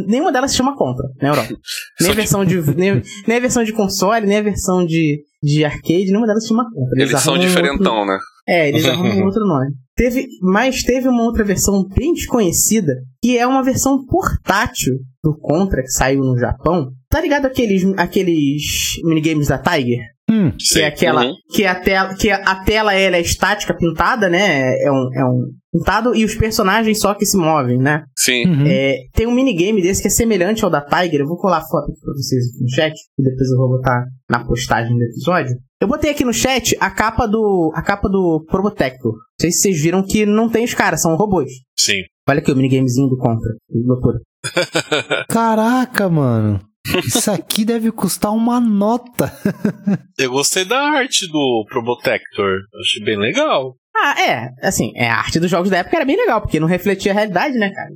nenhuma 0.06 0.30
delas 0.30 0.52
se 0.52 0.56
chama 0.56 0.76
Contra 0.76 1.04
na 1.20 1.30
Europa. 1.30 1.54
Nem 2.00 2.10
a 2.10 2.14
versão 2.14 2.44
de, 2.44 2.60
nem, 2.76 3.02
nem 3.26 3.36
a 3.36 3.40
versão 3.40 3.64
de 3.64 3.72
console, 3.72 4.26
nem 4.26 4.38
a 4.38 4.42
versão 4.42 4.84
de, 4.86 5.22
de 5.42 5.64
arcade, 5.64 6.06
nenhuma 6.06 6.26
delas 6.26 6.42
se 6.42 6.48
chama 6.48 6.64
Contra. 6.72 6.98
Eles, 6.98 7.10
eles 7.10 7.22
são 7.22 7.36
diferentão, 7.36 7.96
outro... 7.96 8.12
né? 8.12 8.18
É, 8.48 8.68
eles 8.68 8.86
arrumam 8.86 9.24
outro 9.26 9.44
nome. 9.44 9.72
Teve, 9.96 10.26
mas 10.42 10.82
teve 10.82 11.08
uma 11.08 11.24
outra 11.24 11.42
versão 11.42 11.84
bem 11.88 12.12
desconhecida, 12.12 12.92
que 13.20 13.36
é 13.36 13.46
uma 13.46 13.62
versão 13.62 14.04
portátil 14.04 14.94
do 15.24 15.36
Contra, 15.36 15.82
que 15.82 15.90
saiu 15.90 16.20
no 16.20 16.38
Japão. 16.38 16.92
Tá 17.08 17.20
ligado 17.20 17.46
aqueles, 17.46 17.82
aqueles 17.96 19.00
minigames 19.04 19.48
da 19.48 19.58
Tiger? 19.58 19.98
Hum, 20.36 20.50
que 20.50 20.74
sim. 20.74 20.80
é 20.80 20.86
aquela 20.86 21.24
uhum. 21.24 21.34
que 21.50 21.64
a 21.64 21.74
tela 21.74 22.14
que 22.14 22.30
a 22.30 22.64
tela 22.64 22.94
ela 22.94 23.16
é 23.16 23.20
estática 23.20 23.74
pintada 23.74 24.28
né? 24.28 24.74
É 24.82 24.90
um, 24.90 25.10
é 25.14 25.24
um 25.24 25.50
pintado 25.72 26.14
e 26.14 26.24
os 26.24 26.34
personagens 26.34 27.00
só 27.00 27.14
que 27.14 27.24
se 27.24 27.36
movem 27.36 27.78
né? 27.78 28.04
Sim. 28.16 28.46
Uhum. 28.46 28.66
é, 28.66 28.98
tem 29.12 29.26
um 29.26 29.34
minigame 29.34 29.80
desse 29.80 30.02
que 30.02 30.08
é 30.08 30.10
semelhante 30.10 30.64
ao 30.64 30.70
da 30.70 30.80
Tiger. 30.80 31.20
Eu 31.20 31.28
vou 31.28 31.38
colar 31.38 31.58
a 31.58 31.66
foto 31.66 31.90
aqui 31.90 32.00
pra 32.00 32.12
vocês 32.14 32.44
aqui 32.48 32.62
no 32.62 32.70
chat 32.70 32.94
e 33.18 33.22
depois 33.22 33.50
eu 33.50 33.56
vou 33.56 33.68
botar 33.68 34.04
na 34.28 34.44
postagem 34.44 34.96
do 34.96 35.04
episódio. 35.04 35.56
Eu 35.80 35.88
botei 35.88 36.10
aqui 36.10 36.24
no 36.24 36.32
chat 36.32 36.76
a 36.80 36.90
capa 36.90 37.26
do 37.26 37.72
a 37.74 37.82
capa 37.82 38.08
do 38.08 38.44
Probotector 38.48 39.12
não 39.36 39.42
sei 39.42 39.52
se 39.52 39.60
vocês 39.60 39.82
viram 39.82 40.02
que 40.02 40.24
não 40.24 40.48
tem 40.48 40.64
os 40.64 40.72
caras 40.72 41.02
são 41.02 41.14
robôs. 41.14 41.50
Sim. 41.78 42.02
Olha 42.26 42.38
aqui 42.38 42.50
o 42.50 42.56
minigamezinho 42.56 43.08
do 43.08 43.18
Contra. 43.18 43.50
Loucura. 43.70 44.18
Caraca, 45.28 46.08
mano. 46.08 46.58
Isso 47.06 47.30
aqui 47.30 47.64
deve 47.64 47.90
custar 47.90 48.32
uma 48.32 48.60
nota. 48.60 49.32
Eu 50.18 50.30
gostei 50.30 50.64
da 50.64 50.78
arte 50.78 51.26
do 51.28 51.64
Probotector. 51.68 52.60
Achei 52.80 53.04
bem 53.04 53.18
legal. 53.18 53.74
Ah, 53.96 54.14
é. 54.20 54.50
Assim, 54.62 54.92
é, 54.94 55.08
a 55.08 55.16
arte 55.16 55.40
dos 55.40 55.50
jogos 55.50 55.70
da 55.70 55.78
época 55.78 55.96
era 55.96 56.04
bem 56.04 56.16
legal, 56.16 56.40
porque 56.40 56.60
não 56.60 56.68
refletia 56.68 57.12
a 57.12 57.14
realidade, 57.14 57.56
né, 57.58 57.70
cara? 57.70 57.90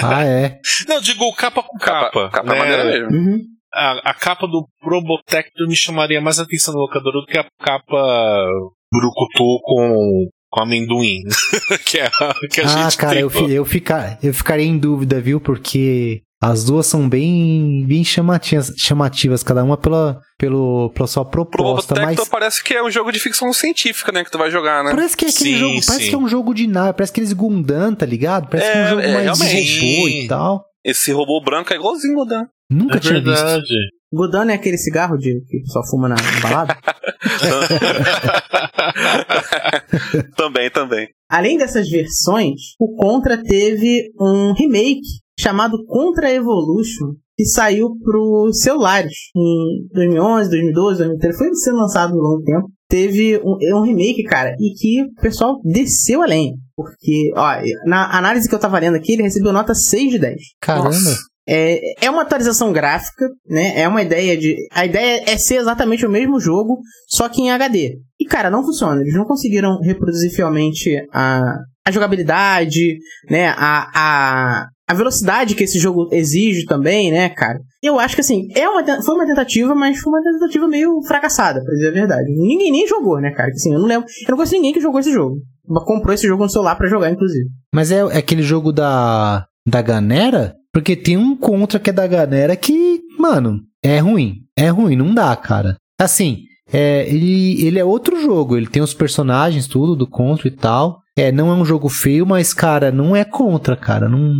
ah, 0.18 0.24
é. 0.24 0.58
Não, 0.88 1.00
digo 1.00 1.32
capa 1.34 1.62
com 1.62 1.78
capa. 1.78 2.30
Capa, 2.30 2.30
capa 2.30 2.52
né? 2.52 2.58
maneira 2.58 2.84
mesmo. 2.84 3.10
Uhum. 3.10 3.40
A, 3.74 4.10
a, 4.10 4.14
capa 4.14 4.46
do 4.46 4.66
Probotector 4.80 5.68
me 5.68 5.76
chamaria 5.76 6.20
mais 6.20 6.38
atenção 6.38 6.72
no 6.72 6.80
locador 6.80 7.12
do 7.12 7.26
que 7.26 7.36
a 7.36 7.46
capa 7.60 8.46
Brucutu 8.90 9.60
com 9.62 10.28
com 10.48 10.62
amendoim. 10.62 11.22
que 11.84 11.98
é 11.98 12.06
a 12.06 12.34
que 12.50 12.60
a 12.60 12.64
ah, 12.64 12.68
gente 12.68 12.96
cara, 12.96 13.12
tem, 13.12 13.20
eu, 13.20 13.30
eu, 13.50 13.64
ficar, 13.64 14.18
eu 14.22 14.32
ficaria 14.32 14.64
em 14.64 14.78
dúvida, 14.78 15.20
viu? 15.20 15.40
Porque 15.40 16.22
as 16.42 16.64
duas 16.64 16.86
são 16.86 17.08
bem, 17.08 17.84
bem 17.86 18.04
chamativas, 18.04 18.72
chamativas, 18.76 19.42
cada 19.42 19.64
uma 19.64 19.76
pela, 19.76 20.20
pelo, 20.38 20.90
pela 20.90 21.06
sua 21.06 21.24
proposta. 21.24 21.94
Mas 21.94 22.28
parece 22.28 22.62
que 22.62 22.74
é 22.74 22.82
um 22.82 22.90
jogo 22.90 23.10
de 23.10 23.18
ficção 23.18 23.52
científica, 23.52 24.12
né? 24.12 24.22
Que 24.22 24.30
tu 24.30 24.38
vai 24.38 24.50
jogar, 24.50 24.84
né? 24.84 24.90
Parece 24.90 25.16
que 25.16 25.24
é 25.24 25.28
aquele 25.28 25.54
Sim, 25.54 25.58
jogo. 25.58 25.72
Parece 25.86 26.04
sim. 26.04 26.08
que 26.10 26.14
é 26.14 26.18
um 26.18 26.28
jogo 26.28 26.54
de 26.54 26.66
nave, 26.66 26.92
parece 26.92 27.12
aqueles 27.12 27.32
Gundam, 27.32 27.94
tá 27.94 28.04
ligado? 28.04 28.48
Parece 28.48 28.70
que 28.70 28.76
é 28.76 28.80
um 28.80 28.84
É, 28.84 28.88
jogo 28.90 29.02
é, 29.02 29.12
mais 29.24 29.38
de 29.38 29.96
robô 29.96 30.08
e 30.08 30.28
tal. 30.28 30.64
Esse 30.84 31.12
robô 31.12 31.40
branco 31.42 31.72
é 31.72 31.76
igualzinho 31.76 32.12
o 32.12 32.16
Godan. 32.16 32.46
Nunca 32.70 32.96
É 32.96 33.00
tinha 33.00 33.14
visto. 33.14 33.24
verdade. 33.26 33.66
Godano 34.12 34.50
é 34.52 34.54
aquele 34.54 34.78
cigarro 34.78 35.16
de, 35.16 35.40
que 35.48 35.66
só 35.66 35.80
fuma 35.90 36.08
na, 36.08 36.14
na 36.14 36.40
balada? 36.40 36.76
também, 40.36 40.70
também. 40.70 41.08
Além 41.28 41.58
dessas 41.58 41.88
versões, 41.88 42.60
o 42.78 42.94
Contra 42.96 43.36
teve 43.42 44.10
um 44.20 44.52
remake 44.52 45.00
chamado 45.38 45.84
Contra 45.86 46.32
Evolution, 46.32 47.14
que 47.36 47.44
saiu 47.44 47.90
para 48.02 48.52
celulares 48.52 49.12
em 49.36 49.88
2011, 49.92 50.50
2012, 50.50 50.98
2013. 50.98 51.38
Foi 51.38 51.54
sendo 51.54 51.76
lançado 51.76 52.12
por 52.12 52.18
um 52.18 52.30
longo 52.30 52.42
tempo. 52.42 52.70
Teve 52.88 53.38
um, 53.44 53.56
é 53.60 53.74
um 53.74 53.82
remake, 53.82 54.22
cara, 54.24 54.54
e 54.58 54.72
que 54.78 55.02
o 55.02 55.20
pessoal 55.20 55.60
desceu 55.64 56.22
a 56.22 56.26
lenha. 56.26 56.54
Porque, 56.74 57.32
ó, 57.34 57.56
na 57.84 58.16
análise 58.16 58.48
que 58.48 58.54
eu 58.54 58.58
tava 58.58 58.78
lendo 58.78 58.96
aqui, 58.96 59.12
ele 59.12 59.22
recebeu 59.22 59.52
nota 59.52 59.74
6 59.74 60.12
de 60.12 60.18
10. 60.18 60.36
Caramba. 60.60 60.86
Nossa. 60.86 61.16
É, 61.48 62.04
é 62.04 62.10
uma 62.10 62.22
atualização 62.22 62.72
gráfica, 62.72 63.28
né? 63.48 63.80
É 63.80 63.86
uma 63.86 64.02
ideia 64.02 64.36
de. 64.36 64.56
A 64.72 64.84
ideia 64.84 65.22
é 65.26 65.38
ser 65.38 65.56
exatamente 65.56 66.04
o 66.04 66.10
mesmo 66.10 66.40
jogo, 66.40 66.80
só 67.08 67.28
que 67.28 67.40
em 67.40 67.50
HD. 67.50 67.98
E, 68.18 68.24
cara, 68.24 68.50
não 68.50 68.64
funciona. 68.64 69.00
Eles 69.00 69.14
não 69.14 69.24
conseguiram 69.24 69.78
reproduzir 69.80 70.34
fielmente 70.34 70.96
a, 71.12 71.40
a 71.84 71.90
jogabilidade, 71.92 72.98
né? 73.30 73.48
A, 73.50 73.90
a, 73.94 74.66
a 74.88 74.94
velocidade 74.94 75.54
que 75.54 75.64
esse 75.64 75.78
jogo 75.78 76.08
exige 76.12 76.64
também, 76.64 77.10
né, 77.10 77.28
cara? 77.28 77.58
Eu 77.82 77.98
acho 77.98 78.14
que 78.14 78.20
assim, 78.20 78.48
é 78.54 78.68
uma, 78.68 78.84
foi 79.02 79.14
uma 79.14 79.26
tentativa, 79.26 79.74
mas 79.74 79.98
foi 79.98 80.12
uma 80.12 80.22
tentativa 80.22 80.68
meio 80.68 81.02
fracassada, 81.02 81.62
pra 81.62 81.74
dizer 81.74 81.88
a 81.88 81.92
verdade. 81.92 82.30
Ninguém 82.30 82.70
nem 82.70 82.86
jogou, 82.86 83.20
né, 83.20 83.32
cara? 83.32 83.50
Assim, 83.50 83.72
eu 83.72 83.80
não 83.80 83.86
lembro. 83.86 84.06
Eu 84.08 84.30
não 84.30 84.36
conheço 84.36 84.54
ninguém 84.54 84.72
que 84.72 84.80
jogou 84.80 85.00
esse 85.00 85.12
jogo. 85.12 85.40
Comprou 85.84 86.14
esse 86.14 86.26
jogo 86.26 86.44
no 86.44 86.50
celular 86.50 86.76
pra 86.76 86.88
jogar, 86.88 87.10
inclusive. 87.10 87.48
Mas 87.74 87.90
é, 87.90 87.98
é 87.98 88.18
aquele 88.18 88.42
jogo 88.42 88.72
da, 88.72 89.46
da 89.66 89.82
Ganera? 89.82 90.54
Porque 90.72 90.94
tem 90.94 91.16
um 91.16 91.36
contra 91.36 91.80
que 91.80 91.90
é 91.90 91.92
da 91.92 92.06
Ganera 92.06 92.54
que, 92.54 93.00
mano, 93.18 93.60
é 93.82 93.98
ruim. 93.98 94.34
É 94.56 94.68
ruim, 94.68 94.94
não 94.94 95.12
dá, 95.12 95.34
cara. 95.34 95.76
Assim, 96.00 96.42
é, 96.72 97.08
ele, 97.08 97.64
ele 97.64 97.78
é 97.78 97.84
outro 97.84 98.20
jogo. 98.20 98.56
Ele 98.56 98.66
tem 98.66 98.82
os 98.82 98.94
personagens, 98.94 99.66
tudo, 99.66 99.96
do 99.96 100.06
contra 100.06 100.46
e 100.46 100.50
tal. 100.50 101.00
É, 101.16 101.32
não 101.32 101.50
é 101.50 101.54
um 101.54 101.64
jogo 101.64 101.88
feio, 101.88 102.26
mas, 102.26 102.52
cara, 102.52 102.92
não 102.92 103.16
é 103.16 103.24
contra, 103.24 103.76
cara. 103.76 104.08
Não, 104.08 104.34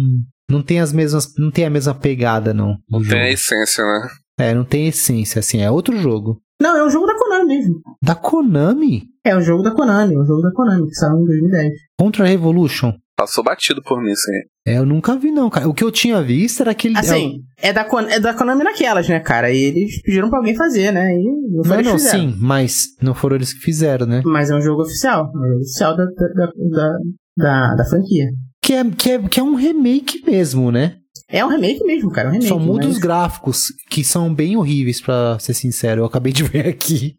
não 0.51 0.63
tem 0.63 0.81
as 0.81 0.93
mesmas. 0.93 1.33
Não 1.39 1.51
tem 1.51 1.65
a 1.65 1.71
mesma 1.71 1.95
pegada, 1.95 2.53
não. 2.55 2.77
Não 2.91 3.03
tem 3.03 3.21
a 3.21 3.31
essência, 3.31 3.85
né? 3.85 4.09
É, 4.39 4.55
não 4.55 4.65
tem 4.65 4.87
essência, 4.89 5.39
assim, 5.41 5.61
é 5.63 5.71
outro 5.71 5.97
jogo. 5.99 6.41
Não, 6.61 6.77
é 6.77 6.85
um 6.85 6.91
jogo 6.91 7.07
da 7.07 7.17
Konami 7.17 7.47
mesmo. 7.47 7.81
Da 8.03 8.15
Konami? 8.15 9.05
É 9.25 9.37
um 9.37 9.41
jogo 9.43 9.63
da 9.63 9.71
Konami, 9.75 10.15
é 10.15 10.19
um 10.19 10.25
jogo 10.27 10.43
da 10.43 10.53
Konami, 10.53 10.87
que 10.89 10.95
saiu 10.95 11.17
em 11.19 11.25
2010. 11.25 11.73
Contra 11.99 12.27
Revolution. 12.27 12.93
Passou 13.17 13.43
batido 13.43 13.83
por 13.83 14.03
mim, 14.03 14.11
isso 14.11 14.31
aí. 14.31 14.75
É, 14.75 14.79
eu 14.79 14.85
nunca 14.85 15.17
vi, 15.17 15.31
não, 15.31 15.49
cara. 15.49 15.67
O 15.67 15.73
que 15.73 15.83
eu 15.83 15.91
tinha 15.91 16.21
visto 16.23 16.61
era 16.61 16.73
aquele. 16.73 16.99
Assim, 16.99 17.41
é 17.57 17.73
da, 17.73 17.83
Kon- 17.83 18.01
é 18.01 18.21
da 18.21 18.35
Konami 18.35 18.63
naquelas, 18.63 19.09
né, 19.09 19.19
cara? 19.21 19.51
E 19.51 19.57
eles 19.57 20.03
pediram 20.03 20.29
pra 20.29 20.39
alguém 20.39 20.55
fazer, 20.55 20.93
né? 20.93 21.15
E 21.15 21.25
não 21.57 21.65
foi 21.65 21.77
Não, 21.83 21.93
não, 21.93 21.99
sim, 21.99 22.35
mas 22.39 22.89
não 23.01 23.15
foram 23.15 23.37
eles 23.37 23.55
que 23.55 23.61
fizeram, 23.61 24.07
né? 24.07 24.21
Mas 24.25 24.51
é 24.51 24.55
um 24.55 24.61
jogo 24.61 24.83
oficial. 24.83 25.31
É 25.35 25.39
um 25.39 25.49
jogo 25.49 25.61
oficial 25.61 25.97
da, 25.97 26.05
da, 26.05 26.47
da, 26.47 26.99
da, 27.39 27.75
da 27.77 27.85
franquia. 27.87 28.27
Que 28.63 28.73
é, 28.75 28.85
que, 28.91 29.11
é, 29.11 29.19
que 29.29 29.41
é 29.41 29.43
um 29.43 29.55
remake 29.55 30.23
mesmo, 30.27 30.71
né? 30.73 30.97
É 31.29 31.45
um 31.45 31.49
remake 31.49 31.85
mesmo, 31.85 32.11
cara. 32.11 32.29
É 32.29 32.31
um 32.31 32.33
remake. 32.33 32.49
Só 32.49 32.59
muda 32.59 32.87
os 32.87 32.95
mas- 32.95 32.99
gráficos, 33.03 33.65
que 33.91 34.05
são 34.05 34.33
bem 34.33 34.57
horríveis, 34.57 35.01
pra 35.01 35.39
ser 35.41 35.55
sincero. 35.55 36.03
Eu 36.03 36.05
acabei 36.05 36.33
de 36.33 36.43
ver 36.45 36.67
aqui. 36.69 37.15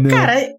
Não. 0.00 0.08
Cara, 0.10 0.38
é. 0.38 0.54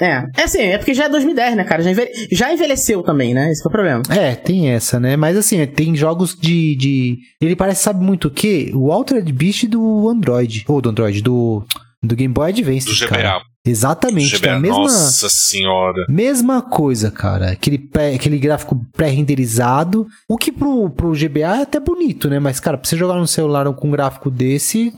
É. 0.00 0.24
É 0.36 0.42
assim, 0.42 0.58
é 0.60 0.76
porque 0.78 0.92
já 0.94 1.04
é 1.04 1.08
2010, 1.08 1.56
né, 1.56 1.64
cara? 1.64 1.82
Já, 1.82 1.90
envelhe- 1.90 2.10
já 2.30 2.52
envelheceu 2.52 3.02
também, 3.02 3.32
né? 3.32 3.50
Esse 3.50 3.62
que 3.62 3.68
é 3.68 3.70
o 3.70 3.72
problema. 3.72 4.02
É, 4.10 4.34
tem 4.34 4.68
essa, 4.70 5.00
né? 5.00 5.16
Mas 5.16 5.36
assim, 5.36 5.64
tem 5.66 5.94
jogos 5.96 6.36
de. 6.38 6.74
de... 6.76 7.18
Ele 7.40 7.56
parece, 7.56 7.82
sabe 7.84 8.04
muito 8.04 8.28
o 8.28 8.30
quê? 8.30 8.70
O 8.74 8.92
Altered 8.92 9.32
Beast 9.32 9.66
do 9.66 10.08
Android. 10.08 10.64
Ou 10.68 10.80
do 10.80 10.90
Android, 10.90 11.22
do. 11.22 11.64
Do 12.02 12.16
Game 12.16 12.34
Boy 12.34 12.50
Advance. 12.50 12.86
Do 12.86 13.06
cara. 13.08 13.40
Exatamente, 13.64 14.34
a 14.48 14.58
mesma. 14.60 14.78
Nossa 14.78 15.28
senhora. 15.28 16.04
Mesma 16.08 16.60
coisa, 16.62 17.10
cara. 17.12 17.52
Aquele, 17.52 17.78
pré- 17.78 18.14
aquele 18.14 18.38
gráfico 18.38 18.84
pré-renderizado. 18.92 20.06
O 20.28 20.36
que 20.36 20.50
pro, 20.50 20.90
pro 20.90 21.12
GBA 21.12 21.58
é 21.58 21.62
até 21.62 21.78
bonito, 21.78 22.28
né? 22.28 22.38
Mas, 22.40 22.58
cara, 22.58 22.76
pra 22.76 22.88
você 22.88 22.96
jogar 22.96 23.14
no 23.14 23.26
celular 23.26 23.72
com 23.72 23.86
um 23.88 23.92
gráfico 23.92 24.30
desse. 24.30 24.92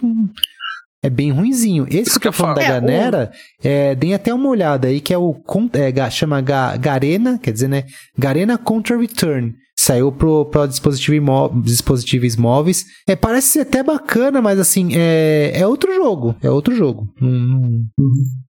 Hum, 1.04 1.06
É 1.06 1.10
bem 1.10 1.30
ruinzinho. 1.30 1.86
Esse 1.88 2.10
Isso 2.10 2.20
que 2.20 2.26
eu 2.28 2.32
eu 2.32 2.38
da 2.38 2.44
falo. 2.44 2.60
É, 2.60 2.68
galera, 2.68 3.30
é, 3.62 3.94
deem 3.94 4.14
até 4.14 4.32
uma 4.32 4.48
olhada 4.48 4.88
aí, 4.88 5.00
que 5.00 5.12
é 5.12 5.18
o. 5.18 5.34
É, 5.72 6.10
chama 6.10 6.40
Ga- 6.40 6.76
Garena, 6.76 7.38
quer 7.38 7.52
dizer, 7.52 7.68
né? 7.68 7.84
Garena 8.18 8.56
Contra 8.58 8.96
Return. 8.98 9.54
Saiu 9.76 10.12
pro, 10.12 10.44
pro 10.46 10.66
dispositivo 10.68 11.14
imó- 11.16 11.48
dispositivos 11.62 12.36
móveis. 12.36 12.84
É, 13.08 13.16
parece 13.16 13.48
ser 13.48 13.60
até 13.60 13.82
bacana, 13.82 14.40
mas 14.40 14.58
assim, 14.58 14.90
é, 14.94 15.52
é 15.54 15.66
outro 15.66 15.92
jogo. 15.94 16.34
É 16.42 16.48
outro 16.48 16.74
jogo. 16.74 17.08
Não- 17.20 17.28
não- 17.30 17.80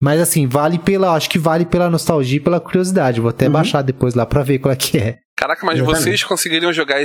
Mas 0.01 0.21
assim, 0.21 0.47
vale 0.47 0.79
pela. 0.79 1.15
Acho 1.15 1.29
que 1.31 1.39
vale 1.39 1.65
pela 1.65 1.89
nostalgia 1.91 2.37
e 2.37 2.41
pela 2.41 2.61
curiosidade. 2.61 3.19
Vou 3.21 3.31
até 3.31 3.47
Uhum. 3.47 3.53
baixar 3.53 3.83
depois 3.83 4.15
lá 4.15 4.27
pra 4.27 4.43
ver 4.43 4.59
qual 4.59 4.73
é 4.73 4.77
que 4.77 4.99
é. 4.99 5.17
Caraca, 5.35 5.65
mas 5.67 5.77
Exatamente. 5.79 6.03
vocês 6.03 6.23
conseguiriam 6.25 6.73
jogar 6.73 6.99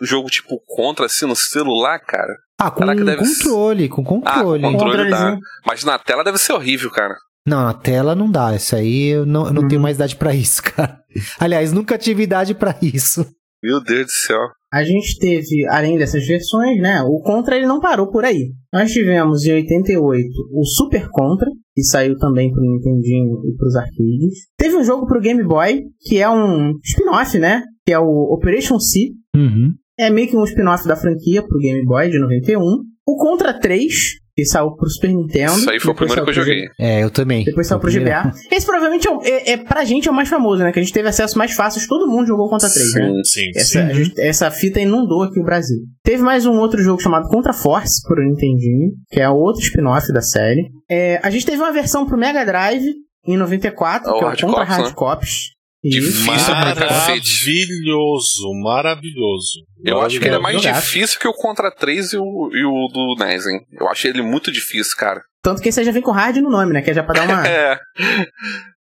o 0.00 0.04
jogo 0.06 0.28
tipo 0.30 0.58
contra 0.66 1.06
assim 1.06 1.26
no 1.26 1.36
celular, 1.36 1.98
cara? 2.00 2.34
Ah, 2.60 2.70
com 2.70 2.80
Caraca, 2.80 3.04
deve 3.04 3.18
controle, 3.18 3.88
com 3.88 4.02
Ah, 4.02 4.04
com 4.04 4.20
controle. 4.20 4.62
controle 4.62 5.10
dá. 5.10 5.38
Mas 5.66 5.84
na 5.84 5.98
tela 5.98 6.24
deve 6.24 6.38
ser 6.38 6.52
horrível, 6.52 6.90
cara. 6.90 7.14
Não, 7.46 7.62
na 7.64 7.72
tela 7.74 8.14
não 8.14 8.30
dá. 8.30 8.54
Isso 8.56 8.74
aí 8.74 9.06
eu 9.08 9.24
não, 9.24 9.46
eu 9.46 9.52
não 9.52 9.62
Uhum. 9.62 9.68
tenho 9.68 9.80
mais 9.80 9.96
idade 9.96 10.16
pra 10.16 10.34
isso, 10.34 10.60
cara. 10.74 10.98
Aliás, 11.38 11.72
nunca 11.72 11.96
tive 11.96 12.24
idade 12.24 12.54
pra 12.54 12.76
isso. 12.82 13.24
Meu 13.62 13.80
Deus 13.82 14.06
do 14.06 14.10
céu. 14.12 14.38
A 14.72 14.84
gente 14.84 15.18
teve, 15.18 15.66
além 15.70 15.96
dessas 15.96 16.26
versões, 16.26 16.78
né? 16.80 17.00
O 17.02 17.20
Contra 17.22 17.56
ele 17.56 17.66
não 17.66 17.80
parou 17.80 18.10
por 18.10 18.24
aí. 18.24 18.52
Nós 18.72 18.92
tivemos 18.92 19.44
em 19.46 19.52
88 19.54 20.28
o 20.52 20.64
Super 20.64 21.08
Contra, 21.10 21.48
que 21.74 21.82
saiu 21.82 22.16
também 22.18 22.52
pro 22.52 22.60
Nintendinho 22.60 23.40
e 23.46 23.56
pros 23.56 23.74
arcades. 23.76 24.46
Teve 24.58 24.76
um 24.76 24.84
jogo 24.84 25.06
pro 25.06 25.20
Game 25.20 25.42
Boy, 25.42 25.84
que 26.02 26.18
é 26.20 26.28
um 26.28 26.72
spin-off, 26.84 27.38
né? 27.38 27.62
Que 27.86 27.92
é 27.94 27.98
o 27.98 28.32
Operation 28.34 28.78
C. 28.78 29.08
Uhum. 29.34 29.72
É 29.98 30.10
meio 30.10 30.28
que 30.28 30.36
um 30.36 30.44
spin-off 30.44 30.86
da 30.86 30.96
franquia 30.96 31.42
pro 31.42 31.58
Game 31.58 31.84
Boy 31.84 32.08
de 32.10 32.18
91. 32.18 32.60
O 33.06 33.16
Contra 33.16 33.52
3, 33.58 33.92
que 34.36 34.44
saiu 34.44 34.70
pro 34.76 34.88
Super 34.88 35.08
Nintendo. 35.12 35.52
Isso 35.52 35.70
aí 35.70 35.80
foi 35.80 35.92
o 35.92 35.94
primeiro 35.94 36.22
que 36.24 36.30
eu 36.30 36.34
joguei. 36.34 36.68
É, 36.78 37.02
eu 37.02 37.10
também. 37.10 37.42
Depois 37.44 37.66
saiu 37.66 37.80
pro 37.80 37.90
GBA. 37.90 38.32
Esse 38.52 38.66
provavelmente 38.66 39.08
é, 39.08 39.10
o- 39.10 39.22
é, 39.22 39.52
é, 39.52 39.56
pra 39.56 39.84
gente 39.84 40.06
é 40.06 40.10
o 40.10 40.14
mais 40.14 40.28
famoso, 40.28 40.62
né? 40.62 40.70
Que 40.70 40.78
a 40.78 40.82
gente 40.82 40.92
teve 40.92 41.08
acesso 41.08 41.36
mais 41.38 41.52
fácil. 41.54 41.80
Todo 41.88 42.06
mundo 42.06 42.26
jogou 42.26 42.48
Contra 42.50 42.68
3, 42.68 42.94
né? 42.94 43.10
Sim, 43.24 43.50
Essa, 43.56 43.66
sim. 43.66 43.78
a 43.78 43.92
gente- 43.94 44.20
essa 44.20 44.50
fita 44.50 44.78
inundou 44.78 45.22
aqui 45.22 45.40
o 45.40 45.44
Brasil. 45.44 45.78
Teve 46.04 46.22
mais 46.22 46.44
um 46.46 46.58
outro 46.58 46.80
jogo 46.82 47.00
chamado 47.02 47.28
Contra 47.28 47.52
Force 47.54 48.02
pro 48.06 48.22
Nintendinho, 48.22 48.92
que 49.10 49.20
é 49.20 49.28
outro 49.28 49.62
spin-off 49.62 50.12
da 50.12 50.20
série. 50.20 50.68
É, 50.88 51.18
a 51.22 51.30
gente 51.30 51.46
teve 51.46 51.58
uma 51.62 51.72
versão 51.72 52.06
pro 52.06 52.18
Mega 52.18 52.44
Drive 52.44 52.84
em 53.26 53.36
94, 53.36 54.10
É 54.10 54.12
que 54.12 54.18
é 54.18 54.22
o 54.22 54.28
Hard 54.28 54.40
Contra 54.42 54.60
Cops, 54.66 54.76
né? 54.76 54.82
Hard 54.84 54.94
Cops. 54.94 55.57
Difícil 55.88 56.54
pra 56.54 56.74
cacete. 56.74 57.30
Maravilhoso, 57.46 58.52
maravilhoso. 58.62 59.64
Eu 59.84 60.00
acho 60.00 60.18
que 60.18 60.26
ele 60.26 60.36
é 60.36 60.38
mais 60.38 60.60
difícil 60.60 61.18
que 61.18 61.28
o 61.28 61.32
Contra 61.32 61.70
3 61.70 62.12
e 62.12 62.16
o, 62.16 62.50
e 62.52 62.64
o 62.64 62.88
do 62.88 63.24
NES, 63.24 63.46
hein? 63.46 63.60
Eu 63.72 63.88
achei 63.88 64.10
ele 64.10 64.22
muito 64.22 64.50
difícil, 64.52 64.92
cara. 64.96 65.20
Tanto 65.42 65.62
que 65.62 65.68
esse 65.68 65.80
aí 65.80 65.86
já 65.86 65.92
vem 65.92 66.02
com 66.02 66.10
hard 66.10 66.36
no 66.38 66.50
nome, 66.50 66.72
né? 66.72 66.82
Que 66.82 66.90
é 66.90 66.94
já 66.94 67.02
pra 67.02 67.14
dar 67.14 67.24
uma. 67.24 67.42
É, 67.48 67.78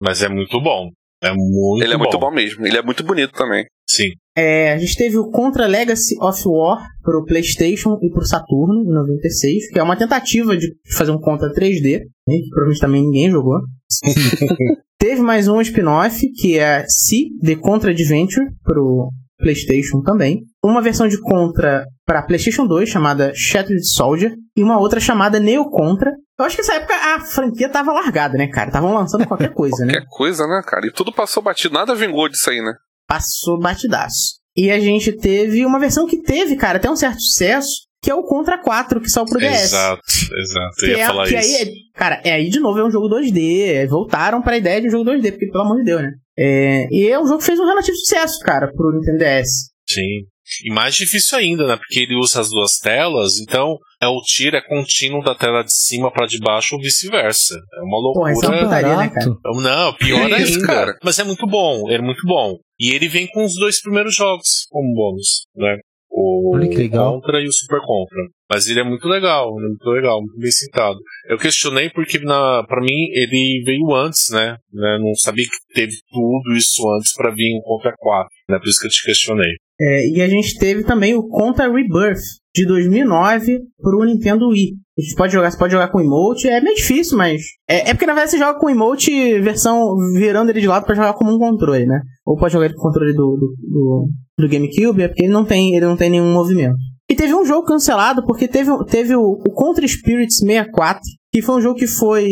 Mas 0.01 0.23
é 0.23 0.29
muito 0.29 0.61
bom. 0.61 0.91
É 1.23 1.33
muito 1.33 1.83
ele 1.83 1.95
é 1.95 1.97
bom. 1.97 2.03
muito 2.05 2.19
bom 2.19 2.31
mesmo. 2.31 2.67
Ele 2.67 2.77
é 2.77 2.83
muito 2.83 3.03
bonito 3.03 3.33
também. 3.33 3.65
Sim. 3.89 4.11
É, 4.37 4.73
a 4.73 4.79
gente 4.79 4.97
teve 4.97 5.17
o 5.17 5.31
Contra 5.31 5.67
Legacy 5.67 6.15
of 6.21 6.43
War 6.47 6.85
pro 7.03 7.25
PlayStation 7.25 7.99
e 8.03 8.11
pro 8.11 8.27
Saturno 8.27 8.83
em 8.83 8.93
96, 8.93 9.71
que 9.71 9.79
é 9.79 9.83
uma 9.83 9.97
tentativa 9.97 10.57
de 10.57 10.75
fazer 10.97 11.13
um 11.13 11.21
Contra 11.21 11.51
3D, 11.53 12.01
né, 12.29 12.37
que 12.37 12.49
provavelmente 12.51 12.81
também 12.81 13.03
ninguém 13.03 13.31
jogou. 13.31 13.61
teve 15.07 15.23
mais 15.23 15.47
um 15.47 15.61
spin-off 15.61 16.21
que 16.33 16.59
é 16.59 16.85
C 16.89 17.27
The 17.41 17.55
Contra 17.55 17.93
Adventure 17.93 18.45
pro 18.65 19.09
PlayStation 19.39 20.03
também. 20.03 20.43
Uma 20.65 20.83
versão 20.83 21.07
de 21.07 21.17
Contra 21.21 21.85
para 22.05 22.23
PlayStation 22.23 22.67
2 22.67 22.89
chamada 22.89 23.33
Shattered 23.33 23.89
Soldier 23.89 24.35
e 24.57 24.65
uma 24.65 24.81
outra 24.81 24.99
chamada 24.99 25.39
Neo 25.39 25.71
Contra. 25.71 26.11
Eu 26.37 26.45
acho 26.45 26.57
que 26.57 26.63
nessa 26.63 26.75
época 26.75 26.95
a 26.95 27.21
franquia 27.21 27.69
tava 27.69 27.93
largada, 27.93 28.37
né, 28.37 28.49
cara? 28.49 28.67
Estavam 28.67 28.93
lançando 28.93 29.25
qualquer 29.29 29.55
coisa, 29.55 29.85
né? 29.85 29.93
Qualquer 29.93 30.09
coisa, 30.09 30.45
né, 30.49 30.61
cara? 30.67 30.85
E 30.89 30.91
tudo 30.91 31.13
passou 31.13 31.41
batido. 31.41 31.75
Nada 31.75 31.95
vingou 31.95 32.29
disso 32.29 32.51
aí, 32.51 32.61
né? 32.61 32.73
passou 33.07 33.61
batidaço. 33.61 34.41
E 34.57 34.73
a 34.73 34.81
gente 34.81 35.13
teve 35.13 35.65
uma 35.65 35.79
versão 35.79 36.07
que 36.07 36.21
teve, 36.21 36.57
cara, 36.57 36.79
até 36.79 36.91
um 36.91 36.97
certo 36.97 37.21
sucesso, 37.21 37.86
que 38.07 38.11
é 38.13 38.15
o 38.15 38.23
Contra 38.23 38.57
4, 38.57 39.01
que 39.01 39.09
saiu 39.11 39.25
pro 39.27 39.41
DS. 39.41 39.65
Exato, 39.65 40.01
exato. 40.39 40.87
Eu 40.87 40.89
ia 40.91 41.03
é, 41.03 41.07
falar 41.07 41.27
que 41.27 41.35
isso. 41.37 41.57
aí, 41.57 41.63
é- 41.63 41.99
cara, 41.99 42.21
é 42.25 42.33
aí 42.35 42.49
de 42.49 42.61
novo 42.61 42.79
é 42.79 42.85
um 42.85 42.91
jogo 42.91 43.09
2D. 43.09 43.85
Voltaram 43.89 44.41
pra 44.41 44.57
ideia 44.57 44.81
de 44.81 44.87
um 44.87 44.91
jogo 44.93 45.11
2D, 45.11 45.33
porque 45.33 45.49
pelo 45.51 45.65
amor 45.65 45.79
de 45.79 45.85
Deus, 45.87 46.03
né? 46.03 46.11
É, 46.39 46.87
e 46.89 47.09
é 47.09 47.19
um 47.19 47.27
jogo 47.27 47.39
que 47.41 47.47
fez 47.47 47.59
um 47.59 47.67
relativo 47.67 47.97
sucesso, 47.97 48.39
cara, 48.45 48.71
pro 48.73 48.93
Nintendo 48.93 49.19
DS. 49.19 49.49
Sim. 49.89 50.23
E 50.65 50.73
mais 50.73 50.95
difícil 50.95 51.37
ainda, 51.37 51.67
né? 51.67 51.77
Porque 51.77 51.99
ele 51.99 52.15
usa 52.15 52.41
as 52.41 52.49
duas 52.49 52.77
telas, 52.79 53.41
então 53.41 53.77
é 54.01 54.07
o 54.07 54.21
tiro 54.21 54.57
é 54.57 54.61
contínuo 54.63 55.21
da 55.25 55.35
tela 55.35 55.65
de 55.65 55.73
cima 55.75 56.09
pra 56.13 56.29
de 56.29 56.39
baixo 56.39 56.77
ou 56.77 56.81
vice-versa. 56.81 57.55
É 57.57 57.83
uma 57.83 58.13
Porra, 58.13 58.31
isso 58.33 58.45
é 58.45 58.49
uma 58.51 58.61
loucura. 58.61 58.81
putaria, 58.83 58.97
né, 58.97 59.09
cara? 59.09 59.27
Não, 59.61 59.95
pior 59.95 60.29
Que 60.29 60.43
isso, 60.43 60.55
ainda. 60.61 60.67
cara? 60.69 60.93
Mas 61.03 61.19
é 61.19 61.25
muito 61.25 61.45
bom, 61.49 61.91
é 61.91 61.99
muito 62.01 62.23
bom. 62.25 62.55
E 62.79 62.91
ele 62.95 63.09
vem 63.09 63.27
com 63.27 63.45
os 63.45 63.55
dois 63.57 63.83
primeiros 63.83 64.15
jogos 64.15 64.67
como 64.71 64.95
bônus, 64.95 65.47
né? 65.57 65.79
O 66.19 66.55
Olha 66.57 66.67
que 66.67 66.77
legal. 66.77 67.21
Contra 67.21 67.43
e 67.43 67.47
o 67.47 67.53
Super 67.53 67.81
Contra. 67.81 68.17
Mas 68.51 68.67
ele 68.69 68.81
é 68.81 68.85
muito 68.85 69.07
legal, 69.07 69.55
ele 69.59 69.67
é 69.67 69.69
muito 69.69 69.91
legal, 69.91 70.21
muito 70.21 70.39
bem 70.39 70.51
citado. 70.51 70.97
Eu 71.29 71.37
questionei 71.37 71.91
porque, 71.91 72.19
na, 72.21 72.65
pra 72.67 72.81
mim, 72.81 73.09
ele 73.13 73.63
veio 73.67 73.95
antes, 73.95 74.31
né? 74.31 74.57
né? 74.73 74.99
Não 74.99 75.15
sabia 75.15 75.45
que 75.45 75.75
teve 75.75 75.93
tudo 76.11 76.57
isso 76.57 76.89
antes 76.97 77.13
pra 77.15 77.31
vir 77.35 77.59
o 77.59 77.63
Contra 77.63 77.93
4, 77.99 78.29
né? 78.49 78.59
Por 78.59 78.67
isso 78.67 78.81
que 78.81 78.87
eu 78.87 78.91
te 78.91 79.05
questionei. 79.05 79.53
É, 79.79 80.09
e 80.09 80.23
a 80.23 80.29
gente 80.29 80.59
teve 80.59 80.85
também 80.85 81.15
o 81.15 81.29
Contra 81.29 81.71
Rebirth, 81.71 82.23
de 82.55 82.65
2009, 82.67 83.59
pro 83.79 84.05
Nintendo 84.05 84.49
Wii. 84.49 84.73
A 84.99 85.03
gente 85.03 85.15
pode 85.17 85.33
jogar, 85.35 85.51
você 85.51 85.59
pode 85.59 85.73
jogar 85.73 85.89
com 85.89 86.01
emote, 86.01 86.49
é 86.49 86.59
meio 86.59 86.75
difícil, 86.75 87.19
mas. 87.19 87.43
É, 87.69 87.91
é 87.91 87.93
porque 87.93 88.07
na 88.07 88.15
verdade 88.15 88.31
você 88.31 88.39
joga 88.39 88.59
com 88.59 88.71
emote 88.71 89.11
versão 89.41 89.95
virando 90.15 90.49
ele 90.49 90.63
de 90.63 90.67
lado 90.67 90.87
pra 90.87 90.95
jogar 90.95 91.13
como 91.13 91.35
um 91.35 91.39
controle, 91.39 91.85
né? 91.85 92.01
Ou 92.25 92.39
pode 92.39 92.55
jogar 92.55 92.65
ele 92.65 92.75
com 92.75 92.81
o 92.81 92.85
controle 92.85 93.13
do, 93.13 93.37
do, 93.37 93.55
do, 93.69 94.09
do 94.39 94.49
GameCube, 94.49 95.03
é 95.03 95.09
porque 95.09 95.25
ele 95.25 95.33
não 95.33 95.45
tem, 95.45 95.75
ele 95.75 95.87
não 95.87 95.97
tem 95.97 96.11
nenhum 96.11 96.33
movimento. 96.33 96.77
E 97.09 97.15
teve 97.15 97.33
um 97.35 97.47
jogo 97.47 97.67
cancelado 97.67 98.25
porque 98.27 98.49
teve, 98.49 98.71
teve 98.87 99.15
o, 99.15 99.23
o 99.23 99.53
Contra 99.53 99.87
Spirits 99.87 100.39
64, 100.39 101.01
que 101.33 101.41
foi 101.41 101.57
um 101.57 101.61
jogo 101.61 101.79
que 101.79 101.87
foi. 101.87 102.27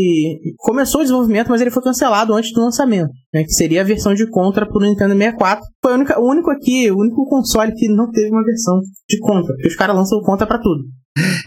Começou 0.59 1.01
o 1.01 1.05
desenvolvimento, 1.05 1.49
mas 1.49 1.61
ele 1.61 1.71
foi 1.71 1.83
cancelado 1.83 2.35
antes 2.35 2.53
do 2.53 2.61
lançamento. 2.61 3.09
Né, 3.33 3.45
que 3.45 3.53
seria 3.53 3.83
a 3.83 3.85
versão 3.85 4.15
de 4.15 4.29
Contra 4.29 4.67
pro 4.67 4.81
Nintendo 4.81 5.15
64. 5.15 5.65
Foi 5.81 5.93
a 5.93 5.95
única- 5.95 6.21
o 6.21 6.29
único 6.29 6.51
aqui, 6.51 6.91
o 6.91 6.99
único 6.99 7.25
console 7.29 7.73
que 7.75 7.89
não 7.89 8.11
teve 8.11 8.31
uma 8.31 8.45
versão 8.45 8.81
de 9.09 9.19
Contra. 9.21 9.55
Porque 9.55 9.69
os 9.69 9.77
caras 9.77 9.95
lançam 9.97 10.19
o 10.19 10.23
Contra 10.23 10.47
pra 10.47 10.59
tudo. 10.59 10.83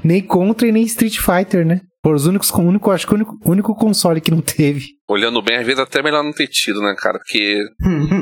Nem 0.05 0.22
Contra 0.22 0.66
e 0.68 0.72
nem 0.72 0.84
Street 0.84 1.18
Fighter, 1.18 1.66
né? 1.66 1.82
Por 2.02 2.16
os 2.16 2.26
únicos, 2.26 2.50
o 2.52 2.62
único, 2.62 2.91
acho 2.91 3.08
que 3.08 3.14
o 3.14 3.16
único, 3.16 3.38
único 3.43 3.76
console 3.76 4.22
que 4.22 4.32
não 4.32 4.41
teve. 4.41 4.86
Olhando 5.10 5.41
bem, 5.41 5.58
às 5.58 5.66
vezes 5.66 5.80
até 5.80 6.02
melhor 6.02 6.24
não 6.24 6.32
ter 6.32 6.48
tido, 6.48 6.80
né, 6.82 6.95
cara? 6.98 7.18
Porque 7.18 7.60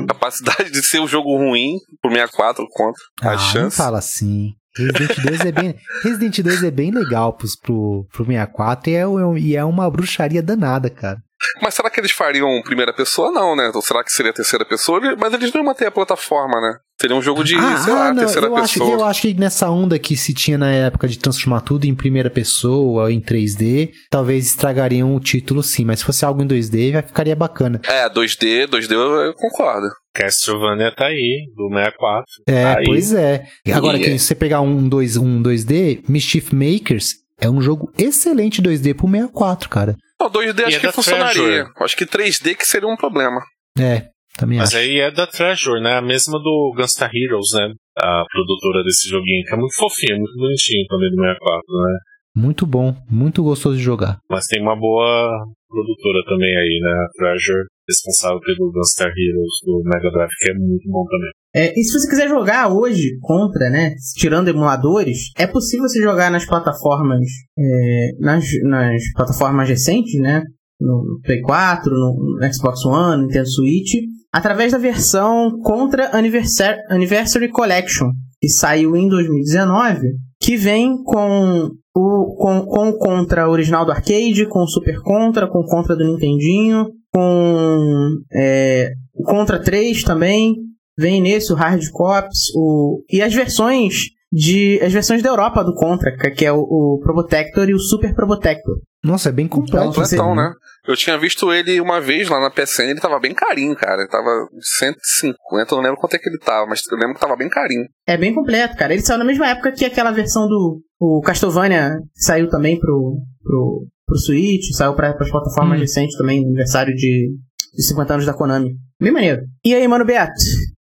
a 0.02 0.06
capacidade 0.06 0.70
de 0.70 0.82
ser 0.82 1.00
um 1.00 1.06
jogo 1.06 1.36
ruim 1.36 1.76
pro 2.00 2.10
64 2.10 2.66
contra 2.70 3.02
a 3.22 3.28
ah, 3.28 3.32
não 3.32 3.38
chance. 3.38 3.76
fala 3.76 3.98
assim. 3.98 4.52
Resident 4.76 5.24
2 5.24 5.40
é 5.40 5.52
bem, 5.52 5.74
Resident 6.04 6.40
2 6.40 6.62
é 6.64 6.70
bem 6.70 6.90
legal 6.90 7.32
pros, 7.32 7.56
pro, 7.56 8.06
pro 8.12 8.24
64 8.24 8.90
e 8.90 8.94
é, 8.94 9.04
e 9.38 9.56
é 9.56 9.64
uma 9.64 9.90
bruxaria 9.90 10.42
danada, 10.42 10.90
cara. 10.90 11.18
Mas 11.62 11.74
será 11.74 11.88
que 11.90 12.00
eles 12.00 12.12
fariam 12.12 12.60
primeira 12.62 12.92
pessoa? 12.92 13.30
Não, 13.30 13.54
né? 13.56 13.70
Ou 13.74 13.82
será 13.82 14.02
que 14.04 14.10
seria 14.12 14.32
terceira 14.32 14.64
pessoa? 14.64 15.00
Mas 15.18 15.32
eles 15.34 15.52
não 15.52 15.60
iam 15.60 15.66
manter 15.66 15.86
a 15.86 15.90
plataforma, 15.90 16.60
né? 16.60 16.78
Seria 16.98 17.14
um 17.14 17.20
jogo 17.20 17.44
de, 17.44 17.50
sei 17.54 17.92
lá, 17.92 18.14
terceira 18.14 18.46
Ah, 18.46 18.50
eu, 18.50 18.56
acho, 18.56 18.72
pessoa. 18.78 18.90
eu 18.92 19.04
acho 19.04 19.20
que 19.20 19.34
nessa 19.34 19.68
onda 19.68 19.98
que 19.98 20.16
se 20.16 20.32
tinha 20.32 20.56
na 20.56 20.70
época 20.72 21.06
de 21.06 21.18
transformar 21.18 21.60
tudo 21.60 21.84
em 21.84 21.94
primeira 21.94 22.30
pessoa, 22.30 23.12
em 23.12 23.20
3D, 23.20 23.90
talvez 24.10 24.46
estragariam 24.46 25.14
o 25.14 25.20
título 25.20 25.62
sim, 25.62 25.84
mas 25.84 25.98
se 25.98 26.06
fosse 26.06 26.24
algo 26.24 26.42
em 26.42 26.46
2D, 26.48 26.92
já 26.92 27.02
ficaria 27.02 27.36
bacana. 27.36 27.82
É, 27.86 28.08
2D, 28.08 28.66
2D 28.66 28.92
eu 28.92 29.34
concordo. 29.34 29.88
Castlevania 30.14 30.90
tá 30.90 31.06
aí, 31.08 31.44
do 31.54 31.68
64. 31.68 32.24
É, 32.48 32.64
Aí. 32.64 32.84
pois 32.86 33.12
é. 33.12 33.44
Agora, 33.74 33.98
E- 33.98 34.00
que 34.00 34.18
se 34.18 34.24
você 34.28 34.34
pegar 34.34 34.62
um, 34.62 34.88
dois, 34.88 35.18
um 35.18 35.42
2D, 35.42 36.02
Mischief 36.08 36.52
Makers 36.54 37.16
é 37.40 37.48
um 37.50 37.60
jogo 37.60 37.92
excelente 37.98 38.62
2D 38.62 38.94
pro 38.96 39.08
64, 39.08 39.68
cara. 39.68 39.96
Não, 40.18 40.30
2D 40.30 40.60
E 40.60 40.64
acho 40.64 40.76
é 40.76 40.80
que 40.80 40.92
funcionaria. 40.92 41.42
Treasure. 41.42 41.72
Acho 41.80 41.96
que 41.96 42.06
3D 42.06 42.54
que 42.56 42.64
seria 42.66 42.88
um 42.88 42.96
problema. 42.96 43.40
É, 43.78 44.08
também 44.36 44.58
Mas 44.58 44.68
acho. 44.70 44.78
aí 44.78 45.00
é 45.00 45.10
da 45.10 45.26
Treasure, 45.26 45.80
né? 45.80 45.94
A 45.94 46.02
mesma 46.02 46.38
do 46.38 46.74
Gunstar 46.76 47.10
Heroes, 47.12 47.52
né? 47.54 47.72
A 47.98 48.24
produtora 48.30 48.82
desse 48.84 49.08
joguinho, 49.08 49.44
que 49.44 49.54
é 49.54 49.56
muito 49.56 49.76
fofinho, 49.76 50.18
muito 50.18 50.36
bonitinho 50.36 50.86
também 50.88 51.10
do 51.10 51.16
64, 51.16 51.62
né? 51.68 51.98
Muito 52.34 52.66
bom, 52.66 52.94
muito 53.10 53.42
gostoso 53.42 53.76
de 53.78 53.82
jogar. 53.82 54.18
Mas 54.28 54.46
tem 54.46 54.60
uma 54.60 54.76
boa 54.76 55.44
produtora 55.68 56.22
também 56.26 56.54
aí, 56.54 56.80
né? 56.82 56.92
A 56.92 57.08
Treasure, 57.16 57.64
responsável 57.88 58.40
pelo 58.40 58.72
Gunstar 58.72 59.08
Heroes 59.08 59.52
do 59.64 59.82
Mega 59.84 60.10
Drive, 60.10 60.30
que 60.38 60.50
é 60.50 60.54
muito 60.54 60.88
bom 60.90 61.04
também. 61.04 61.30
É, 61.54 61.72
e 61.78 61.84
se 61.84 61.98
você 61.98 62.08
quiser 62.08 62.28
jogar 62.28 62.72
hoje 62.72 63.16
contra, 63.22 63.70
né? 63.70 63.94
Tirando 64.16 64.48
emuladores, 64.48 65.30
é 65.38 65.46
possível 65.46 65.88
você 65.88 66.02
jogar 66.02 66.30
nas 66.30 66.44
plataformas. 66.44 67.20
é, 67.58 68.10
nas, 68.20 68.44
nas 68.64 69.02
plataformas 69.14 69.68
recentes, 69.68 70.20
né? 70.20 70.42
No 70.78 71.18
Play 71.24 71.40
4, 71.40 71.90
no 71.90 72.52
Xbox 72.52 72.84
One, 72.84 73.22
Nintendo 73.22 73.48
Switch, 73.48 73.94
através 74.30 74.72
da 74.72 74.78
versão 74.78 75.58
Contra 75.62 76.14
Anniversary, 76.14 76.78
Anniversary 76.90 77.48
Collection, 77.48 78.10
que 78.38 78.50
saiu 78.50 78.94
em 78.94 79.08
2019, 79.08 80.00
que 80.38 80.56
vem 80.58 81.02
com 81.02 81.70
o, 81.94 82.36
com, 82.36 82.66
com 82.66 82.88
o 82.90 82.98
Contra 82.98 83.48
original 83.48 83.86
do 83.86 83.92
arcade, 83.92 84.46
com 84.46 84.62
o 84.62 84.68
Super 84.68 85.00
Contra, 85.00 85.48
com 85.48 85.60
o 85.60 85.66
Contra 85.66 85.96
do 85.96 86.04
Nintendinho, 86.04 86.88
com 87.16 88.18
é, 88.30 88.92
o 89.14 89.24
Contra 89.24 89.58
3 89.58 90.02
também, 90.02 90.54
vem 90.98 91.22
nesse 91.22 91.50
o 91.50 91.56
Hard 91.56 91.82
Cops, 91.90 92.50
o 92.54 93.02
e 93.10 93.22
as 93.22 93.32
versões 93.32 94.10
de 94.30 94.78
as 94.82 94.92
versões 94.92 95.22
da 95.22 95.30
Europa 95.30 95.64
do 95.64 95.74
Contra, 95.74 96.14
que 96.14 96.44
é 96.44 96.52
o, 96.52 96.58
o 96.58 97.00
Probotector 97.02 97.70
e 97.70 97.74
o 97.74 97.78
Super 97.78 98.14
Probotector. 98.14 98.76
Nossa, 99.02 99.30
é 99.30 99.32
bem 99.32 99.48
completo. 99.48 99.88
Então, 99.88 100.02
Completão, 100.02 100.30
aí, 100.30 100.36
né? 100.36 100.52
Eu 100.86 100.96
tinha 100.96 101.16
visto 101.16 101.52
ele 101.52 101.80
uma 101.80 102.00
vez 102.00 102.28
lá 102.28 102.38
na 102.38 102.50
PSN, 102.50 102.90
ele 102.90 103.00
tava 103.00 103.18
bem 103.18 103.32
carinho, 103.32 103.74
cara. 103.74 104.02
Ele 104.02 104.10
tava 104.10 104.48
150, 104.60 105.72
eu 105.72 105.76
não 105.76 105.84
lembro 105.84 105.98
quanto 105.98 106.14
é 106.14 106.18
que 106.18 106.28
ele 106.28 106.38
tava, 106.38 106.66
mas 106.66 106.80
eu 106.90 106.98
lembro 106.98 107.14
que 107.14 107.20
tava 107.20 107.36
bem 107.36 107.48
carinho. 107.48 107.86
É 108.06 108.16
bem 108.16 108.34
completo, 108.34 108.76
cara. 108.76 108.92
Ele 108.92 109.02
saiu 109.02 109.18
na 109.18 109.24
mesma 109.24 109.48
época 109.48 109.72
que 109.72 109.84
aquela 109.84 110.10
versão 110.10 110.46
do 110.46 110.82
o 111.00 111.20
Castlevania 111.22 111.98
saiu 112.14 112.48
também 112.48 112.78
pro 112.78 113.16
pro, 113.42 113.86
pro 114.06 114.16
Switch, 114.18 114.70
saiu 114.72 114.94
para 114.94 115.10
as 115.10 115.30
plataformas 115.30 115.78
Hum. 115.78 115.80
recentes 115.82 116.16
também, 116.16 116.42
aniversário 116.44 116.94
de, 116.94 117.30
de 117.74 117.82
50 117.86 118.14
anos 118.14 118.26
da 118.26 118.32
Konami. 118.32 118.70
Bem 119.00 119.12
maneiro. 119.12 119.42
E 119.64 119.74
aí, 119.74 119.86
mano 119.88 120.04
Beto? 120.04 120.32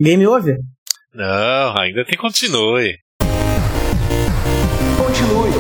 Game 0.02 0.26
over? 0.26 0.58
Não, 1.14 1.78
ainda 1.78 2.04
tem 2.04 2.18
continue. 2.18 2.96
Continue. 4.98 5.54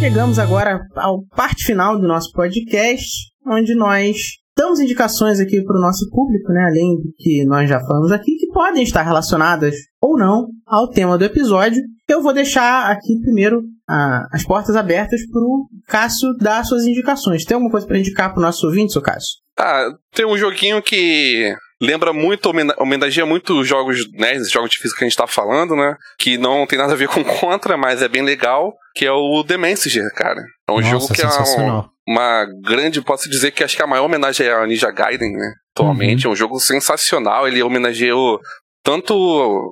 Chegamos 0.00 0.38
agora 0.38 0.80
à 0.96 1.08
parte 1.34 1.64
final 1.64 1.98
do 1.98 2.06
nosso 2.06 2.30
podcast, 2.32 3.06
onde 3.46 3.74
nós 3.74 4.16
damos 4.56 4.80
indicações 4.80 5.38
aqui 5.40 5.62
para 5.62 5.76
o 5.76 5.80
nosso 5.80 6.08
público, 6.10 6.52
né? 6.52 6.64
Além 6.68 6.96
do 6.96 7.12
que 7.16 7.44
nós 7.44 7.68
já 7.68 7.78
falamos 7.80 8.10
aqui, 8.10 8.36
que 8.36 8.46
podem 8.48 8.82
estar 8.82 9.02
relacionadas 9.02 9.74
ou 10.00 10.16
não 10.18 10.46
ao 10.66 10.88
tema 10.88 11.18
do 11.18 11.24
episódio. 11.24 11.82
Eu 12.08 12.22
vou 12.22 12.32
deixar 12.32 12.90
aqui 12.90 13.20
primeiro 13.20 13.62
ah, 13.88 14.22
as 14.32 14.44
portas 14.44 14.76
abertas 14.76 15.20
para 15.30 15.40
o 15.40 15.66
Cássio 15.88 16.34
dar 16.38 16.64
suas 16.64 16.84
indicações. 16.86 17.44
Tem 17.44 17.54
alguma 17.54 17.70
coisa 17.70 17.86
para 17.86 17.98
indicar 17.98 18.30
para 18.30 18.38
o 18.38 18.42
nosso 18.42 18.66
ouvinte, 18.66 18.92
seu 18.92 19.02
Cássio? 19.02 19.38
Ah, 19.58 19.88
tem 20.14 20.24
um 20.26 20.38
joguinho 20.38 20.80
que 20.80 21.52
lembra 21.80 22.12
muito, 22.12 22.46
homena- 22.48 22.74
homenageia 22.78 23.26
muito 23.26 23.60
os 23.60 23.66
jogos, 23.68 24.10
né, 24.12 24.34
esses 24.36 24.50
jogos 24.50 24.70
de 24.70 24.78
física 24.78 24.98
que 24.98 25.04
a 25.04 25.08
gente 25.08 25.16
tá 25.18 25.26
falando, 25.26 25.74
né, 25.76 25.94
que 26.18 26.38
não 26.38 26.66
tem 26.66 26.78
nada 26.78 26.92
a 26.92 26.96
ver 26.96 27.08
com 27.08 27.22
Contra, 27.40 27.76
mas 27.76 28.00
é 28.02 28.08
bem 28.08 28.22
legal, 28.22 28.72
que 28.94 29.04
é 29.04 29.12
o 29.12 29.44
The 29.44 29.56
Messenger, 29.58 30.10
cara. 30.14 30.40
É 30.68 30.72
um 30.72 30.76
Nossa, 30.76 30.88
jogo 30.88 31.08
que 31.12 31.22
é 31.22 31.26
um. 31.26 31.84
Uma 32.06 32.46
grande, 32.62 33.02
posso 33.02 33.28
dizer 33.28 33.50
que 33.50 33.64
acho 33.64 33.76
que 33.76 33.82
a 33.82 33.86
maior 33.86 34.04
homenagem 34.04 34.46
é 34.46 34.52
a 34.52 34.66
Ninja 34.66 34.90
Gaiden, 34.90 35.32
né, 35.32 35.52
atualmente. 35.74 36.26
É 36.26 36.28
um 36.30 36.36
jogo 36.36 36.60
sensacional, 36.60 37.48
ele 37.48 37.62
homenageou 37.62 38.40
tanto 38.84 39.14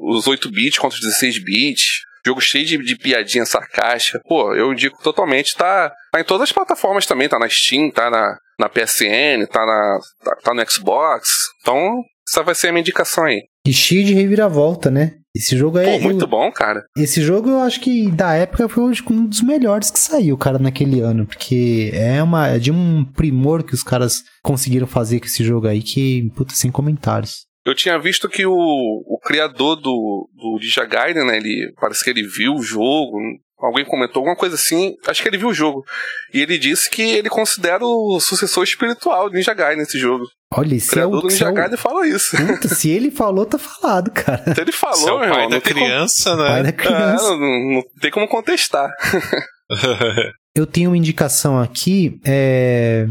os 0.02 0.26
8-bits 0.26 0.78
quanto 0.78 0.94
os 0.94 1.00
16-bits. 1.00 2.02
Jogo 2.26 2.40
cheio 2.40 2.64
de, 2.64 2.78
de 2.78 2.96
piadinha 2.96 3.44
sarcástica. 3.44 4.18
Pô, 4.26 4.54
eu 4.54 4.72
indico 4.72 5.00
totalmente. 5.02 5.54
Tá, 5.54 5.92
tá 6.10 6.20
em 6.20 6.24
todas 6.24 6.44
as 6.48 6.52
plataformas 6.52 7.04
também. 7.06 7.28
Tá 7.28 7.38
na 7.38 7.48
Steam, 7.48 7.90
tá 7.90 8.10
na, 8.10 8.36
na 8.58 8.68
PSN, 8.68 9.46
tá, 9.50 9.64
na, 9.64 9.98
tá, 10.24 10.36
tá 10.42 10.54
no 10.54 10.70
Xbox. 10.70 11.28
Então, 11.60 12.02
essa 12.26 12.42
vai 12.42 12.54
ser 12.54 12.68
a 12.68 12.72
minha 12.72 12.80
indicação 12.80 13.24
aí. 13.24 13.42
E 13.66 13.72
cheio 13.72 14.04
de 14.04 14.14
reviravolta, 14.14 14.90
né? 14.90 15.12
Esse 15.34 15.56
jogo 15.56 15.78
Pô, 15.78 15.84
é. 15.84 15.98
muito 15.98 16.24
eu- 16.24 16.28
bom, 16.28 16.50
cara. 16.52 16.84
Esse 16.96 17.20
jogo 17.20 17.50
eu 17.50 17.60
acho 17.60 17.80
que 17.80 18.10
da 18.10 18.34
época 18.34 18.68
foi 18.68 18.84
um 19.10 19.26
dos 19.26 19.42
melhores 19.42 19.90
que 19.90 19.98
saiu, 19.98 20.36
cara, 20.38 20.58
naquele 20.58 21.00
ano. 21.00 21.26
Porque 21.26 21.90
é 21.92 22.22
uma 22.22 22.48
é 22.48 22.58
de 22.58 22.70
um 22.70 23.04
primor 23.04 23.64
que 23.64 23.74
os 23.74 23.82
caras 23.82 24.22
conseguiram 24.42 24.86
fazer 24.86 25.18
com 25.18 25.26
esse 25.26 25.42
jogo 25.42 25.66
aí 25.66 25.82
que, 25.82 26.30
puta, 26.36 26.54
sem 26.54 26.70
comentários. 26.70 27.46
Eu 27.66 27.74
tinha 27.74 27.98
visto 27.98 28.28
que 28.28 28.44
o, 28.44 28.52
o 28.52 29.18
criador 29.24 29.76
do, 29.76 30.28
do 30.34 30.58
Ninja 30.60 30.84
Gaiden, 30.84 31.24
né, 31.26 31.38
ele, 31.38 31.72
parece 31.80 32.04
que 32.04 32.10
ele 32.10 32.22
viu 32.22 32.52
o 32.54 32.62
jogo, 32.62 33.16
alguém 33.58 33.84
comentou 33.84 34.20
alguma 34.20 34.36
coisa 34.36 34.54
assim, 34.56 34.94
acho 35.06 35.22
que 35.22 35.28
ele 35.28 35.38
viu 35.38 35.48
o 35.48 35.54
jogo. 35.54 35.84
E 36.32 36.40
ele 36.40 36.58
disse 36.58 36.90
que 36.90 37.02
ele 37.02 37.28
considera 37.30 37.84
o 37.84 38.18
sucessor 38.20 38.64
espiritual 38.64 39.28
do 39.30 39.34
Ninja 39.36 39.54
Gaiden 39.54 39.78
nesse 39.78 39.98
jogo. 39.98 40.24
Olha, 40.56 40.78
se 40.78 40.88
é 40.88 40.92
criador 40.92 41.18
o, 41.18 41.20
do 41.22 41.30
se 41.30 41.36
Ninja 41.36 41.46
é 41.46 41.50
o- 41.50 41.54
Gaiden 41.54 41.76
falou 41.78 42.04
isso. 42.04 42.36
Puta, 42.36 42.68
se 42.68 42.90
ele 42.90 43.10
falou, 43.10 43.46
tá 43.46 43.58
falado, 43.58 44.10
cara. 44.10 44.54
Se 44.54 44.60
ele 44.60 44.72
falou, 44.72 44.96
Você 44.98 45.08
é 45.08 45.12
o 45.12 45.18
pai 45.18 45.28
irmão, 45.30 45.48
da 45.50 45.60
tem 45.60 45.72
como- 45.74 45.84
criança, 45.86 46.36
Pai 46.36 46.62
né? 46.62 46.62
da 46.62 46.68
É, 46.68 46.72
criança. 46.72 47.30
não, 47.30 47.38
não 47.74 47.82
tem 48.00 48.10
como 48.10 48.28
contestar. 48.28 48.90
Eu 50.56 50.66
tenho 50.66 50.90
uma 50.90 50.96
indicação 50.96 51.58
aqui, 51.60 52.20
é... 52.24 53.06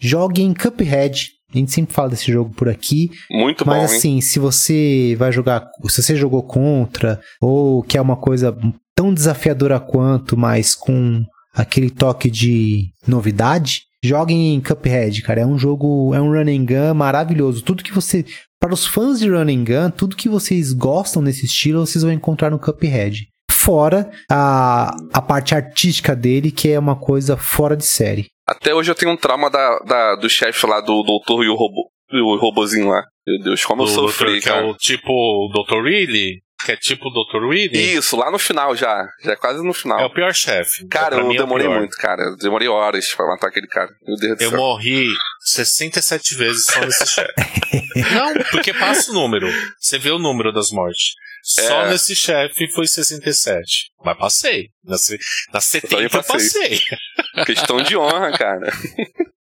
Jogue 0.00 0.42
em 0.42 0.54
Cuphead. 0.54 1.32
A 1.52 1.56
gente 1.56 1.72
sempre 1.72 1.94
fala 1.94 2.10
desse 2.10 2.30
jogo 2.30 2.52
por 2.54 2.68
aqui. 2.68 3.10
Muito 3.30 3.64
bom, 3.64 3.70
Mas 3.70 3.90
hein? 3.90 3.96
assim, 3.96 4.20
se 4.20 4.38
você 4.38 5.16
vai 5.18 5.32
jogar, 5.32 5.66
se 5.88 6.02
você 6.02 6.14
jogou 6.14 6.42
contra, 6.42 7.20
ou 7.40 7.82
quer 7.82 8.00
uma 8.00 8.16
coisa 8.16 8.56
tão 8.94 9.14
desafiadora 9.14 9.80
quanto, 9.80 10.36
mas 10.36 10.74
com 10.74 11.22
aquele 11.54 11.90
toque 11.90 12.30
de 12.30 12.90
novidade, 13.06 13.82
joguem 14.04 14.54
em 14.54 14.60
Cuphead, 14.60 15.22
cara. 15.22 15.40
É 15.40 15.46
um 15.46 15.58
jogo, 15.58 16.14
é 16.14 16.20
um 16.20 16.30
run 16.30 16.48
and 16.48 16.64
gun 16.64 16.94
maravilhoso. 16.94 17.62
Tudo 17.62 17.82
que 17.82 17.92
você, 17.92 18.24
para 18.60 18.74
os 18.74 18.86
fãs 18.86 19.18
de 19.18 19.30
run 19.30 19.48
and 19.48 19.64
gun, 19.64 19.90
tudo 19.90 20.16
que 20.16 20.28
vocês 20.28 20.72
gostam 20.72 21.22
nesse 21.22 21.46
estilo, 21.46 21.86
vocês 21.86 22.04
vão 22.04 22.12
encontrar 22.12 22.50
no 22.50 22.58
Cuphead. 22.58 23.26
Fora 23.50 24.10
a, 24.30 24.94
a 25.12 25.22
parte 25.22 25.54
artística 25.54 26.14
dele, 26.14 26.50
que 26.50 26.68
é 26.68 26.78
uma 26.78 26.96
coisa 26.96 27.36
fora 27.36 27.76
de 27.76 27.84
série. 27.84 28.26
Até 28.48 28.74
hoje 28.74 28.90
eu 28.90 28.94
tenho 28.94 29.12
um 29.12 29.16
trauma 29.16 29.50
da, 29.50 29.78
da- 29.80 30.14
do 30.16 30.28
chefe 30.30 30.66
lá, 30.66 30.80
do 30.80 31.02
doutor 31.02 31.44
e 31.44 31.48
o 31.48 31.54
robô. 31.54 31.90
E 32.10 32.18
o 32.20 32.36
robozinho 32.38 32.88
lá. 32.88 33.02
Meu 33.26 33.42
Deus, 33.44 33.64
como 33.64 33.82
eu 33.82 33.86
Do 33.86 33.92
sofri, 33.92 34.26
doutor, 34.26 34.42
que 34.42 34.48
é 34.48 34.52
cara. 34.52 34.66
o 34.66 34.74
tipo 34.76 35.10
o 35.12 35.50
Dr. 35.52 35.82
Willy, 35.82 36.40
que 36.64 36.72
é 36.72 36.76
tipo 36.76 37.06
o 37.08 37.10
Dr. 37.10 37.44
Willy. 37.46 37.94
Isso, 37.96 38.16
lá 38.16 38.30
no 38.30 38.38
final 38.38 38.74
já. 38.76 39.06
Já 39.24 39.32
é 39.32 39.36
quase 39.36 39.62
no 39.64 39.72
final. 39.72 39.98
É 40.00 40.04
o 40.06 40.12
pior 40.12 40.34
chefe. 40.34 40.86
Cara, 40.88 41.16
eu 41.16 41.26
mim 41.26 41.34
é 41.34 41.38
demorei 41.38 41.66
pior. 41.66 41.78
muito, 41.78 41.96
cara. 41.96 42.22
Eu 42.22 42.36
demorei 42.36 42.68
horas 42.68 43.08
pra 43.14 43.26
matar 43.26 43.48
aquele 43.48 43.66
cara. 43.68 43.90
Meu 44.06 44.16
Deus 44.16 44.36
do 44.38 44.42
Eu 44.44 44.50
céu. 44.50 44.58
morri 44.58 45.08
67 45.44 46.34
vezes 46.34 46.64
só 46.64 46.80
nesse 46.80 47.06
chefe. 47.06 47.32
Não, 48.14 48.34
porque 48.50 48.72
passa 48.74 49.10
o 49.10 49.14
número. 49.14 49.48
Você 49.78 49.98
vê 49.98 50.10
o 50.10 50.18
número 50.18 50.52
das 50.52 50.70
mortes. 50.70 51.12
Só 51.42 51.86
É. 51.86 51.90
nesse 51.90 52.14
chefe 52.16 52.68
foi 52.72 52.86
67. 52.86 53.90
Mas 54.04 54.18
passei. 54.18 54.66
Na, 54.84 54.98
se- 54.98 55.18
na 55.52 55.60
70 55.60 55.88
também 55.88 56.04
eu 56.04 56.10
passei. 56.10 56.78
passei. 56.78 57.44
Questão 57.46 57.80
de 57.82 57.96
honra, 57.96 58.32
cara. 58.32 58.70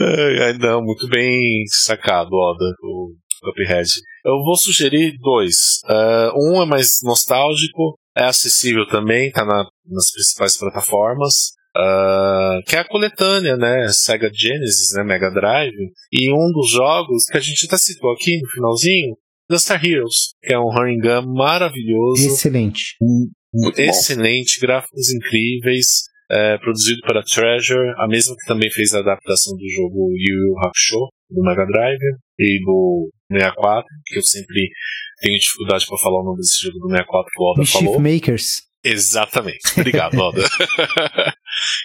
Ai, 0.00 0.42
ai, 0.42 0.52
não, 0.58 0.82
muito 0.82 1.08
bem 1.08 1.64
sacado, 1.68 2.28
Oda, 2.30 2.64
o 2.82 3.14
Cuphead. 3.40 3.88
Eu 4.24 4.42
vou 4.44 4.56
sugerir 4.56 5.16
dois. 5.20 5.80
Ah, 5.84 6.32
um 6.36 6.62
é 6.62 6.66
mais 6.66 6.98
nostálgico, 7.02 7.98
é 8.16 8.24
acessível 8.24 8.86
também, 8.88 9.30
tá 9.30 9.44
na- 9.44 9.66
nas 9.86 10.10
principais 10.12 10.56
plataformas. 10.56 11.52
ah, 11.76 12.58
que 12.66 12.74
é 12.74 12.80
a 12.80 12.84
coletânea, 12.88 13.56
né? 13.56 13.86
Sega 13.92 14.28
Genesis, 14.34 14.94
né? 14.96 15.04
Mega 15.04 15.30
Drive. 15.30 15.74
E 16.12 16.32
um 16.32 16.50
dos 16.52 16.70
jogos 16.72 17.24
que 17.26 17.36
a 17.36 17.40
gente 17.40 17.66
até 17.66 17.76
citou 17.76 18.10
aqui 18.12 18.40
no 18.40 18.48
finalzinho, 18.50 19.16
Gunstar 19.50 19.84
Heroes, 19.84 20.34
que 20.42 20.52
é 20.52 20.58
um 20.58 20.70
running 20.70 20.98
gun 21.00 21.32
maravilhoso 21.34 22.26
Excelente. 22.26 22.96
Muito 23.54 23.76
bom. 23.76 23.82
excelente, 23.82 24.58
gráficos 24.60 25.08
incríveis, 25.10 26.04
é, 26.30 26.58
produzido 26.58 27.00
pela 27.06 27.22
Treasure, 27.22 27.94
a 27.96 28.06
mesma 28.06 28.34
que 28.36 28.46
também 28.46 28.70
fez 28.70 28.94
a 28.94 29.00
adaptação 29.00 29.56
do 29.56 29.68
jogo 29.76 30.10
Yu 30.16 30.34
Yu 30.34 30.58
Hakusho, 30.58 31.08
do 31.30 31.42
Mega 31.42 31.66
Drive, 31.66 31.98
e 32.38 32.60
do 32.64 33.10
64, 33.32 33.84
que 34.06 34.18
eu 34.18 34.22
sempre 34.22 34.68
tenho 35.20 35.38
dificuldade 35.38 35.86
para 35.86 35.98
falar 35.98 36.20
o 36.20 36.24
nome 36.24 36.38
desse 36.38 36.62
jogo 36.62 36.78
do 36.78 36.88
64 36.88 37.30
que 37.30 37.42
o 37.42 37.50
Oda 37.50 37.60
Mischief 37.60 37.84
falou. 37.84 38.00
Makers. 38.00 38.68
Exatamente. 38.84 39.72
Obrigado, 39.76 40.14
Oda. 40.18 40.42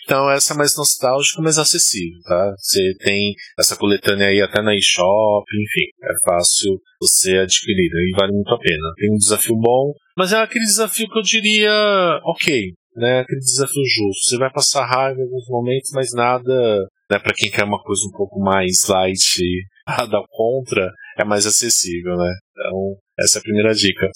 então, 0.06 0.30
essa 0.30 0.54
é 0.54 0.58
mais 0.58 0.78
nostálgica, 0.78 1.42
mas 1.42 1.58
acessível, 1.58 2.20
tá? 2.24 2.54
Você 2.58 2.94
tem 3.00 3.34
essa 3.60 3.76
coletânea 3.76 4.28
aí 4.28 4.42
até 4.42 4.62
na 4.62 4.76
eShop, 4.76 5.44
enfim, 5.52 5.88
é 6.04 6.30
fácil 6.30 6.80
você 7.02 7.38
adquirir 7.38 7.90
e 7.92 8.16
vale 8.16 8.32
muito 8.32 8.54
a 8.54 8.60
pena. 8.60 8.94
Tem 8.96 9.12
um 9.12 9.18
desafio 9.18 9.56
bom, 9.56 9.94
mas 10.16 10.32
é 10.32 10.38
aquele 10.38 10.66
desafio 10.66 11.10
que 11.10 11.18
eu 11.18 11.24
diria, 11.24 12.20
ok, 12.24 12.74
né? 12.96 13.20
Aquele 13.20 13.40
desafio 13.40 13.84
justo. 13.86 14.30
Você 14.30 14.38
vai 14.38 14.52
passar 14.52 14.86
raiva 14.86 15.20
em 15.20 15.24
alguns 15.24 15.48
momentos, 15.48 15.90
mas 15.94 16.14
nada, 16.14 16.88
né? 17.10 17.20
Pra 17.20 17.34
quem 17.34 17.50
quer 17.52 17.64
uma 17.64 17.82
coisa 17.82 18.02
um 18.08 18.12
pouco 18.12 18.40
mais 18.40 18.88
light, 18.88 19.44
a 19.86 20.06
dar 20.06 20.24
contra, 20.30 20.92
é 21.18 21.24
mais 21.24 21.46
acessível, 21.46 22.16
né? 22.18 22.32
Então, 22.52 22.96
Essa 23.20 23.38
é 23.38 23.40
a 23.40 23.44
primeira 23.44 23.74
dica. 23.74 24.10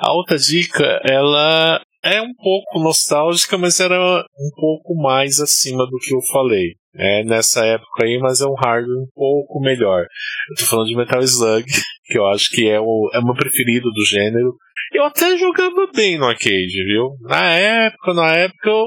A 0.00 0.12
outra 0.12 0.36
dica, 0.38 1.00
ela 1.04 1.80
é 2.04 2.22
um 2.22 2.32
pouco 2.34 2.78
nostálgica, 2.78 3.58
mas 3.58 3.80
era 3.80 3.98
um 3.98 4.50
pouco 4.54 4.94
mais 4.94 5.40
acima 5.40 5.84
do 5.84 5.98
que 5.98 6.14
eu 6.14 6.20
falei. 6.32 6.74
É 6.94 7.22
nessa 7.24 7.64
época 7.64 8.04
aí, 8.04 8.18
mas 8.18 8.40
é 8.40 8.46
um 8.46 8.54
hardware 8.54 8.98
um 8.98 9.08
pouco 9.14 9.60
melhor. 9.60 10.06
Eu 10.50 10.56
tô 10.58 10.64
falando 10.64 10.88
de 10.88 10.96
Metal 10.96 11.20
Slug, 11.20 11.64
que 12.08 12.18
eu 12.18 12.26
acho 12.26 12.48
que 12.50 12.68
é 12.68 12.80
o, 12.80 13.10
é 13.12 13.18
o 13.18 13.24
meu 13.24 13.34
preferido 13.34 13.90
do 13.90 14.04
gênero. 14.06 14.54
Eu 14.92 15.04
até 15.04 15.36
jogava 15.36 15.86
bem 15.94 16.18
no 16.18 16.24
arcade, 16.24 16.84
viu? 16.84 17.10
Na 17.22 17.52
época, 17.52 18.14
na 18.14 18.34
época 18.34 18.70
eu 18.70 18.86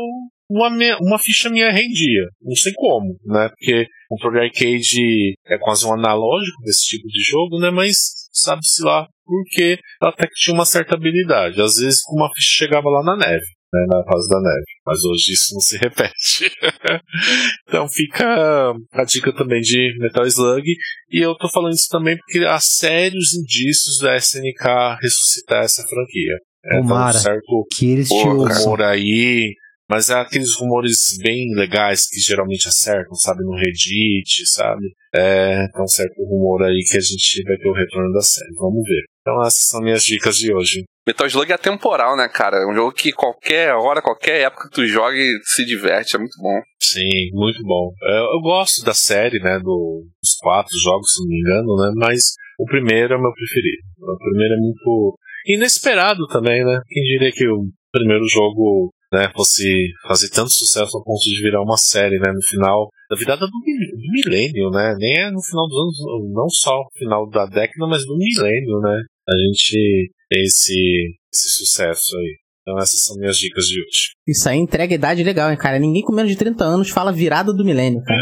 uma, 0.49 0.69
uma 0.99 1.17
ficha 1.17 1.49
minha 1.49 1.71
rendia. 1.71 2.27
Não 2.41 2.55
sei 2.55 2.73
como, 2.73 3.15
né? 3.25 3.49
Porque 3.49 3.83
o 4.09 4.15
controle 4.15 4.45
arcade 4.45 5.33
é 5.47 5.57
quase 5.57 5.85
um 5.85 5.93
analógico 5.93 6.61
desse 6.63 6.87
tipo 6.87 7.07
de 7.07 7.23
jogo, 7.23 7.59
né? 7.59 7.71
Mas 7.71 7.97
sabe-se 8.33 8.83
lá 8.83 9.07
porque 9.25 9.79
até 10.01 10.27
que 10.27 10.33
tinha 10.35 10.53
uma 10.53 10.65
certa 10.65 10.95
habilidade. 10.95 11.61
Às 11.61 11.75
vezes 11.75 12.01
uma 12.11 12.29
ficha 12.33 12.65
chegava 12.65 12.89
lá 12.89 13.03
na 13.03 13.15
neve. 13.15 13.45
Né, 13.73 13.85
na 13.87 14.03
fase 14.03 14.27
da 14.27 14.41
neve, 14.41 14.65
mas 14.85 15.01
hoje 15.05 15.31
isso 15.31 15.53
não 15.53 15.61
se 15.61 15.77
repete. 15.77 16.51
então 17.65 17.87
fica 17.87 18.73
a 18.91 19.03
dica 19.05 19.33
também 19.33 19.61
de 19.61 19.97
Metal 19.97 20.25
Slug, 20.25 20.65
e 21.09 21.19
eu 21.19 21.33
tô 21.35 21.49
falando 21.49 21.71
isso 21.71 21.87
também 21.89 22.17
porque 22.17 22.45
há 22.45 22.59
sérios 22.59 23.33
indícios 23.33 23.97
da 23.99 24.17
SNK 24.17 24.99
ressuscitar 25.01 25.63
essa 25.63 25.83
franquia. 25.83 26.37
É, 26.65 26.77
Tomara 26.79 27.11
então, 27.11 27.21
certo 27.21 27.65
que 27.73 27.91
eles 27.91 28.09
te 28.09 28.23
rumor 28.23 28.81
aí 28.81 29.53
mas 29.91 30.09
é 30.09 30.13
aqueles 30.13 30.55
rumores 30.55 31.17
bem 31.21 31.53
legais 31.53 32.07
que 32.07 32.17
geralmente 32.17 32.65
acertam, 32.65 33.13
sabe, 33.13 33.43
no 33.43 33.57
Reddit, 33.57 34.45
sabe? 34.45 34.87
É, 35.13 35.65
então 35.65 35.85
certo 35.85 36.23
rumor 36.23 36.63
aí 36.63 36.79
que 36.89 36.95
a 36.95 37.01
gente 37.01 37.43
vai 37.43 37.57
ter 37.57 37.67
o 37.67 37.73
retorno 37.73 38.13
da 38.13 38.21
série. 38.21 38.55
Vamos 38.55 38.83
ver. 38.87 39.03
Então 39.19 39.41
essas 39.41 39.65
são 39.65 39.81
minhas 39.81 40.01
dicas 40.01 40.37
de 40.37 40.53
hoje. 40.53 40.85
Metal 41.05 41.27
Slug 41.27 41.51
é 41.51 41.57
temporal, 41.57 42.15
né, 42.15 42.29
cara? 42.29 42.63
É 42.63 42.71
um 42.71 42.73
jogo 42.73 42.93
que 42.93 43.11
qualquer 43.11 43.73
hora, 43.73 44.01
qualquer 44.01 44.39
época 44.45 44.69
que 44.69 44.75
tu 44.75 44.87
joga 44.87 45.17
e 45.17 45.37
se 45.43 45.65
diverte, 45.65 46.15
é 46.15 46.19
muito 46.19 46.37
bom. 46.39 46.61
Sim, 46.81 47.29
muito 47.33 47.61
bom. 47.61 47.91
Eu, 48.01 48.09
é, 48.13 48.35
eu 48.37 48.39
gosto 48.39 48.85
da 48.85 48.93
série, 48.93 49.39
né, 49.39 49.59
do, 49.59 50.07
dos 50.23 50.35
quatro 50.39 50.71
jogos, 50.81 51.11
se 51.11 51.19
não 51.19 51.27
me 51.27 51.37
engano, 51.37 51.75
né, 51.75 51.91
mas 51.97 52.31
o 52.57 52.63
primeiro 52.63 53.13
é 53.13 53.17
o 53.17 53.21
meu 53.21 53.33
preferido. 53.33 53.83
O 53.99 54.17
primeiro 54.17 54.53
é 54.53 54.57
muito 54.57 55.17
inesperado 55.47 56.25
também, 56.27 56.63
né? 56.63 56.79
Quem 56.87 57.03
diria 57.03 57.31
que 57.33 57.45
o 57.45 57.65
primeiro 57.91 58.23
jogo 58.29 58.93
né, 59.11 59.29
fosse 59.35 59.91
fazer 60.07 60.29
tanto 60.29 60.51
sucesso 60.51 60.95
ao 60.95 61.03
ponto 61.03 61.21
de 61.21 61.41
virar 61.41 61.61
uma 61.61 61.77
série, 61.77 62.17
né, 62.17 62.31
no 62.31 62.41
final 62.41 62.89
da 63.09 63.15
virada 63.15 63.45
do, 63.45 63.51
do 63.51 64.11
milênio, 64.11 64.69
né, 64.69 64.95
nem 64.97 65.17
é 65.17 65.29
no 65.29 65.41
final 65.41 65.67
dos 65.67 65.77
anos, 65.77 66.31
não 66.33 66.49
só 66.49 66.77
no 66.77 66.89
final 66.97 67.29
da 67.29 67.45
década, 67.45 67.87
mas 67.87 68.05
do 68.05 68.17
milênio, 68.17 68.79
né, 68.79 69.01
a 69.27 69.37
gente 69.37 70.11
tem 70.29 70.43
esse, 70.43 71.17
esse 71.33 71.49
sucesso 71.49 72.17
aí. 72.17 72.37
Então 72.61 72.77
essas 72.77 73.01
são 73.03 73.17
minhas 73.17 73.37
dicas 73.37 73.65
de 73.65 73.79
hoje. 73.79 74.11
Isso 74.27 74.47
aí 74.47 74.57
entrega 74.57 74.93
idade 74.93 75.23
legal, 75.23 75.49
hein, 75.49 75.57
cara. 75.57 75.79
Ninguém 75.79 76.03
com 76.03 76.13
menos 76.13 76.29
de 76.31 76.37
30 76.37 76.63
anos 76.63 76.89
fala 76.89 77.11
virada 77.11 77.51
do 77.51 77.65
milênio, 77.65 78.03
cara. 78.03 78.21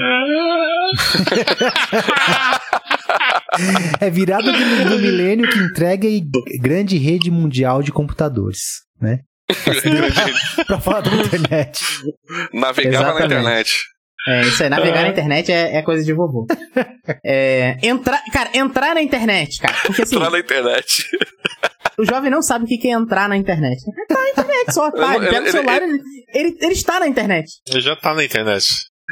é 3.99 4.09
virada 4.09 4.49
do, 4.51 4.89
do 4.89 4.99
milênio 4.99 5.49
que 5.49 5.59
entrega 5.59 6.07
grande 6.61 6.97
rede 6.97 7.29
mundial 7.29 7.83
de 7.83 7.91
computadores, 7.91 8.61
né? 8.99 9.19
pra 10.65 10.79
falar 10.79 11.01
da 11.01 11.11
internet. 11.15 11.81
Navegava 12.53 13.19
na 13.19 13.25
internet. 13.25 13.71
É, 14.27 14.41
isso 14.41 14.61
aí, 14.61 14.69
navegar 14.69 15.03
na 15.03 15.09
internet 15.09 15.51
é, 15.51 15.77
é 15.77 15.81
coisa 15.81 16.03
de 16.03 16.13
vovô. 16.13 16.45
É, 17.25 17.77
entrar, 17.81 18.21
cara, 18.31 18.49
entrar 18.53 18.93
na 18.93 19.01
internet, 19.01 19.59
cara. 19.59 19.75
Porque, 19.85 20.01
assim, 20.01 20.15
entrar 20.15 20.29
na 20.29 20.39
internet. 20.39 21.03
O 21.97 22.05
jovem 22.05 22.29
não 22.29 22.41
sabe 22.41 22.65
o 22.65 22.67
que 22.67 22.87
é 22.87 22.91
entrar 22.91 23.27
na 23.27 23.37
internet. 23.37 23.81
Tá 24.07 24.15
na 24.15 24.29
internet 24.29 24.73
só, 24.73 24.91
tá? 24.91 25.15
Ele 25.15 25.27
pega 25.27 25.47
o 25.47 25.51
celular, 25.51 25.81
ele, 25.81 25.99
ele, 26.33 26.57
ele 26.61 26.73
está 26.73 26.99
na 26.99 27.07
internet. 27.07 27.49
Ele 27.67 27.81
já 27.81 27.95
tá 27.95 28.13
na 28.13 28.23
internet. 28.23 28.65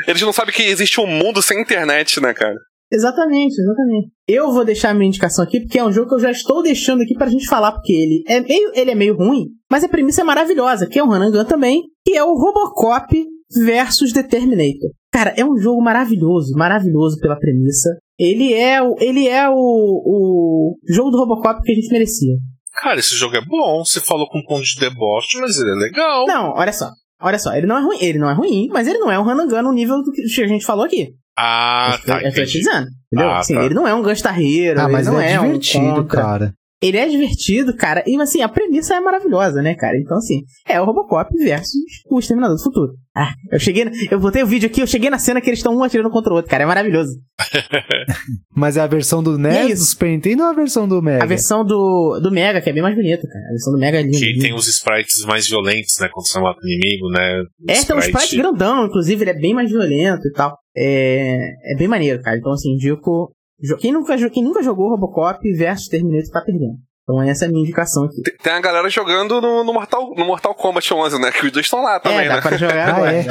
Eles 0.08 0.22
não 0.22 0.34
sabem 0.34 0.54
que 0.54 0.64
existe 0.64 1.00
um 1.02 1.08
mundo 1.08 1.42
sem 1.42 1.60
internet, 1.60 2.22
né, 2.22 2.34
cara? 2.34 2.56
Exatamente, 2.92 3.54
exatamente. 3.60 4.10
Eu 4.28 4.52
vou 4.52 4.64
deixar 4.64 4.92
a 4.92 4.94
minha 4.94 5.08
indicação 5.08 5.44
aqui, 5.44 5.60
porque 5.60 5.78
é 5.78 5.84
um 5.84 5.92
jogo 5.92 6.10
que 6.10 6.16
eu 6.16 6.20
já 6.20 6.32
estou 6.32 6.64
deixando 6.64 7.02
aqui 7.02 7.14
pra 7.16 7.30
gente 7.30 7.48
falar, 7.48 7.74
porque 7.74 7.94
ele 7.94 8.24
é 8.28 8.40
meio, 8.40 8.72
ele 8.74 8.92
é 8.92 8.96
meio 8.96 9.16
ruim, 9.18 9.48
mas 9.70 9.84
a 9.84 9.90
premissa 9.90 10.22
é 10.22 10.24
maravilhosa, 10.24 10.88
que 10.88 10.98
é 10.98 11.04
o 11.04 11.12
Hanangan 11.12 11.46
também, 11.46 11.84
que 12.06 12.16
é 12.16 12.24
o 12.24 12.34
Robocop 12.34 13.26
versus 13.64 14.14
Determinator. 14.14 14.90
Cara, 15.12 15.34
é 15.38 15.44
um 15.44 15.58
jogo 15.58 15.82
maravilhoso, 15.82 16.54
maravilhoso 16.56 17.20
pela 17.20 17.38
premissa. 17.38 17.98
Ele 18.18 18.54
é 18.54 18.82
o, 18.82 18.96
ele 19.00 19.28
é 19.28 19.50
o, 19.50 19.54
o 19.56 20.78
jogo 20.90 21.12
do 21.12 21.18
Robocop 21.18 21.62
que 21.62 21.72
a 21.72 21.76
gente 21.76 21.92
merecia. 21.92 22.36
Cara, 22.74 23.00
esse 23.00 23.16
jogo 23.16 23.36
é 23.36 23.42
bom, 23.44 23.84
você 23.84 24.00
falou 24.00 24.30
com 24.30 24.40
um 24.40 24.44
ponto 24.44 24.64
de 24.64 24.80
deboche, 24.80 25.40
mas 25.40 25.58
ele 25.58 25.72
é 25.72 25.76
legal. 25.76 26.26
Não, 26.28 26.54
olha 26.56 26.72
só. 26.72 26.90
Olha 27.20 27.40
só, 27.40 27.54
ele 27.56 27.66
não 27.66 27.78
é 27.78 27.82
ruim, 27.82 27.98
ele 28.00 28.20
não 28.20 28.30
é 28.30 28.34
ruim, 28.34 28.68
mas 28.72 28.88
ele 28.88 29.00
não 29.00 29.12
é 29.12 29.20
um 29.20 29.28
Hanangan 29.28 29.64
no 29.64 29.74
nível 29.74 30.04
do 30.04 30.12
que 30.12 30.22
a 30.22 30.48
gente 30.48 30.66
falou 30.66 30.86
aqui. 30.86 31.16
Ah, 31.38 32.00
tá. 32.06 32.22
Eu 32.24 32.34
tô 32.34 32.44
te 32.44 32.58
dizendo. 32.58 32.88
Entendeu? 33.12 33.30
Ah, 33.32 33.40
assim, 33.40 33.54
tá. 33.54 33.64
Ele 33.64 33.76
não 33.76 33.88
é 33.88 33.94
um 33.94 34.02
gastarreiro. 34.02 34.82
Ah, 34.82 34.90
mas 34.90 35.08
não 35.08 35.22
é, 35.22 35.34
é 35.34 35.38
divertido, 35.38 36.02
um 36.02 36.08
cara. 36.08 36.54
Ele 36.82 36.98
é 36.98 37.08
divertido, 37.08 37.76
cara. 37.76 38.04
E 38.06 38.16
assim, 38.22 38.42
a 38.42 38.50
premissa 38.50 38.96
é 38.96 39.00
maravilhosa, 39.00 39.62
né, 39.64 39.74
cara? 39.74 39.98
Então, 39.98 40.18
assim, 40.18 40.42
é 40.68 40.80
o 40.80 40.86
Robocop 40.86 41.28
versus 41.38 41.82
o 42.10 42.20
Exterminador 42.20 42.56
do 42.56 42.64
Futuro. 42.64 42.94
Ah, 43.16 43.34
eu 43.52 43.60
cheguei. 43.60 43.90
Eu 44.12 44.20
botei 44.20 44.44
o 44.44 44.48
vídeo 44.48 44.68
aqui, 44.68 44.80
eu 44.80 44.86
cheguei 44.86 45.10
na 45.10 45.18
cena 45.18 45.42
que 45.42 45.50
eles 45.50 45.58
estão 45.58 45.76
um 45.76 45.84
atirando 45.84 46.12
contra 46.12 46.32
o 46.32 46.36
outro, 46.36 46.52
cara. 46.52 46.64
É 46.64 46.68
maravilhoso. 46.68 47.14
Mas 48.56 48.78
é 48.78 48.82
a 48.82 48.86
versão 48.86 49.24
do 49.24 49.40
NES, 49.40 49.72
é 49.72 49.74
do 49.74 49.78
Super 49.78 50.10
Nintendo 50.10 50.44
ou 50.44 50.50
a 50.50 50.54
versão 50.54 50.88
do 50.88 51.02
Mega? 51.02 51.24
A 51.24 51.28
versão 51.28 51.66
do, 51.66 52.20
do 52.20 52.32
Mega, 52.32 52.62
que 52.62 52.70
é 52.70 52.74
bem 52.74 52.84
mais 52.84 52.96
bonita, 52.96 53.28
cara. 53.28 53.46
A 53.46 53.50
versão 53.50 53.74
do 53.74 53.80
Mega 53.80 54.00
é 54.00 54.04
linda. 54.04 54.18
Que 54.20 54.38
tem 54.38 54.54
os 54.54 54.68
sprites 54.68 55.26
mais 55.26 55.48
violentos, 55.48 55.96
né? 56.00 56.10
Quando 56.14 56.28
você 56.28 56.40
mata 56.40 56.60
o 56.62 56.68
inimigo, 56.68 57.10
né? 57.10 57.42
O 57.68 57.72
é, 57.72 57.74
sprite... 57.74 57.88
tem 57.88 57.96
um 57.96 58.00
sprite 58.00 58.38
grandão, 58.38 58.86
inclusive, 58.86 59.24
ele 59.24 59.32
é 59.32 59.40
bem 59.40 59.56
mais 59.56 59.72
violento 59.72 60.28
e 60.28 60.32
tal. 60.32 60.56
É, 60.78 61.74
é 61.74 61.76
bem 61.76 61.88
maneiro, 61.88 62.22
cara. 62.22 62.38
Então, 62.38 62.52
assim, 62.52 62.70
indico. 62.70 63.34
Quem 63.80 63.92
nunca, 63.92 64.16
quem 64.30 64.44
nunca 64.44 64.62
jogou 64.62 64.90
Robocop 64.90 65.40
versus 65.54 65.88
Terminator 65.88 66.32
tá 66.32 66.42
perdendo. 66.42 66.78
Então 67.04 67.22
essa 67.22 67.46
é 67.46 67.48
a 67.48 67.52
minha 67.52 67.64
indicação 67.64 68.04
aqui. 68.04 68.22
Tem, 68.22 68.36
tem 68.38 68.54
a 68.54 68.60
galera 68.60 68.90
jogando 68.90 69.40
no, 69.40 69.64
no, 69.64 69.74
Mortal, 69.74 70.14
no 70.16 70.26
Mortal 70.26 70.54
Kombat 70.54 70.94
11, 70.94 71.20
né? 71.20 71.32
Que 71.32 71.46
os 71.46 71.52
dois 71.52 71.66
estão 71.66 71.82
lá 71.82 72.00
também, 72.00 72.26
é, 72.26 72.28
dá 72.28 72.36
né? 72.36 72.42
Para 72.42 72.58
jogar 72.58 72.90
agora. 72.90 73.14
é. 73.16 73.26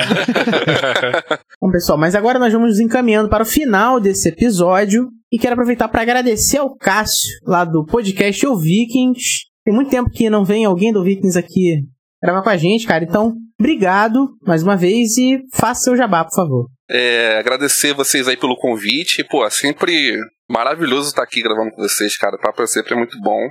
Bom, 1.61 1.71
pessoal, 1.71 1.99
mas 1.99 2.15
agora 2.15 2.39
nós 2.39 2.53
vamos 2.53 2.71
nos 2.71 2.81
encaminhando 2.81 3.29
para 3.29 3.43
o 3.43 3.47
final 3.47 4.01
desse 4.01 4.31
episódio. 4.31 5.11
E 5.31 5.39
quero 5.39 5.53
aproveitar 5.53 5.89
para 5.89 6.03
agradecer 6.03 6.59
ao 6.59 6.75
Cássio, 6.75 7.39
lá 7.45 7.65
do 7.65 7.85
podcast 7.85 8.47
O 8.47 8.57
Vikings. 8.57 9.45
Tem 9.65 9.75
muito 9.75 9.91
tempo 9.91 10.09
que 10.09 10.31
não 10.31 10.45
vem 10.45 10.65
alguém 10.65 10.93
do 10.93 11.03
Vikings 11.03 11.39
aqui 11.39 11.85
gravar 12.27 12.43
com 12.43 12.51
a 12.51 12.57
gente, 12.57 12.87
cara. 12.87 13.05
Então, 13.05 13.35
obrigado 13.59 14.29
mais 14.47 14.63
uma 14.63 14.77
vez 14.77 15.17
e 15.17 15.39
faça 15.55 15.85
seu 15.85 15.97
jabá, 15.97 16.25
por 16.25 16.35
favor. 16.35 16.67
É, 16.89 17.39
agradecer 17.39 17.95
vocês 17.95 18.29
aí 18.29 18.37
pelo 18.37 18.57
convite. 18.57 19.25
Pô, 19.25 19.45
é 19.45 19.51
sempre 19.51 20.19
maravilhoso 20.49 21.09
estar 21.09 21.23
aqui 21.23 21.43
gravando 21.43 21.71
com 21.71 21.83
vocês, 21.83 22.17
cara. 22.17 22.37
O 22.37 22.41
papo 22.41 22.63
é 22.63 22.67
sempre 22.67 22.95
muito 22.95 23.19
bom. 23.21 23.49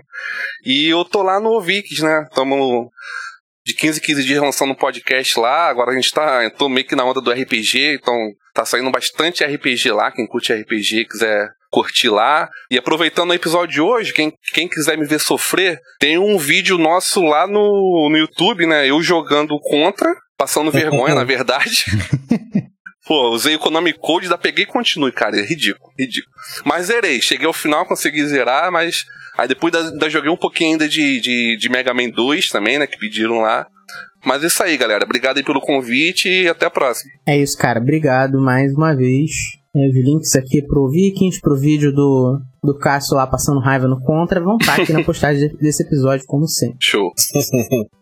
E 0.64 0.88
eu 0.90 1.04
tô 1.04 1.22
lá 1.22 1.40
no 1.40 1.60
Vikings, 1.60 2.04
né? 2.04 2.28
Tamo 2.34 2.90
de 3.66 3.74
15 3.74 4.00
em 4.00 4.04
15 4.04 4.24
dias 4.24 4.42
lançando 4.42 4.72
um 4.72 4.76
podcast 4.76 5.40
lá. 5.40 5.68
Agora 5.68 5.92
a 5.92 5.96
gente 5.96 6.12
tá. 6.12 6.50
Tô 6.52 6.70
meio 6.70 6.88
que 6.88 6.96
na 6.96 7.04
onda 7.04 7.20
do 7.20 7.32
RPG, 7.32 7.96
então 7.96 8.16
tá 8.54 8.64
saindo 8.64 8.92
bastante 8.92 9.44
RPG 9.44 9.92
lá. 9.92 10.12
Quem 10.12 10.28
curte 10.28 10.54
RPG 10.54 11.06
quiser 11.10 11.50
curtir 11.76 12.08
lá. 12.08 12.48
E 12.72 12.78
aproveitando 12.78 13.32
o 13.32 13.34
episódio 13.34 13.74
de 13.74 13.82
hoje, 13.82 14.14
quem, 14.14 14.32
quem 14.54 14.66
quiser 14.66 14.98
me 14.98 15.06
ver 15.06 15.20
sofrer, 15.20 15.78
tem 16.00 16.18
um 16.18 16.38
vídeo 16.38 16.78
nosso 16.78 17.22
lá 17.22 17.46
no, 17.46 18.10
no 18.10 18.18
YouTube, 18.18 18.66
né? 18.66 18.90
Eu 18.90 19.04
jogando 19.04 19.60
contra, 19.60 20.16
passando 20.38 20.72
vergonha, 20.72 21.14
na 21.16 21.26
verdade. 21.26 21.84
Pô, 23.06 23.30
usei 23.30 23.56
o 23.56 23.60
Konami 23.60 23.94
Code, 23.94 24.30
da 24.30 24.38
peguei 24.38 24.64
e 24.64 24.68
continue, 24.68 25.12
cara. 25.12 25.38
É 25.38 25.44
ridículo, 25.44 25.92
ridículo. 26.00 26.34
Mas 26.64 26.88
zerei, 26.88 27.22
cheguei 27.22 27.46
ao 27.46 27.54
final, 27.54 27.86
consegui 27.86 28.26
zerar, 28.26 28.72
mas. 28.72 29.04
Aí 29.38 29.48
depois 29.48 29.72
da, 29.72 29.92
da 29.92 30.10
joguei 30.10 30.32
um 30.32 30.38
pouquinho 30.38 30.72
ainda 30.72 30.88
de, 30.88 31.20
de, 31.20 31.58
de 31.58 31.70
Mega 31.70 31.94
Man 31.94 32.10
2 32.10 32.48
também, 32.48 32.80
né? 32.80 32.88
Que 32.88 32.98
pediram 32.98 33.42
lá. 33.42 33.68
Mas 34.26 34.44
é 34.44 34.48
isso 34.48 34.64
aí, 34.64 34.76
galera. 34.76 35.04
Obrigado 35.04 35.38
aí 35.38 35.44
pelo 35.44 35.62
convite 35.62 36.30
e 36.30 36.48
até 36.48 36.66
a 36.66 36.72
próxima. 36.72 37.12
É 37.28 37.38
isso, 37.38 37.56
cara. 37.58 37.80
Obrigado 37.80 38.42
mais 38.42 38.74
uma 38.74 38.96
vez. 38.96 39.30
É, 39.76 39.90
os 39.90 39.96
links 39.96 40.36
aqui 40.36 40.66
pro 40.66 40.90
Vikings, 40.90 41.42
pro 41.42 41.60
vídeo 41.60 41.92
do, 41.92 42.40
do 42.64 42.78
Cássio 42.78 43.18
lá 43.18 43.28
passando 43.28 43.60
raiva 43.60 43.88
no 43.90 44.00
Contra, 44.00 44.40
vão 44.40 44.56
estar 44.56 44.80
aqui 44.80 44.94
na 44.94 45.04
postagem 45.06 45.54
desse 45.58 45.84
episódio, 45.84 46.26
como 46.26 46.48
sempre. 46.48 46.78
Show. 46.80 47.12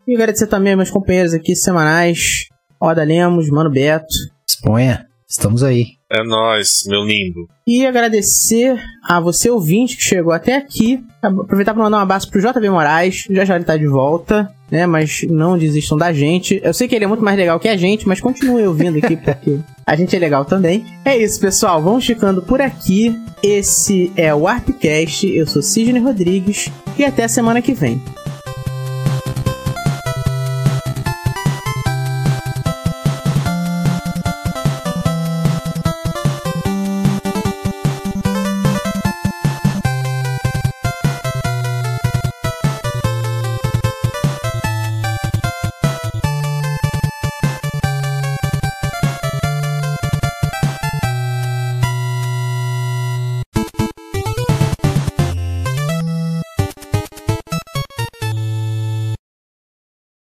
e 0.07 0.13
agradecer 0.13 0.45
também 0.45 0.73
aos 0.73 0.77
meus 0.77 0.91
companheiros 0.91 1.33
aqui 1.33 1.55
semanais, 1.55 2.45
Oda 2.79 3.03
Lemos, 3.03 3.49
Mano 3.49 3.71
Beto. 3.71 4.05
Exponha, 4.47 5.07
estamos 5.27 5.63
aí. 5.63 5.97
É 6.13 6.23
nóis, 6.23 6.83
meu 6.85 7.03
lindo. 7.03 7.49
E 7.65 7.87
agradecer 7.87 8.79
a 9.03 9.19
você, 9.19 9.49
ouvinte, 9.49 9.97
que 9.97 10.03
chegou 10.03 10.31
até 10.31 10.55
aqui. 10.55 11.03
Aproveitar 11.19 11.73
para 11.73 11.81
mandar 11.81 11.97
um 11.97 12.01
abraço 12.01 12.29
pro 12.29 12.39
JB 12.39 12.69
Moraes. 12.69 13.25
Já 13.31 13.43
já 13.43 13.55
ele 13.55 13.65
tá 13.65 13.75
de 13.75 13.87
volta, 13.87 14.53
né? 14.69 14.85
Mas 14.85 15.25
não 15.27 15.57
desistam 15.57 15.97
da 15.97 16.13
gente. 16.13 16.61
Eu 16.63 16.71
sei 16.71 16.87
que 16.87 16.93
ele 16.93 17.05
é 17.05 17.07
muito 17.07 17.23
mais 17.23 17.35
legal 17.35 17.59
que 17.59 17.67
a 17.67 17.75
gente, 17.75 18.07
mas 18.07 18.21
continue 18.21 18.67
ouvindo 18.67 18.99
aqui, 18.99 19.17
porque 19.17 19.57
a 19.87 19.95
gente 19.95 20.15
é 20.15 20.19
legal 20.19 20.45
também. 20.45 20.85
É 21.03 21.17
isso, 21.17 21.39
pessoal. 21.39 21.81
Vamos 21.81 22.05
ficando 22.05 22.43
por 22.43 22.61
aqui. 22.61 23.19
Esse 23.41 24.11
é 24.15 24.31
o 24.35 24.41
Warpcast. 24.41 25.35
Eu 25.35 25.47
sou 25.47 25.63
Sidney 25.63 25.99
Rodrigues. 25.99 26.69
E 26.95 27.03
até 27.03 27.23
a 27.23 27.27
semana 27.27 27.59
que 27.59 27.73
vem. 27.73 27.99